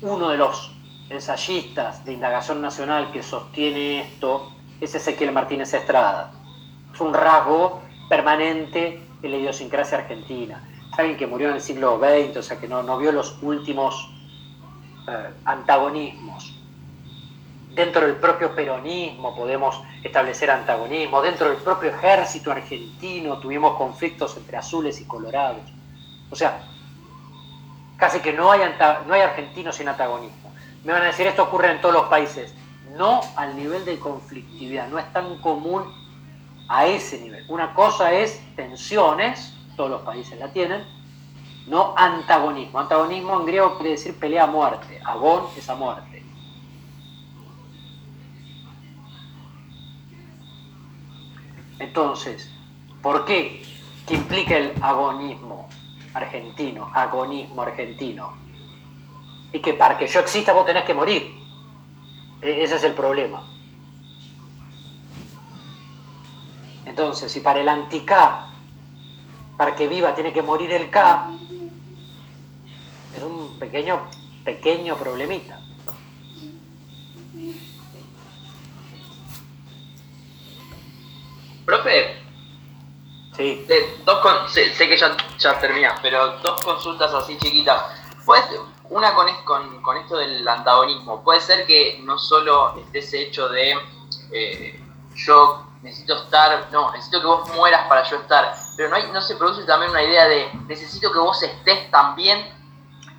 Uno 0.01 0.30
de 0.30 0.38
los 0.38 0.72
ensayistas 1.09 2.05
de 2.05 2.14
indagación 2.14 2.61
nacional 2.61 3.11
que 3.11 3.24
sostiene 3.24 4.01
esto 4.01 4.51
es 4.80 4.93
Ezequiel 4.95 5.32
Martínez 5.32 5.74
Estrada. 5.74 6.32
Es 6.93 7.01
un 7.01 7.14
rasgo 7.14 7.82
permanente 8.09 9.01
en 9.22 9.32
la 9.32 9.38
idiosincrasia 9.38 9.97
argentina 9.99 10.61
alguien 10.97 11.18
que 11.18 11.28
murió 11.28 11.49
en 11.49 11.55
el 11.55 11.61
siglo 11.61 11.99
XX, 11.99 12.38
o 12.38 12.43
sea, 12.43 12.59
que 12.59 12.68
no, 12.68 12.97
vio 12.97 13.11
los 13.11 13.38
últimos 13.41 14.09
eh, 15.08 15.30
antagonismos. 15.45 16.54
Dentro 17.74 18.06
del 18.06 18.16
propio 18.18 18.54
peronismo 18.54 19.36
podemos 19.36 19.82
establecer 20.04 20.51
antagonismos, 20.51 21.24
dentro 21.24 21.49
del 21.49 21.58
propio 21.58 21.89
ejército 21.89 22.51
argentino 22.51 23.39
tuvimos 23.39 23.76
conflictos 23.78 24.38
entre 24.38 24.58
azules 24.58 25.01
y 25.01 25.06
colorados. 25.06 25.64
O 26.30 26.36
sea, 26.36 26.62
casi 27.97 28.20
que 28.20 28.34
no 28.34 28.51
hay, 28.51 28.62
no 29.08 29.14
hay 29.14 29.22
argentinos 29.22 29.76
sin 29.76 29.88
antagonismo. 29.88 30.51
Me 30.84 30.93
van 30.93 31.04
a 31.04 31.06
decir, 31.06 31.26
esto 31.26 31.43
ocurre 31.43 31.72
en 31.72 31.82
todos 31.82 31.93
los 31.93 32.06
países. 32.08 32.54
No 32.97 33.22
al 33.36 33.56
nivel 33.56 33.86
de 33.86 33.97
conflictividad, 33.97 34.88
no 34.88 34.99
es 34.99 35.12
tan 35.14 35.38
común 35.41 35.84
a 36.68 36.86
ese 36.86 37.20
nivel. 37.20 37.45
Una 37.49 37.74
cosa 37.74 38.12
es 38.12 38.41
tensiones, 38.56 39.54
todos 39.76 39.89
los 39.89 40.01
países 40.01 40.39
la 40.39 40.49
tienen, 40.49 40.84
no 41.68 41.93
antagonismo. 41.97 42.80
Antagonismo 42.80 43.39
en 43.39 43.45
griego 43.45 43.76
quiere 43.76 43.91
decir 43.91 44.18
pelea 44.20 44.43
a 44.43 44.47
muerte, 44.47 44.99
agón 45.03 45.45
es 45.57 45.70
a 45.70 45.76
muerte. 45.76 46.24
Entonces, 51.80 52.49
¿por 53.01 53.26
qué? 53.26 53.64
¿Qué 54.07 54.16
implica 54.16 54.57
el 54.57 54.74
agonismo 54.82 55.70
argentino? 56.14 56.89
Agonismo 56.93 57.61
argentino. 57.61 58.34
Y 59.51 59.59
que 59.59 59.74
para 59.74 59.97
que 59.97 60.07
yo 60.07 60.20
exista 60.20 60.53
vos 60.53 60.66
tenés 60.66 60.84
que 60.84 60.93
morir. 60.93 61.36
E-, 62.41 62.64
ese 62.64 62.76
es 62.76 62.84
el 62.84 62.93
problema. 62.93 63.43
Entonces, 66.86 67.32
si 67.32 67.39
para 67.39 67.61
el 67.61 67.70
anticá 67.70 68.49
para 69.57 69.76
que 69.76 69.88
viva 69.88 70.16
tiene 70.16 70.34
que 70.34 70.41
morir 70.41 70.72
el 70.72 70.89
K, 70.89 71.30
pequeño, 73.64 74.05
pequeño 74.43 74.97
problemita. 74.97 75.57
Profe, 81.66 82.22
sí. 83.38 83.66
dos 84.03 84.51
sé, 84.51 84.74
que 84.76 84.97
ya, 84.97 85.16
ya 85.39 85.59
terminas, 85.61 85.97
pero 86.01 86.39
dos 86.39 86.61
consultas 86.61 87.14
así 87.14 87.38
chiquitas. 87.38 87.82
Pues, 88.26 88.43
una 88.89 89.16
con, 89.16 89.28
con, 89.45 89.82
con, 89.82 89.97
esto 89.97 90.18
del 90.18 90.45
antagonismo. 90.45 91.24
Puede 91.24 91.39
ser 91.39 91.66
que 91.66 92.01
no 92.03 92.20
solo 92.20 92.78
esté 92.78 92.99
ese 92.99 93.22
hecho 93.22 93.47
de 93.47 93.78
eh, 94.34 94.80
yo 95.16 95.66
necesito 95.82 96.16
estar, 96.16 96.68
no, 96.72 96.91
necesito 96.91 97.22
que 97.22 97.28
vos 97.28 97.49
mueras 97.55 97.88
para 97.88 98.03
yo 98.09 98.18
estar, 98.18 98.55
pero 98.76 98.89
no, 98.89 98.97
hay, 98.97 99.09
no 99.11 99.22
se 99.22 99.36
produce 99.36 99.64
también 99.64 99.91
una 99.91 100.03
idea 100.03 100.28
de 100.28 100.49
necesito 100.68 101.11
que 101.11 101.20
vos 101.20 101.41
estés 101.43 101.89
también 101.91 102.62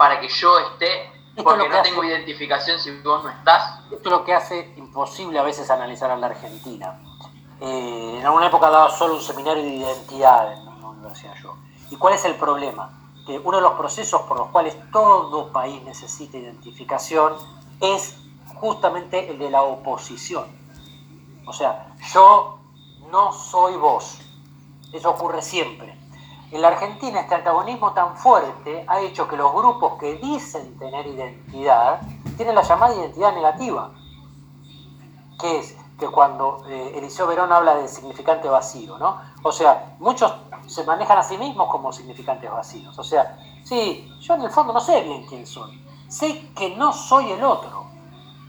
para 0.04 0.20
que 0.20 0.28
yo 0.28 0.58
esté, 0.58 1.10
porque 1.42 1.66
no 1.66 1.80
tengo 1.82 2.04
identificación 2.04 2.78
si 2.78 2.90
vos 3.00 3.24
no 3.24 3.30
estás. 3.30 3.80
Esto 3.90 4.10
es 4.10 4.10
lo 4.10 4.22
que 4.22 4.34
hace 4.34 4.74
imposible 4.76 5.38
a 5.38 5.42
veces 5.42 5.70
analizar 5.70 6.10
a 6.10 6.16
la 6.16 6.26
Argentina. 6.26 7.00
Eh, 7.58 8.18
en 8.20 8.26
alguna 8.26 8.48
época 8.48 8.68
daba 8.68 8.90
solo 8.90 9.14
un 9.14 9.22
seminario 9.22 9.62
de 9.62 9.70
identidad 9.70 10.52
en 10.52 10.66
la 10.66 10.88
universidad 10.88 11.34
yo. 11.42 11.56
¿Y 11.90 11.96
cuál 11.96 12.12
es 12.12 12.24
el 12.26 12.34
problema? 12.34 12.90
Que 13.26 13.38
uno 13.38 13.56
de 13.56 13.62
los 13.62 13.72
procesos 13.72 14.20
por 14.22 14.36
los 14.38 14.48
cuales 14.48 14.76
todo 14.92 15.50
país 15.52 15.82
necesita 15.84 16.36
identificación 16.36 17.34
es 17.80 18.18
justamente 18.60 19.30
el 19.30 19.38
de 19.38 19.48
la 19.48 19.62
oposición 19.62 20.44
o 21.46 21.52
sea, 21.52 21.94
yo 22.12 22.58
no 23.10 23.32
soy 23.32 23.76
vos. 23.76 24.18
Eso 24.92 25.10
ocurre 25.10 25.42
siempre. 25.42 25.96
En 26.50 26.62
la 26.62 26.68
Argentina 26.68 27.20
este 27.20 27.34
antagonismo 27.34 27.92
tan 27.92 28.16
fuerte 28.16 28.84
ha 28.86 29.00
hecho 29.00 29.26
que 29.26 29.36
los 29.36 29.52
grupos 29.52 29.98
que 29.98 30.14
dicen 30.16 30.78
tener 30.78 31.06
identidad 31.06 32.00
tienen 32.36 32.54
la 32.54 32.62
llamada 32.62 32.94
identidad 32.94 33.34
negativa, 33.34 33.90
que 35.40 35.58
es 35.58 35.76
que 35.98 36.06
cuando 36.06 36.64
eh, 36.68 36.94
Eliseo 36.96 37.26
Verón 37.26 37.52
habla 37.52 37.76
de 37.76 37.88
significante 37.88 38.48
vacío, 38.48 38.98
¿no? 38.98 39.20
O 39.42 39.52
sea, 39.52 39.96
muchos 40.00 40.32
se 40.66 40.84
manejan 40.84 41.18
a 41.18 41.22
sí 41.22 41.38
mismos 41.38 41.68
como 41.70 41.92
significantes 41.92 42.50
vacíos. 42.50 42.98
O 42.98 43.04
sea, 43.04 43.38
sí, 43.64 44.10
yo 44.20 44.34
en 44.34 44.42
el 44.42 44.50
fondo 44.50 44.72
no 44.72 44.80
sé 44.80 45.02
bien 45.02 45.24
quién 45.26 45.46
soy. 45.46 45.84
Sé 46.08 46.50
que 46.54 46.74
no 46.76 46.92
soy 46.92 47.32
el 47.32 47.44
otro, 47.44 47.86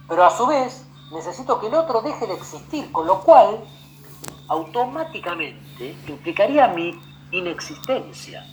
pero 0.07 0.25
a 0.25 0.29
su 0.29 0.45
vez 0.45 0.85
necesito 1.11 1.59
que 1.59 1.67
el 1.67 1.75
otro 1.75 2.01
deje 2.01 2.27
de 2.27 2.33
existir, 2.33 2.91
con 2.91 3.05
lo 3.07 3.21
cual 3.21 3.63
automáticamente 4.47 5.95
implicaría 6.07 6.67
mi 6.67 6.99
inexistencia. 7.37 8.45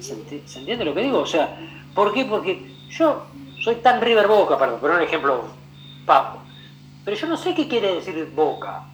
¿Se, 0.00 0.58
entiende 0.58 0.84
lo 0.84 0.94
que 0.94 1.02
digo? 1.02 1.20
O 1.20 1.26
sea, 1.26 1.58
¿por 1.94 2.12
qué? 2.12 2.24
Porque 2.24 2.74
yo 2.90 3.26
soy 3.62 3.76
tan 3.76 4.00
River 4.00 4.26
Boca, 4.26 4.58
perdón, 4.58 4.78
pero 4.80 4.94
un 4.94 5.02
ejemplo 5.02 5.44
papo. 6.06 6.40
Pero 7.04 7.16
yo 7.16 7.26
no 7.26 7.36
sé 7.36 7.54
qué 7.54 7.68
quiere 7.68 7.94
decir 7.94 8.30
Boca. 8.34 8.84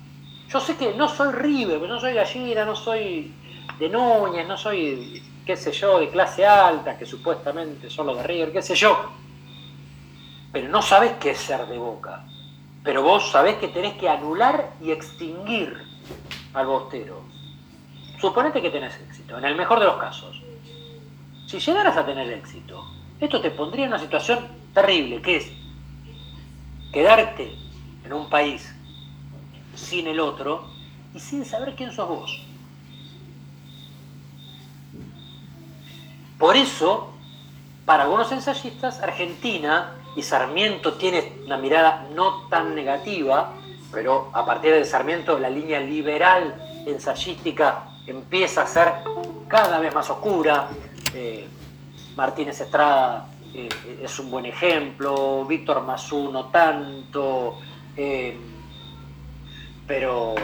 Yo 0.49 0.61
sé 0.61 0.77
que 0.77 0.95
no 0.95 1.09
soy 1.09 1.33
River, 1.33 1.81
no 1.83 1.99
soy 1.99 2.15
gallina, 2.15 2.65
no 2.65 2.77
soy 2.77 3.33
de 3.79 3.89
Núñez, 3.89 4.47
no 4.47 4.57
soy, 4.57 5.23
qué 5.45 5.57
sé 5.57 5.73
yo, 5.73 5.99
de 5.99 6.11
clase 6.11 6.47
alta, 6.47 6.97
que 6.97 7.07
supuestamente 7.07 7.91
son 7.91 8.07
los 8.07 8.17
de 8.19 8.23
River, 8.23 8.53
qué 8.53 8.63
sé 8.63 8.75
yo 8.75 9.25
pero 10.55 10.69
no 10.69 10.83
sabes 10.83 11.15
qué 11.15 11.33
es 11.33 11.39
ser 11.39 11.67
de 11.67 11.77
boca. 11.77 12.25
Pero 12.85 13.03
vos 13.03 13.33
sabés 13.33 13.57
que 13.57 13.67
tenés 13.67 13.95
que 13.95 14.09
anular 14.09 14.71
y 14.81 14.93
extinguir 14.93 15.77
al 16.55 16.67
bostero. 16.67 17.23
Suponete 18.25 18.63
que 18.63 18.71
tenés 18.71 18.99
éxito, 19.07 19.37
en 19.37 19.45
el 19.45 19.55
mejor 19.55 19.79
de 19.81 19.85
los 19.85 19.99
casos. 19.99 20.41
Si 21.47 21.59
llegaras 21.59 21.95
a 21.99 22.07
tener 22.07 22.33
éxito, 22.33 22.83
esto 23.21 23.39
te 23.39 23.51
pondría 23.51 23.85
en 23.85 23.91
una 23.91 23.99
situación 23.99 24.49
terrible, 24.73 25.21
que 25.21 25.37
es 25.37 25.53
quedarte 26.91 27.55
en 28.03 28.13
un 28.15 28.31
país 28.31 28.75
sin 29.75 30.07
el 30.07 30.21
otro 30.21 30.65
y 31.13 31.21
sin 31.21 31.45
saber 31.45 31.75
quién 31.75 31.93
sos 31.93 32.09
vos. 32.09 32.41
Por 36.39 36.57
eso, 36.57 37.13
para 37.85 38.05
algunos 38.05 38.33
ensayistas, 38.33 39.03
Argentina 39.03 39.97
y 40.17 40.23
Sarmiento 40.23 40.95
tiene 40.95 41.41
una 41.45 41.59
mirada 41.59 42.09
no 42.15 42.49
tan 42.49 42.75
negativa, 42.75 43.53
pero 43.93 44.31
a 44.33 44.47
partir 44.47 44.73
de 44.73 44.87
Sarmiento 44.87 45.39
la 45.39 45.51
línea 45.51 45.81
liberal 45.81 46.55
ensayística 46.87 47.91
empieza 48.07 48.63
a 48.63 48.67
ser 48.67 48.93
cada 49.49 49.79
vez 49.79 49.95
más 49.95 50.09
oscura. 50.11 50.69
Eh, 51.15 51.47
Martínez 52.17 52.61
Estrada 52.61 53.29
eh, 53.53 53.69
es 54.03 54.19
un 54.19 54.31
buen 54.31 54.47
ejemplo, 54.47 55.45
Víctor 55.45 55.83
Mazú 55.83 56.31
no 56.31 56.47
tanto, 56.47 57.59
eh, 57.97 58.37
pero 59.87 60.35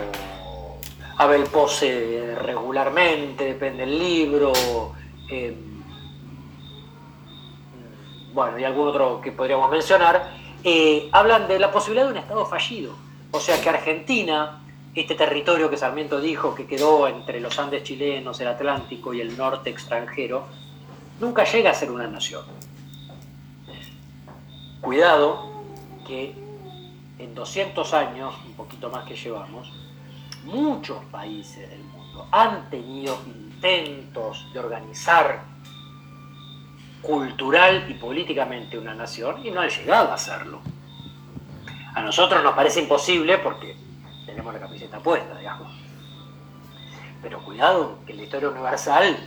Abel 1.17 1.45
Pose 1.45 2.37
regularmente, 2.41 3.45
depende 3.45 3.87
del 3.87 3.99
libro. 3.99 4.53
bueno, 8.33 8.59
y 8.59 8.65
algún 8.65 8.89
otro 8.89 9.21
que 9.21 9.33
podríamos 9.33 9.71
mencionar, 9.71 10.33
hablan 11.13 11.49
de 11.49 11.59
la 11.59 11.71
posibilidad 11.71 12.07
de 12.07 12.13
un 12.13 12.19
Estado 12.19 12.47
fallido. 12.47 12.95
O 13.33 13.41
sea 13.41 13.61
que 13.61 13.69
Argentina 13.69 14.61
este 15.01 15.15
territorio 15.15 15.71
que 15.71 15.77
Sarmiento 15.77 16.21
dijo 16.21 16.55
que 16.55 16.67
quedó 16.67 17.09
entre 17.09 17.41
los 17.41 17.59
Andes 17.59 17.83
chilenos, 17.85 18.41
el 18.41 18.49
Atlántico 18.49 19.15
y 19.15 19.21
el 19.21 19.37
norte 19.37 19.71
extranjero, 19.71 20.47
nunca 21.21 21.45
llega 21.45 21.71
a 21.71 21.75
ser 21.75 21.91
una 21.91 22.07
nación. 22.07 22.45
Cuidado 24.81 25.65
que 26.07 26.35
en 27.19 27.35
200 27.35 27.95
años, 27.95 28.35
un 28.47 28.53
poquito 28.55 28.91
más 28.91 29.07
que 29.07 29.15
llevamos, 29.15 29.73
muchos 30.45 31.05
países 31.07 31.69
del 31.69 31.85
mundo 31.85 32.27
han 32.31 32.69
tenido 32.71 33.19
intentos 33.27 34.47
de 34.53 34.59
organizar 34.59 35.45
cultural 37.03 37.87
y 37.89 37.95
políticamente 37.95 38.77
una 38.77 38.95
nación 38.95 39.47
y 39.47 39.51
no 39.51 39.61
han 39.61 39.71
llegado 39.71 40.11
a 40.11 40.15
hacerlo. 40.15 40.61
A 41.95 42.03
nosotros 42.03 42.43
nos 42.43 42.55
parece 42.55 42.81
imposible 42.81 43.39
porque 43.39 43.77
tenemos 44.41 44.55
la 44.55 44.67
camiseta 44.67 44.99
puesta, 45.01 45.37
digamos. 45.37 45.71
Pero 47.21 47.45
cuidado, 47.45 47.99
que 48.07 48.13
en 48.13 48.19
la 48.19 48.25
historia 48.25 48.49
universal, 48.49 49.19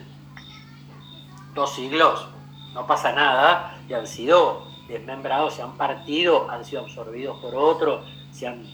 dos 1.54 1.76
siglos, 1.76 2.28
no 2.74 2.88
pasa 2.88 3.12
nada 3.12 3.78
y 3.88 3.94
han 3.94 4.08
sido 4.08 4.66
desmembrados, 4.88 5.54
se 5.54 5.62
han 5.62 5.78
partido, 5.78 6.50
han 6.50 6.66
sido 6.66 6.82
absorbidos 6.82 7.40
por 7.40 7.54
otro, 7.54 8.04
se 8.32 8.48
han 8.48 8.66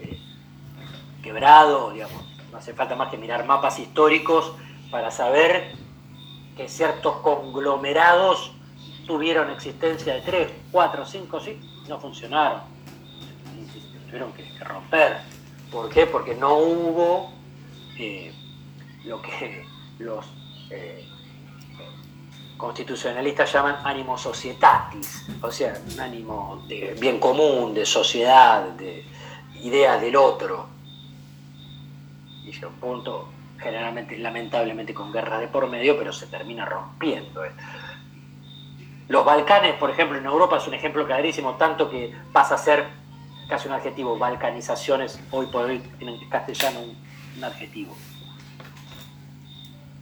eh, 0.00 0.20
quebrado, 1.22 1.92
digamos. 1.92 2.24
No 2.50 2.58
hace 2.58 2.74
falta 2.74 2.96
más 2.96 3.08
que 3.08 3.16
mirar 3.16 3.44
mapas 3.46 3.78
históricos 3.78 4.54
para 4.90 5.12
saber 5.12 5.72
que 6.56 6.68
ciertos 6.68 7.18
conglomerados 7.18 8.50
tuvieron 9.06 9.50
existencia 9.50 10.14
de 10.14 10.22
tres, 10.22 10.52
cuatro, 10.72 11.06
cinco, 11.06 11.38
sí, 11.38 11.60
no 11.86 12.00
funcionaron. 12.00 12.62
tuvieron 14.08 14.32
que 14.32 14.64
romper. 14.64 15.35
¿Por 15.70 15.88
qué? 15.88 16.06
Porque 16.06 16.34
no 16.34 16.58
hubo 16.58 17.32
eh, 17.98 18.32
lo 19.04 19.20
que 19.20 19.64
los 19.98 20.26
eh, 20.70 21.06
constitucionalistas 22.56 23.52
llaman 23.52 23.76
ánimo 23.84 24.16
societatis, 24.16 25.26
o 25.42 25.50
sea, 25.50 25.74
un 25.92 26.00
ánimo 26.00 26.64
de 26.68 26.96
bien 26.98 27.18
común, 27.18 27.74
de 27.74 27.84
sociedad, 27.84 28.70
de 28.70 29.04
ideas 29.62 30.00
del 30.00 30.16
otro. 30.16 30.66
Y 32.44 32.64
un 32.64 32.74
punto, 32.74 33.28
generalmente, 33.58 34.16
lamentablemente, 34.18 34.94
con 34.94 35.12
guerra 35.12 35.38
de 35.38 35.48
por 35.48 35.68
medio, 35.68 35.98
pero 35.98 36.12
se 36.12 36.26
termina 36.26 36.64
rompiendo. 36.64 37.42
Los 39.08 39.24
Balcanes, 39.24 39.74
por 39.74 39.90
ejemplo, 39.90 40.16
en 40.16 40.26
Europa 40.26 40.56
es 40.56 40.66
un 40.66 40.74
ejemplo 40.74 41.06
clarísimo, 41.06 41.54
tanto 41.54 41.90
que 41.90 42.14
pasa 42.32 42.54
a 42.54 42.58
ser 42.58 42.86
casi 43.48 43.68
un 43.68 43.74
adjetivo, 43.74 44.18
balcanizaciones, 44.18 45.20
hoy 45.30 45.46
por 45.46 45.66
hoy 45.66 45.82
en 46.00 46.28
castellano 46.28 46.80
un, 46.80 47.44
adjetivo. 47.44 47.96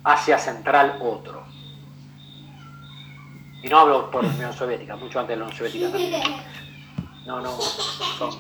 Asia 0.03 0.39
Central 0.39 0.99
otro. 1.03 1.45
Y 3.63 3.69
no 3.69 3.79
hablo 3.79 4.11
por 4.11 4.23
la 4.23 4.31
Unión 4.31 4.53
Soviética, 4.53 4.97
mucho 4.97 5.19
antes 5.19 5.37
de 5.37 5.39
la 5.39 5.45
Unión 5.45 5.57
Soviética 5.57 5.91
también. 5.91 6.23
No, 7.27 7.41
no, 7.41 7.59
son, 7.59 8.31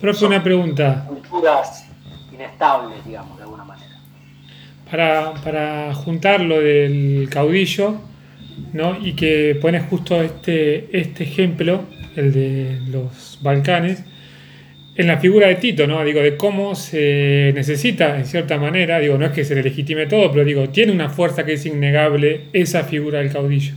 Profe, 0.00 0.24
una 0.24 0.42
pregunta. 0.42 1.04
Culturas 1.06 1.86
inestables, 2.32 3.04
digamos, 3.04 3.36
de 3.36 3.42
alguna 3.42 3.64
manera. 3.64 3.96
Para, 4.88 5.34
para 5.44 5.94
juntar 5.94 6.40
lo 6.40 6.60
del 6.60 7.28
caudillo, 7.30 7.96
¿no? 8.72 8.96
y 8.98 9.14
que 9.14 9.58
pones 9.60 9.88
justo 9.88 10.22
este, 10.22 10.96
este 10.98 11.24
ejemplo, 11.24 11.82
el 12.16 12.32
de 12.32 12.80
los 12.88 13.38
Balcanes, 13.42 14.04
en 15.00 15.06
la 15.06 15.16
figura 15.16 15.46
de 15.46 15.54
Tito, 15.54 15.86
¿no? 15.86 16.04
Digo, 16.04 16.20
de 16.20 16.36
cómo 16.36 16.74
se 16.74 17.52
necesita, 17.54 18.18
en 18.18 18.26
cierta 18.26 18.58
manera, 18.58 18.98
digo, 18.98 19.16
no 19.16 19.24
es 19.24 19.32
que 19.32 19.46
se 19.46 19.54
le 19.54 19.62
legitime 19.62 20.06
todo, 20.06 20.30
pero 20.30 20.44
digo, 20.44 20.68
tiene 20.68 20.92
una 20.92 21.08
fuerza 21.08 21.42
que 21.46 21.54
es 21.54 21.64
innegable 21.64 22.50
esa 22.52 22.84
figura 22.84 23.20
del 23.20 23.32
caudillo. 23.32 23.74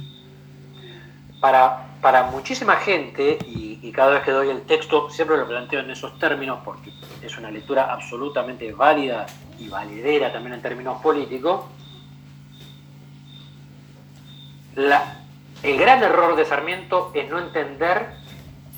Para, 1.39 1.87
para 2.01 2.23
muchísima 2.23 2.75
gente, 2.75 3.37
y, 3.47 3.89
cada 3.93 4.15
vez 4.15 4.23
que 4.23 4.31
doy 4.31 4.49
el 4.49 4.63
texto, 4.63 5.09
siempre 5.11 5.37
lo 5.37 5.47
planteo 5.47 5.79
en 5.79 5.91
esos 5.91 6.19
términos, 6.19 6.59
porque 6.65 6.89
es 7.21 7.37
una 7.37 7.51
lectura 7.51 7.93
absolutamente 7.93 8.73
válida 8.73 9.25
y 9.59 9.69
validera 9.69 10.33
también 10.33 10.55
en 10.55 10.61
términos 10.61 10.99
políticos, 11.01 11.65
el 14.75 15.77
gran 15.77 16.03
error 16.03 16.35
de 16.35 16.43
Sarmiento 16.43 17.11
es 17.13 17.29
no 17.29 17.37
entender, 17.39 18.07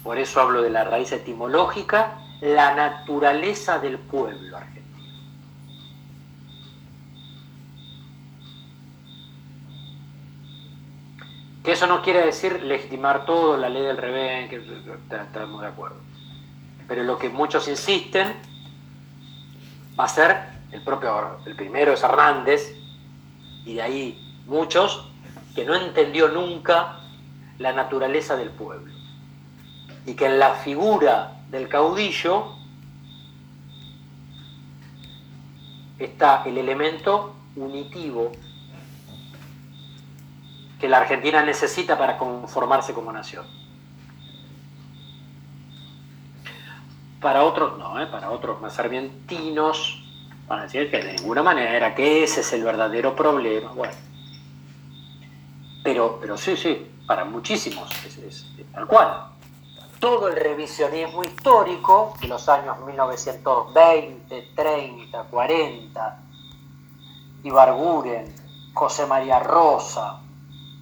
por 0.03 0.19
eso 0.19 0.41
hablo 0.41 0.61
de 0.61 0.69
la 0.69 0.83
raíz 0.83 1.13
etimológica, 1.13 2.19
la 2.41 2.75
naturaleza 2.75 3.79
del 3.79 3.97
pueblo 3.97 4.57
argentino. 4.57 4.85
Que 11.63 11.71
eso 11.71 11.87
no 11.87 12.01
quiere 12.01 12.25
decir 12.25 12.61
legitimar 12.61 13.25
todo, 13.25 13.57
la 13.57 13.69
ley 13.69 13.81
del 13.81 13.97
revés, 13.97 14.49
que 14.49 14.57
estamos 15.09 15.61
de 15.61 15.67
acuerdo. 15.67 15.97
Pero 16.87 17.03
lo 17.03 17.17
que 17.17 17.29
muchos 17.29 17.67
insisten 17.67 18.35
va 19.99 20.03
a 20.03 20.09
ser 20.09 20.37
el 20.71 20.83
propio, 20.83 21.39
el 21.45 21.55
primero 21.55 21.93
es 21.93 22.03
Hernández, 22.03 22.75
y 23.65 23.73
de 23.75 23.81
ahí 23.81 24.43
muchos, 24.45 25.09
que 25.55 25.65
no 25.65 25.73
entendió 25.73 26.27
nunca 26.27 26.99
la 27.57 27.71
naturaleza 27.73 28.35
del 28.35 28.49
pueblo. 28.49 28.93
Y 30.05 30.13
que 30.13 30.27
en 30.27 30.37
la 30.37 30.55
figura 30.55 31.34
del 31.55 31.69
caudillo 31.69 32.53
está 35.97 36.43
el 36.45 36.57
elemento 36.57 37.33
unitivo 37.55 38.33
que 40.79 40.89
la 40.89 40.97
Argentina 40.97 41.43
necesita 41.43 41.97
para 41.97 42.17
conformarse 42.17 42.93
como 42.93 43.13
nación. 43.13 43.45
Para 47.21 47.43
otros 47.43 47.77
no, 47.79 48.01
¿eh? 48.01 48.07
para 48.07 48.31
otros 48.31 48.59
más 48.59 48.77
argentinos 48.77 50.03
van 50.47 50.59
a 50.59 50.63
decir 50.63 50.91
que 50.91 50.97
de 51.01 51.13
ninguna 51.13 51.41
manera, 51.41 51.95
que 51.95 52.25
ese 52.25 52.41
es 52.41 52.51
el 52.51 52.65
verdadero 52.65 53.15
problema. 53.15 53.71
Bueno, 53.71 53.93
pero, 55.81 56.17
pero 56.19 56.37
sí, 56.37 56.57
sí, 56.57 56.85
para 57.07 57.23
muchísimos 57.23 57.89
es 58.05 58.45
tal 58.73 58.85
cual 58.87 59.34
todo 59.99 60.27
el 60.27 60.35
revisionismo 60.35 61.23
histórico 61.23 62.13
de 62.21 62.27
los 62.27 62.47
años 62.49 62.79
1920, 62.85 64.49
30, 64.55 65.23
40, 65.23 66.19
Ibarguren, 67.43 68.35
José 68.73 69.05
María 69.05 69.39
Rosa, 69.39 70.21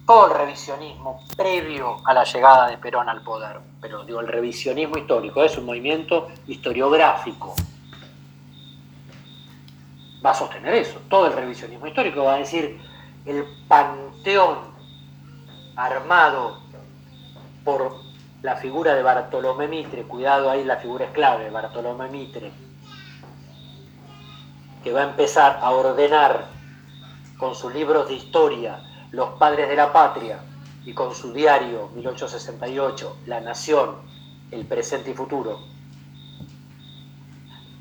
todo 0.06 0.26
el 0.26 0.34
revisionismo 0.34 1.20
previo 1.36 1.96
a 2.04 2.12
la 2.12 2.24
llegada 2.24 2.68
de 2.68 2.78
Perón 2.78 3.08
al 3.08 3.22
poder. 3.22 3.60
Pero 3.80 4.04
digo, 4.04 4.20
el 4.20 4.28
revisionismo 4.28 4.98
histórico 4.98 5.42
es 5.42 5.56
un 5.56 5.66
movimiento 5.66 6.28
historiográfico. 6.46 7.54
Va 10.24 10.30
a 10.30 10.34
sostener 10.34 10.74
eso. 10.74 11.00
Todo 11.08 11.26
el 11.26 11.32
revisionismo 11.34 11.86
histórico 11.86 12.24
va 12.24 12.34
a 12.34 12.38
decir 12.38 12.80
el 13.26 13.44
panteón 13.68 14.58
armado 15.76 16.60
por 17.64 18.03
la 18.44 18.56
figura 18.56 18.94
de 18.94 19.02
Bartolomé 19.02 19.68
Mitre, 19.68 20.02
cuidado 20.02 20.50
ahí, 20.50 20.64
la 20.64 20.76
figura 20.76 21.06
es 21.06 21.12
clave, 21.12 21.48
Bartolomé 21.48 22.10
Mitre, 22.10 22.52
que 24.82 24.92
va 24.92 25.00
a 25.00 25.04
empezar 25.04 25.60
a 25.62 25.70
ordenar 25.70 26.48
con 27.38 27.54
sus 27.54 27.72
libros 27.72 28.06
de 28.06 28.12
historia 28.12 28.82
los 29.12 29.30
padres 29.38 29.70
de 29.70 29.76
la 29.76 29.94
patria 29.94 30.40
y 30.84 30.92
con 30.92 31.14
su 31.14 31.32
diario 31.32 31.88
1868, 31.94 33.16
La 33.24 33.40
Nación, 33.40 33.96
el 34.50 34.66
presente 34.66 35.12
y 35.12 35.14
futuro, 35.14 35.60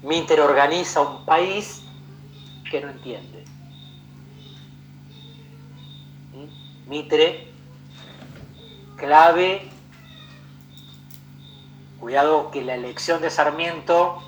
Mitre 0.02 0.40
organiza 0.40 1.02
un 1.02 1.26
país 1.26 1.84
que 2.72 2.80
no 2.80 2.90
entiende. 2.90 3.44
¿Mm? 6.32 6.90
Mitre, 6.90 7.52
clave, 8.96 9.73
cuidado 12.04 12.52
que 12.52 12.62
la 12.62 12.76
elección 12.76 13.22
de 13.22 13.30
Sarmiento, 13.30 14.22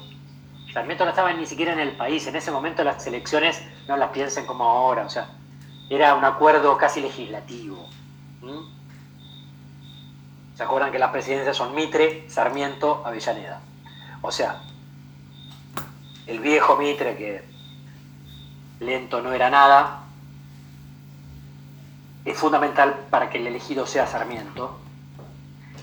Sarmiento 0.72 1.04
no 1.04 1.10
estaba 1.10 1.34
ni 1.34 1.46
siquiera 1.46 1.74
en 1.74 1.82
el 1.82 1.92
país, 1.98 2.26
en 2.26 2.38
ese 2.38 2.50
momento 2.50 2.86
las 2.86 3.06
elecciones 3.06 3.62
no 3.90 3.98
las 3.98 4.12
piensen 4.12 4.46
como 4.46 4.64
ahora, 4.64 5.06
o 5.06 5.10
sea, 5.10 5.28
era 5.90 6.16
un 6.16 6.24
acuerdo 6.24 6.78
casi 6.78 7.02
legislativo. 7.02 7.86
¿Se 10.56 10.64
acuerdan 10.64 10.94
que 10.94 11.00
las 11.00 11.12
presidencias 11.12 11.58
son 11.58 11.76
Mitre, 11.76 12.30
Sarmiento, 12.30 13.04
Avellaneda? 13.06 13.60
O 14.22 14.32
sea, 14.32 14.62
el 16.28 16.40
viejo 16.40 16.78
Mitre, 16.78 17.18
que 17.18 17.44
lento 18.80 19.22
no 19.22 19.34
era 19.34 19.50
nada, 19.50 20.04
es 22.24 22.38
fundamental 22.38 23.02
para 23.10 23.30
que 23.30 23.38
el 23.38 23.48
elegido 23.48 23.86
sea 23.86 24.08
Sarmiento. 24.08 24.80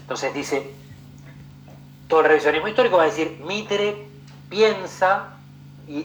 Entonces 0.00 0.32
dice, 0.32 0.81
todo 2.12 2.20
el 2.20 2.26
revisionismo 2.26 2.68
histórico 2.68 2.98
va 2.98 3.04
a 3.04 3.06
decir, 3.06 3.40
Mitre 3.42 4.06
piensa 4.50 5.30
y 5.88 6.04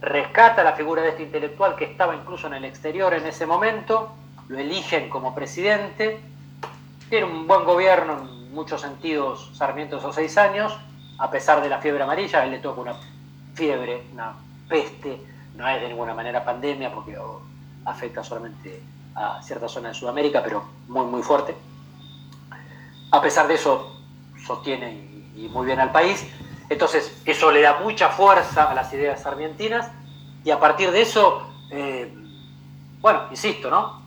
rescata 0.00 0.62
la 0.62 0.74
figura 0.74 1.02
de 1.02 1.08
este 1.08 1.24
intelectual 1.24 1.74
que 1.74 1.84
estaba 1.84 2.14
incluso 2.14 2.46
en 2.46 2.54
el 2.54 2.64
exterior 2.64 3.12
en 3.12 3.26
ese 3.26 3.44
momento, 3.44 4.12
lo 4.46 4.56
eligen 4.56 5.10
como 5.10 5.34
presidente, 5.34 6.20
tiene 7.08 7.26
un 7.26 7.48
buen 7.48 7.64
gobierno 7.64 8.20
en 8.20 8.54
muchos 8.54 8.82
sentidos 8.82 9.50
Sarmiento 9.54 9.96
esos 9.96 10.14
seis 10.14 10.38
años, 10.38 10.78
a 11.18 11.28
pesar 11.28 11.60
de 11.60 11.68
la 11.68 11.78
fiebre 11.78 12.04
amarilla, 12.04 12.38
a 12.38 12.44
él 12.44 12.52
le 12.52 12.58
toca 12.60 12.80
una 12.80 12.94
fiebre, 13.54 14.04
una 14.12 14.34
peste, 14.68 15.20
no 15.56 15.66
es 15.66 15.80
de 15.80 15.88
ninguna 15.88 16.14
manera 16.14 16.44
pandemia 16.44 16.94
porque 16.94 17.18
afecta 17.84 18.22
solamente 18.22 18.80
a 19.16 19.42
cierta 19.42 19.68
zona 19.68 19.88
de 19.88 19.94
Sudamérica, 19.94 20.40
pero 20.40 20.62
muy, 20.86 21.06
muy 21.06 21.22
fuerte. 21.24 21.56
A 23.10 23.20
pesar 23.20 23.48
de 23.48 23.54
eso, 23.54 23.98
sostiene 24.46 24.92
y, 24.92 25.11
muy 25.34 25.66
bien 25.66 25.80
al 25.80 25.92
país. 25.92 26.26
Entonces, 26.68 27.20
eso 27.24 27.50
le 27.50 27.60
da 27.60 27.80
mucha 27.80 28.08
fuerza 28.08 28.70
a 28.70 28.74
las 28.74 28.92
ideas 28.92 29.22
sarmientinas 29.22 29.90
y 30.44 30.50
a 30.50 30.58
partir 30.58 30.90
de 30.90 31.02
eso, 31.02 31.42
eh, 31.70 32.12
bueno, 33.00 33.24
insisto, 33.30 33.70
¿no? 33.70 34.02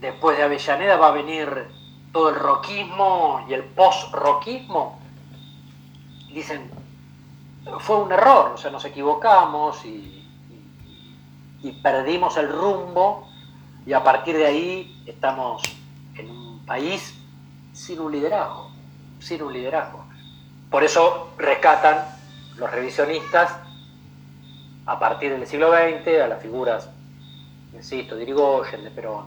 Después 0.00 0.36
de 0.38 0.44
Avellaneda 0.44 0.96
va 0.96 1.08
a 1.08 1.12
venir 1.12 1.68
todo 2.12 2.30
el 2.30 2.36
roquismo 2.36 3.44
y 3.48 3.54
el 3.54 3.64
post-roquismo. 3.64 4.98
Dicen, 6.32 6.70
fue 7.78 7.96
un 7.98 8.12
error, 8.12 8.52
o 8.54 8.56
sea, 8.56 8.70
nos 8.70 8.84
equivocamos 8.84 9.84
y, 9.84 10.16
perdimos 11.82 12.36
el 12.38 12.48
rumbo 12.48 13.28
y 13.86 13.92
a 13.92 14.02
partir 14.02 14.36
de 14.36 14.46
ahí 14.46 15.02
estamos 15.06 15.62
en 16.16 16.30
un 16.30 16.64
país 16.64 17.14
sin 17.72 18.00
un 18.00 18.12
liderazgo, 18.12 18.70
sin 19.18 19.42
un 19.42 19.52
liderazgo. 19.52 19.99
Por 20.70 20.84
eso 20.84 21.32
rescatan 21.36 22.04
los 22.56 22.70
revisionistas 22.70 23.56
a 24.86 24.98
partir 25.00 25.32
del 25.32 25.46
siglo 25.46 25.72
XX 25.72 26.20
a 26.22 26.28
las 26.28 26.40
figuras, 26.40 26.88
insisto, 27.74 28.14
de 28.14 28.22
Irigoyen, 28.22 28.84
de 28.84 28.90
Perón. 28.92 29.26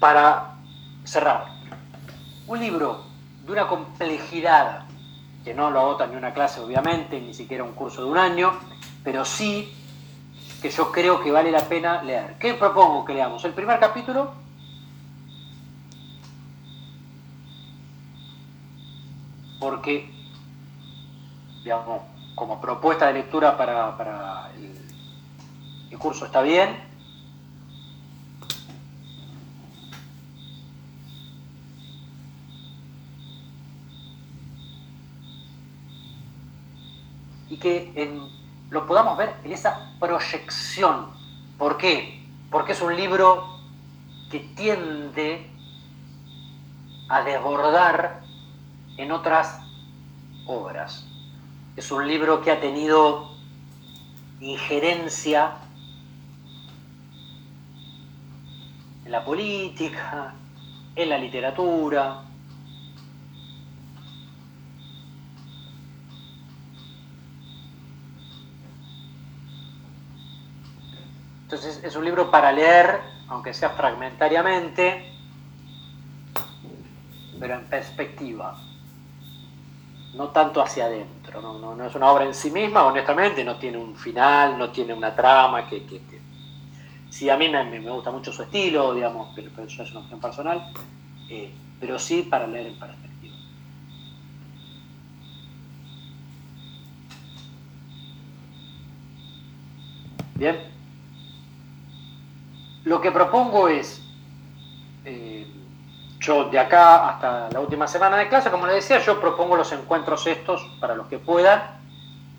Para 0.00 0.54
cerrar, 1.04 1.46
un 2.46 2.60
libro 2.60 3.04
de 3.44 3.52
una 3.52 3.66
complejidad 3.66 4.84
que 5.44 5.52
no 5.52 5.70
lo 5.70 5.80
agota 5.80 6.06
ni 6.06 6.16
una 6.16 6.32
clase 6.32 6.60
obviamente, 6.60 7.20
ni 7.20 7.34
siquiera 7.34 7.64
un 7.64 7.72
curso 7.72 8.02
de 8.04 8.08
un 8.08 8.16
año, 8.16 8.52
pero 9.10 9.24
sí 9.24 9.72
que 10.60 10.68
yo 10.68 10.92
creo 10.92 11.22
que 11.22 11.30
vale 11.30 11.50
la 11.50 11.66
pena 11.66 12.02
leer. 12.02 12.36
¿Qué 12.38 12.52
propongo 12.52 13.06
que 13.06 13.14
leamos? 13.14 13.42
El 13.42 13.54
primer 13.54 13.80
capítulo. 13.80 14.34
Porque, 19.58 20.12
digamos, 21.64 22.02
como 22.34 22.60
propuesta 22.60 23.06
de 23.06 23.14
lectura 23.14 23.56
para, 23.56 24.50
el 25.90 25.98
curso 25.98 26.26
está 26.26 26.42
bien, 26.42 26.76
y 37.48 37.56
que 37.56 37.90
lo 38.70 38.86
podamos 38.86 39.16
ver 39.16 39.34
en 39.44 39.52
esa 39.52 39.92
proyección. 39.98 41.06
¿Por 41.56 41.76
qué? 41.76 42.24
Porque 42.50 42.72
es 42.72 42.80
un 42.80 42.94
libro 42.96 43.58
que 44.30 44.40
tiende 44.40 45.50
a 47.08 47.22
desbordar 47.22 48.22
en 48.96 49.12
otras 49.12 49.60
obras. 50.46 51.06
Es 51.76 51.90
un 51.90 52.06
libro 52.06 52.42
que 52.42 52.50
ha 52.50 52.60
tenido 52.60 53.30
injerencia 54.40 55.52
en 59.04 59.12
la 59.12 59.24
política, 59.24 60.34
en 60.94 61.08
la 61.08 61.18
literatura, 61.18 62.22
Entonces 71.48 71.82
es 71.82 71.96
un 71.96 72.04
libro 72.04 72.30
para 72.30 72.52
leer, 72.52 73.00
aunque 73.26 73.54
sea 73.54 73.70
fragmentariamente, 73.70 75.10
pero 77.40 77.54
en 77.54 77.64
perspectiva, 77.64 78.60
no 80.12 80.28
tanto 80.28 80.60
hacia 80.60 80.84
adentro. 80.84 81.40
No, 81.40 81.86
es 81.86 81.94
una 81.94 82.12
obra 82.12 82.26
en 82.26 82.34
sí 82.34 82.50
misma, 82.50 82.84
honestamente, 82.84 83.42
no 83.44 83.56
tiene 83.56 83.78
un 83.78 83.96
final, 83.96 84.58
no 84.58 84.68
tiene 84.68 84.92
una 84.92 85.16
trama 85.16 85.66
que... 85.66 85.86
que, 85.86 87.30
a 87.30 87.36
mí 87.38 87.48
me, 87.48 87.80
gusta 87.80 88.10
mucho 88.10 88.30
su 88.30 88.42
estilo, 88.42 88.92
digamos, 88.92 89.30
pero, 89.34 89.48
eso 89.64 89.82
es 89.82 89.90
una 89.92 90.00
opción 90.00 90.20
personal, 90.20 90.70
eh, 91.30 91.50
pero 91.80 91.98
sí 91.98 92.28
para 92.28 92.46
leer 92.46 92.66
en 92.66 92.78
perspectiva. 92.78 93.36
Bien. 100.34 100.77
Lo 102.88 103.02
que 103.02 103.12
propongo 103.12 103.68
es, 103.68 104.02
eh, 105.04 105.46
yo 106.20 106.44
de 106.48 106.58
acá 106.58 107.10
hasta 107.10 107.50
la 107.50 107.60
última 107.60 107.86
semana 107.86 108.16
de 108.16 108.30
clase, 108.30 108.50
como 108.50 108.66
les 108.66 108.76
decía, 108.76 108.98
yo 109.00 109.20
propongo 109.20 109.56
los 109.56 109.70
encuentros 109.72 110.26
estos 110.26 110.62
para 110.80 110.94
los 110.94 111.06
que 111.06 111.18
puedan, 111.18 111.60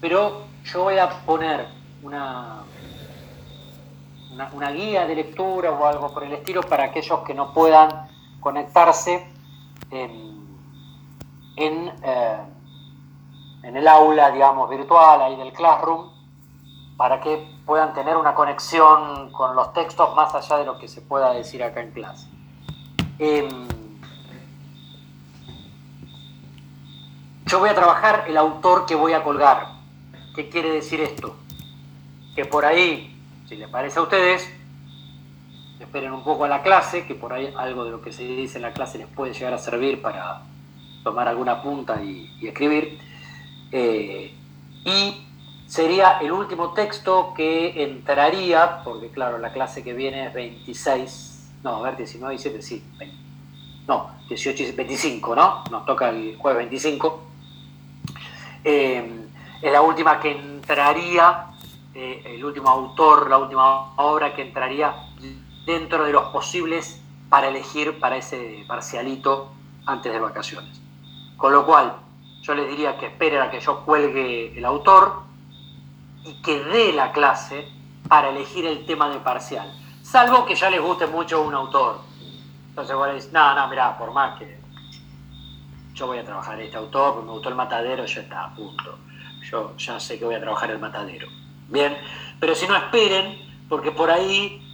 pero 0.02 0.46
yo 0.64 0.84
voy 0.86 0.98
a 0.98 1.08
poner 1.24 1.68
una, 2.02 2.64
una, 4.54 4.72
guía 4.72 5.06
de 5.06 5.18
lectura 5.18 5.70
o 5.70 5.86
algo 5.86 6.12
por 6.12 6.24
el 6.24 6.34
estilo 6.34 6.64
para 6.64 6.86
aquellos 6.86 7.20
que 7.20 7.36
no 7.36 7.54
puedan 7.54 8.08
conectarse 8.40 9.32
en, 9.92 10.48
en, 11.58 11.94
eh, 12.02 12.38
en 13.62 13.78
el 13.78 13.88
aula, 13.88 14.32
digamos, 14.32 14.68
virtual, 14.68 15.22
ahí 15.22 15.36
del 15.36 15.54
Classroom, 15.54 16.10
para 17.00 17.22
que 17.22 17.48
puedan 17.66 17.94
tener 17.94 18.18
una 18.18 18.36
conexión 18.36 19.32
con 19.32 19.56
los 19.56 19.72
textos 19.72 20.14
más 20.18 20.36
allá 20.36 20.58
de 20.58 20.66
lo 20.66 20.78
que 20.78 20.90
se 20.90 21.00
pueda 21.00 21.32
decir 21.32 21.64
acá 21.64 21.80
en 21.80 21.92
clase. 21.92 22.28
Em, 23.18 23.48
yo 27.46 27.60
voy 27.60 27.70
a 27.70 27.74
trabajar 27.74 28.26
el 28.28 28.36
autor 28.36 28.86
que 28.86 28.96
voy 28.96 29.14
a 29.14 29.24
colgar. 29.24 29.66
¿Qué 30.36 30.50
quiere 30.50 30.72
decir 30.72 31.00
esto? 31.00 31.38
Que 32.36 32.44
por 32.44 32.66
ahí, 32.66 33.18
si 33.48 33.56
les 33.56 33.70
parece 33.70 33.98
a 34.00 34.02
ustedes, 34.02 34.54
esperen 35.80 36.12
un 36.12 36.26
poco 36.26 36.44
a 36.44 36.50
la 36.50 36.62
clase, 36.62 37.06
que 37.06 37.16
por 37.16 37.32
ahí 37.32 37.54
algo 37.58 37.86
de 37.86 37.92
lo 37.92 38.02
que 38.02 38.12
se 38.12 38.24
dice 38.24 38.58
en 38.58 38.64
la 38.64 38.74
clase 38.74 38.98
les 38.98 39.08
puede 39.08 39.32
llegar 39.32 39.54
a 39.54 39.58
servir 39.58 40.02
para 40.02 40.42
tomar 41.06 41.30
alguna 41.30 41.64
punta 41.64 42.04
y, 42.04 42.46
escribir. 42.46 43.00
Eh, 43.72 44.36
y 44.84 45.29
sería 45.70 46.18
el 46.18 46.32
último 46.32 46.74
texto 46.74 47.32
que 47.36 47.84
entraría, 47.84 48.82
porque 48.84 49.10
claro, 49.10 49.38
la 49.38 49.54
clase 49.54 49.84
que 49.84 49.94
viene 49.94 50.26
es 50.26 50.34
26, 50.34 51.52
no, 51.64 51.76
a 51.76 51.82
ver, 51.84 51.96
19, 51.96 52.34
17, 52.34 52.62
sí, 52.64 52.84
no, 53.88 54.10
18 54.28 54.64
y 54.64 54.72
25, 54.72 55.36
¿no? 55.36 55.64
Nos 55.70 55.86
toca 55.86 56.10
el 56.10 56.36
jueves 56.38 56.58
25. 56.70 57.22
Eh, 58.64 59.26
es 59.62 59.72
la 59.72 59.82
última 59.84 60.20
que 60.20 60.32
entraría 60.32 61.46
eh, 61.94 62.24
el 62.26 62.44
último 62.44 62.70
autor, 62.70 63.30
la 63.30 63.38
última 63.38 63.94
obra 63.98 64.34
que 64.34 64.42
entraría 64.42 64.96
dentro 65.68 66.04
de 66.04 66.12
los 66.12 66.30
posibles 66.30 67.00
para 67.30 67.48
elegir 67.48 68.00
para 68.00 68.18
ese 68.18 68.66
parcialito 68.68 69.52
antes 69.86 70.12
de 70.12 70.20
vacaciones. 70.20 70.82
Con 71.38 71.54
lo 71.54 71.64
cual, 71.64 71.96
yo 72.42 72.56
les 72.56 72.68
diría 72.70 72.98
que 72.98 73.06
esperen 73.06 73.42
a 73.42 73.52
que 73.52 73.60
yo 73.60 73.86
cuelgue 73.86 74.58
el 74.58 74.66
autor 74.66 75.29
y 76.24 76.42
que 76.42 76.64
dé 76.64 76.94
la 76.94 77.12
clase 77.12 77.68
para 78.08 78.30
elegir 78.30 78.66
el 78.66 78.86
tema 78.86 79.10
de 79.10 79.20
parcial. 79.20 79.72
Salvo 80.02 80.46
que 80.46 80.56
ya 80.56 80.70
les 80.70 80.82
guste 80.82 81.08
mucho 81.08 81.42
un 81.42 81.54
autor. 81.54 82.02
Entonces 82.70 82.96
vos 82.96 83.08
le 83.08 83.14
decís, 83.16 83.32
no, 83.32 83.54
no, 83.56 83.68
mirá, 83.68 83.98
por 83.98 84.12
más 84.12 84.38
que 84.40 84.60
yo 85.94 86.08
voy 86.08 86.20
a 86.20 86.24
trabajar 86.24 86.60
este 86.62 86.78
autor, 86.78 87.14
porque 87.14 87.26
me 87.28 87.34
gustó 87.34 87.50
el 87.50 87.56
matadero, 87.56 88.06
ya 88.06 88.22
está, 88.22 88.46
a 88.46 88.56
punto. 88.56 88.98
Yo 89.52 89.76
ya 89.78 90.00
sé 90.00 90.18
que 90.18 90.26
voy 90.26 90.36
a 90.36 90.40
trabajar 90.40 90.72
el 90.72 90.80
matadero. 90.80 91.28
Bien, 91.68 91.98
pero 92.40 92.56
si 92.56 92.68
no 92.68 92.76
esperen, 92.76 93.38
porque 93.68 93.92
por 93.92 94.10
ahí, 94.10 94.66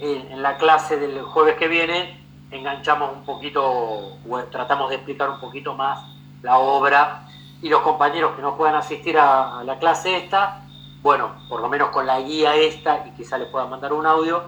en 0.00 0.42
la 0.42 0.56
clase 0.56 0.96
del 0.96 1.22
jueves 1.22 1.56
que 1.56 1.68
viene, 1.68 2.24
enganchamos 2.50 3.12
un 3.12 3.24
poquito, 3.24 3.62
o 3.64 4.42
tratamos 4.50 4.88
de 4.90 4.96
explicar 4.96 5.28
un 5.28 5.40
poquito 5.40 5.74
más 5.74 5.98
la 6.42 6.58
obra 6.58 7.26
y 7.62 7.68
los 7.68 7.80
compañeros 7.80 8.36
que 8.36 8.42
no 8.42 8.56
puedan 8.56 8.76
asistir 8.76 9.18
a, 9.18 9.62
la 9.64 9.78
clase 9.78 10.16
esta, 10.16 10.63
bueno, 11.04 11.34
por 11.50 11.60
lo 11.60 11.68
menos 11.68 11.90
con 11.90 12.06
la 12.06 12.18
guía 12.18 12.56
esta 12.56 13.06
y 13.06 13.10
quizá 13.10 13.36
les 13.36 13.48
puedan 13.48 13.68
mandar 13.68 13.92
un 13.92 14.06
audio, 14.06 14.42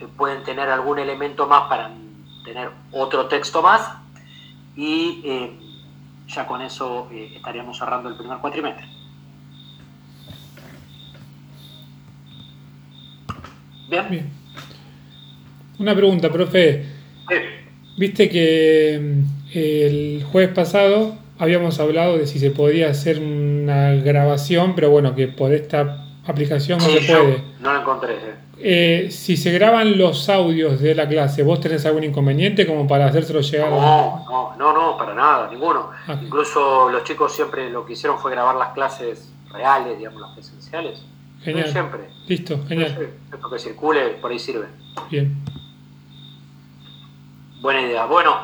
eh, 0.00 0.06
pueden 0.16 0.42
tener 0.42 0.66
algún 0.70 0.98
elemento 0.98 1.46
más 1.46 1.68
para 1.68 1.90
tener 2.46 2.70
otro 2.92 3.26
texto 3.26 3.60
más 3.60 3.92
y 4.74 5.20
eh, 5.22 5.52
ya 6.26 6.46
con 6.46 6.62
eso 6.62 7.08
eh, 7.12 7.34
estaríamos 7.36 7.76
cerrando 7.76 8.08
el 8.08 8.16
primer 8.16 8.38
cuatrimestre. 8.38 8.86
Bien. 13.90 14.08
Bien. 14.08 14.30
Una 15.78 15.94
pregunta, 15.94 16.32
profe. 16.32 16.86
Viste 17.98 18.30
que 18.30 18.98
mm, 18.98 19.58
el 19.58 20.24
jueves 20.24 20.54
pasado 20.54 21.18
habíamos 21.38 21.78
hablado 21.80 22.18
de 22.18 22.26
si 22.26 22.38
se 22.38 22.50
podía 22.50 22.90
hacer 22.90 23.20
una 23.20 23.92
grabación, 23.94 24.74
pero 24.74 24.90
bueno, 24.90 25.14
que 25.14 25.28
por 25.28 25.52
esta 25.52 26.04
aplicación 26.26 26.78
no 26.78 26.84
se 26.84 27.00
puede. 27.00 27.42
No 27.60 27.72
la 27.72 27.80
encontré. 27.80 28.16
Eh, 28.60 29.08
si 29.10 29.36
se 29.36 29.52
graban 29.52 29.96
los 29.96 30.28
audios 30.28 30.80
de 30.80 30.94
la 30.94 31.08
clase, 31.08 31.44
¿vos 31.44 31.60
tenés 31.60 31.86
algún 31.86 32.02
inconveniente 32.02 32.66
como 32.66 32.88
para 32.88 33.06
hacérselo 33.06 33.40
llegar? 33.40 33.70
No, 33.70 34.24
no, 34.28 34.56
no, 34.56 34.72
no, 34.72 34.98
para 34.98 35.14
nada, 35.14 35.48
ninguno. 35.48 35.90
Ah. 36.08 36.18
Incluso 36.20 36.90
los 36.90 37.04
chicos 37.04 37.32
siempre 37.32 37.70
lo 37.70 37.86
que 37.86 37.92
hicieron 37.92 38.18
fue 38.18 38.32
grabar 38.32 38.56
las 38.56 38.70
clases 38.70 39.32
reales, 39.52 39.96
digamos, 39.96 40.20
las 40.20 40.32
presenciales. 40.32 41.04
Genial. 41.40 41.70
siempre. 41.70 42.00
Listo, 42.26 42.58
genial. 42.66 43.10
Esto 43.32 43.50
que 43.50 43.58
circule, 43.60 44.00
por 44.20 44.32
ahí 44.32 44.40
sirve. 44.40 44.66
Bien. 45.08 45.36
Buena 47.60 47.82
idea. 47.82 48.06
Bueno, 48.06 48.36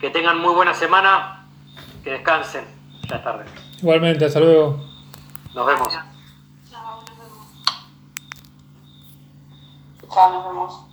que 0.00 0.10
tengan 0.10 0.38
muy 0.38 0.54
buena 0.54 0.74
semana 0.74 1.39
que 2.02 2.10
descansen. 2.10 2.64
Ya 3.08 3.16
es 3.16 3.24
tarde. 3.24 3.44
Igualmente, 3.80 4.24
hasta 4.24 4.40
luego. 4.40 4.80
Nos 5.54 5.66
vemos. 5.66 5.88
Chao, 6.70 7.00
nos 7.00 7.18
vemos. 7.18 7.30
Chao, 10.12 10.32
nos 10.32 10.44
vemos. 10.46 10.89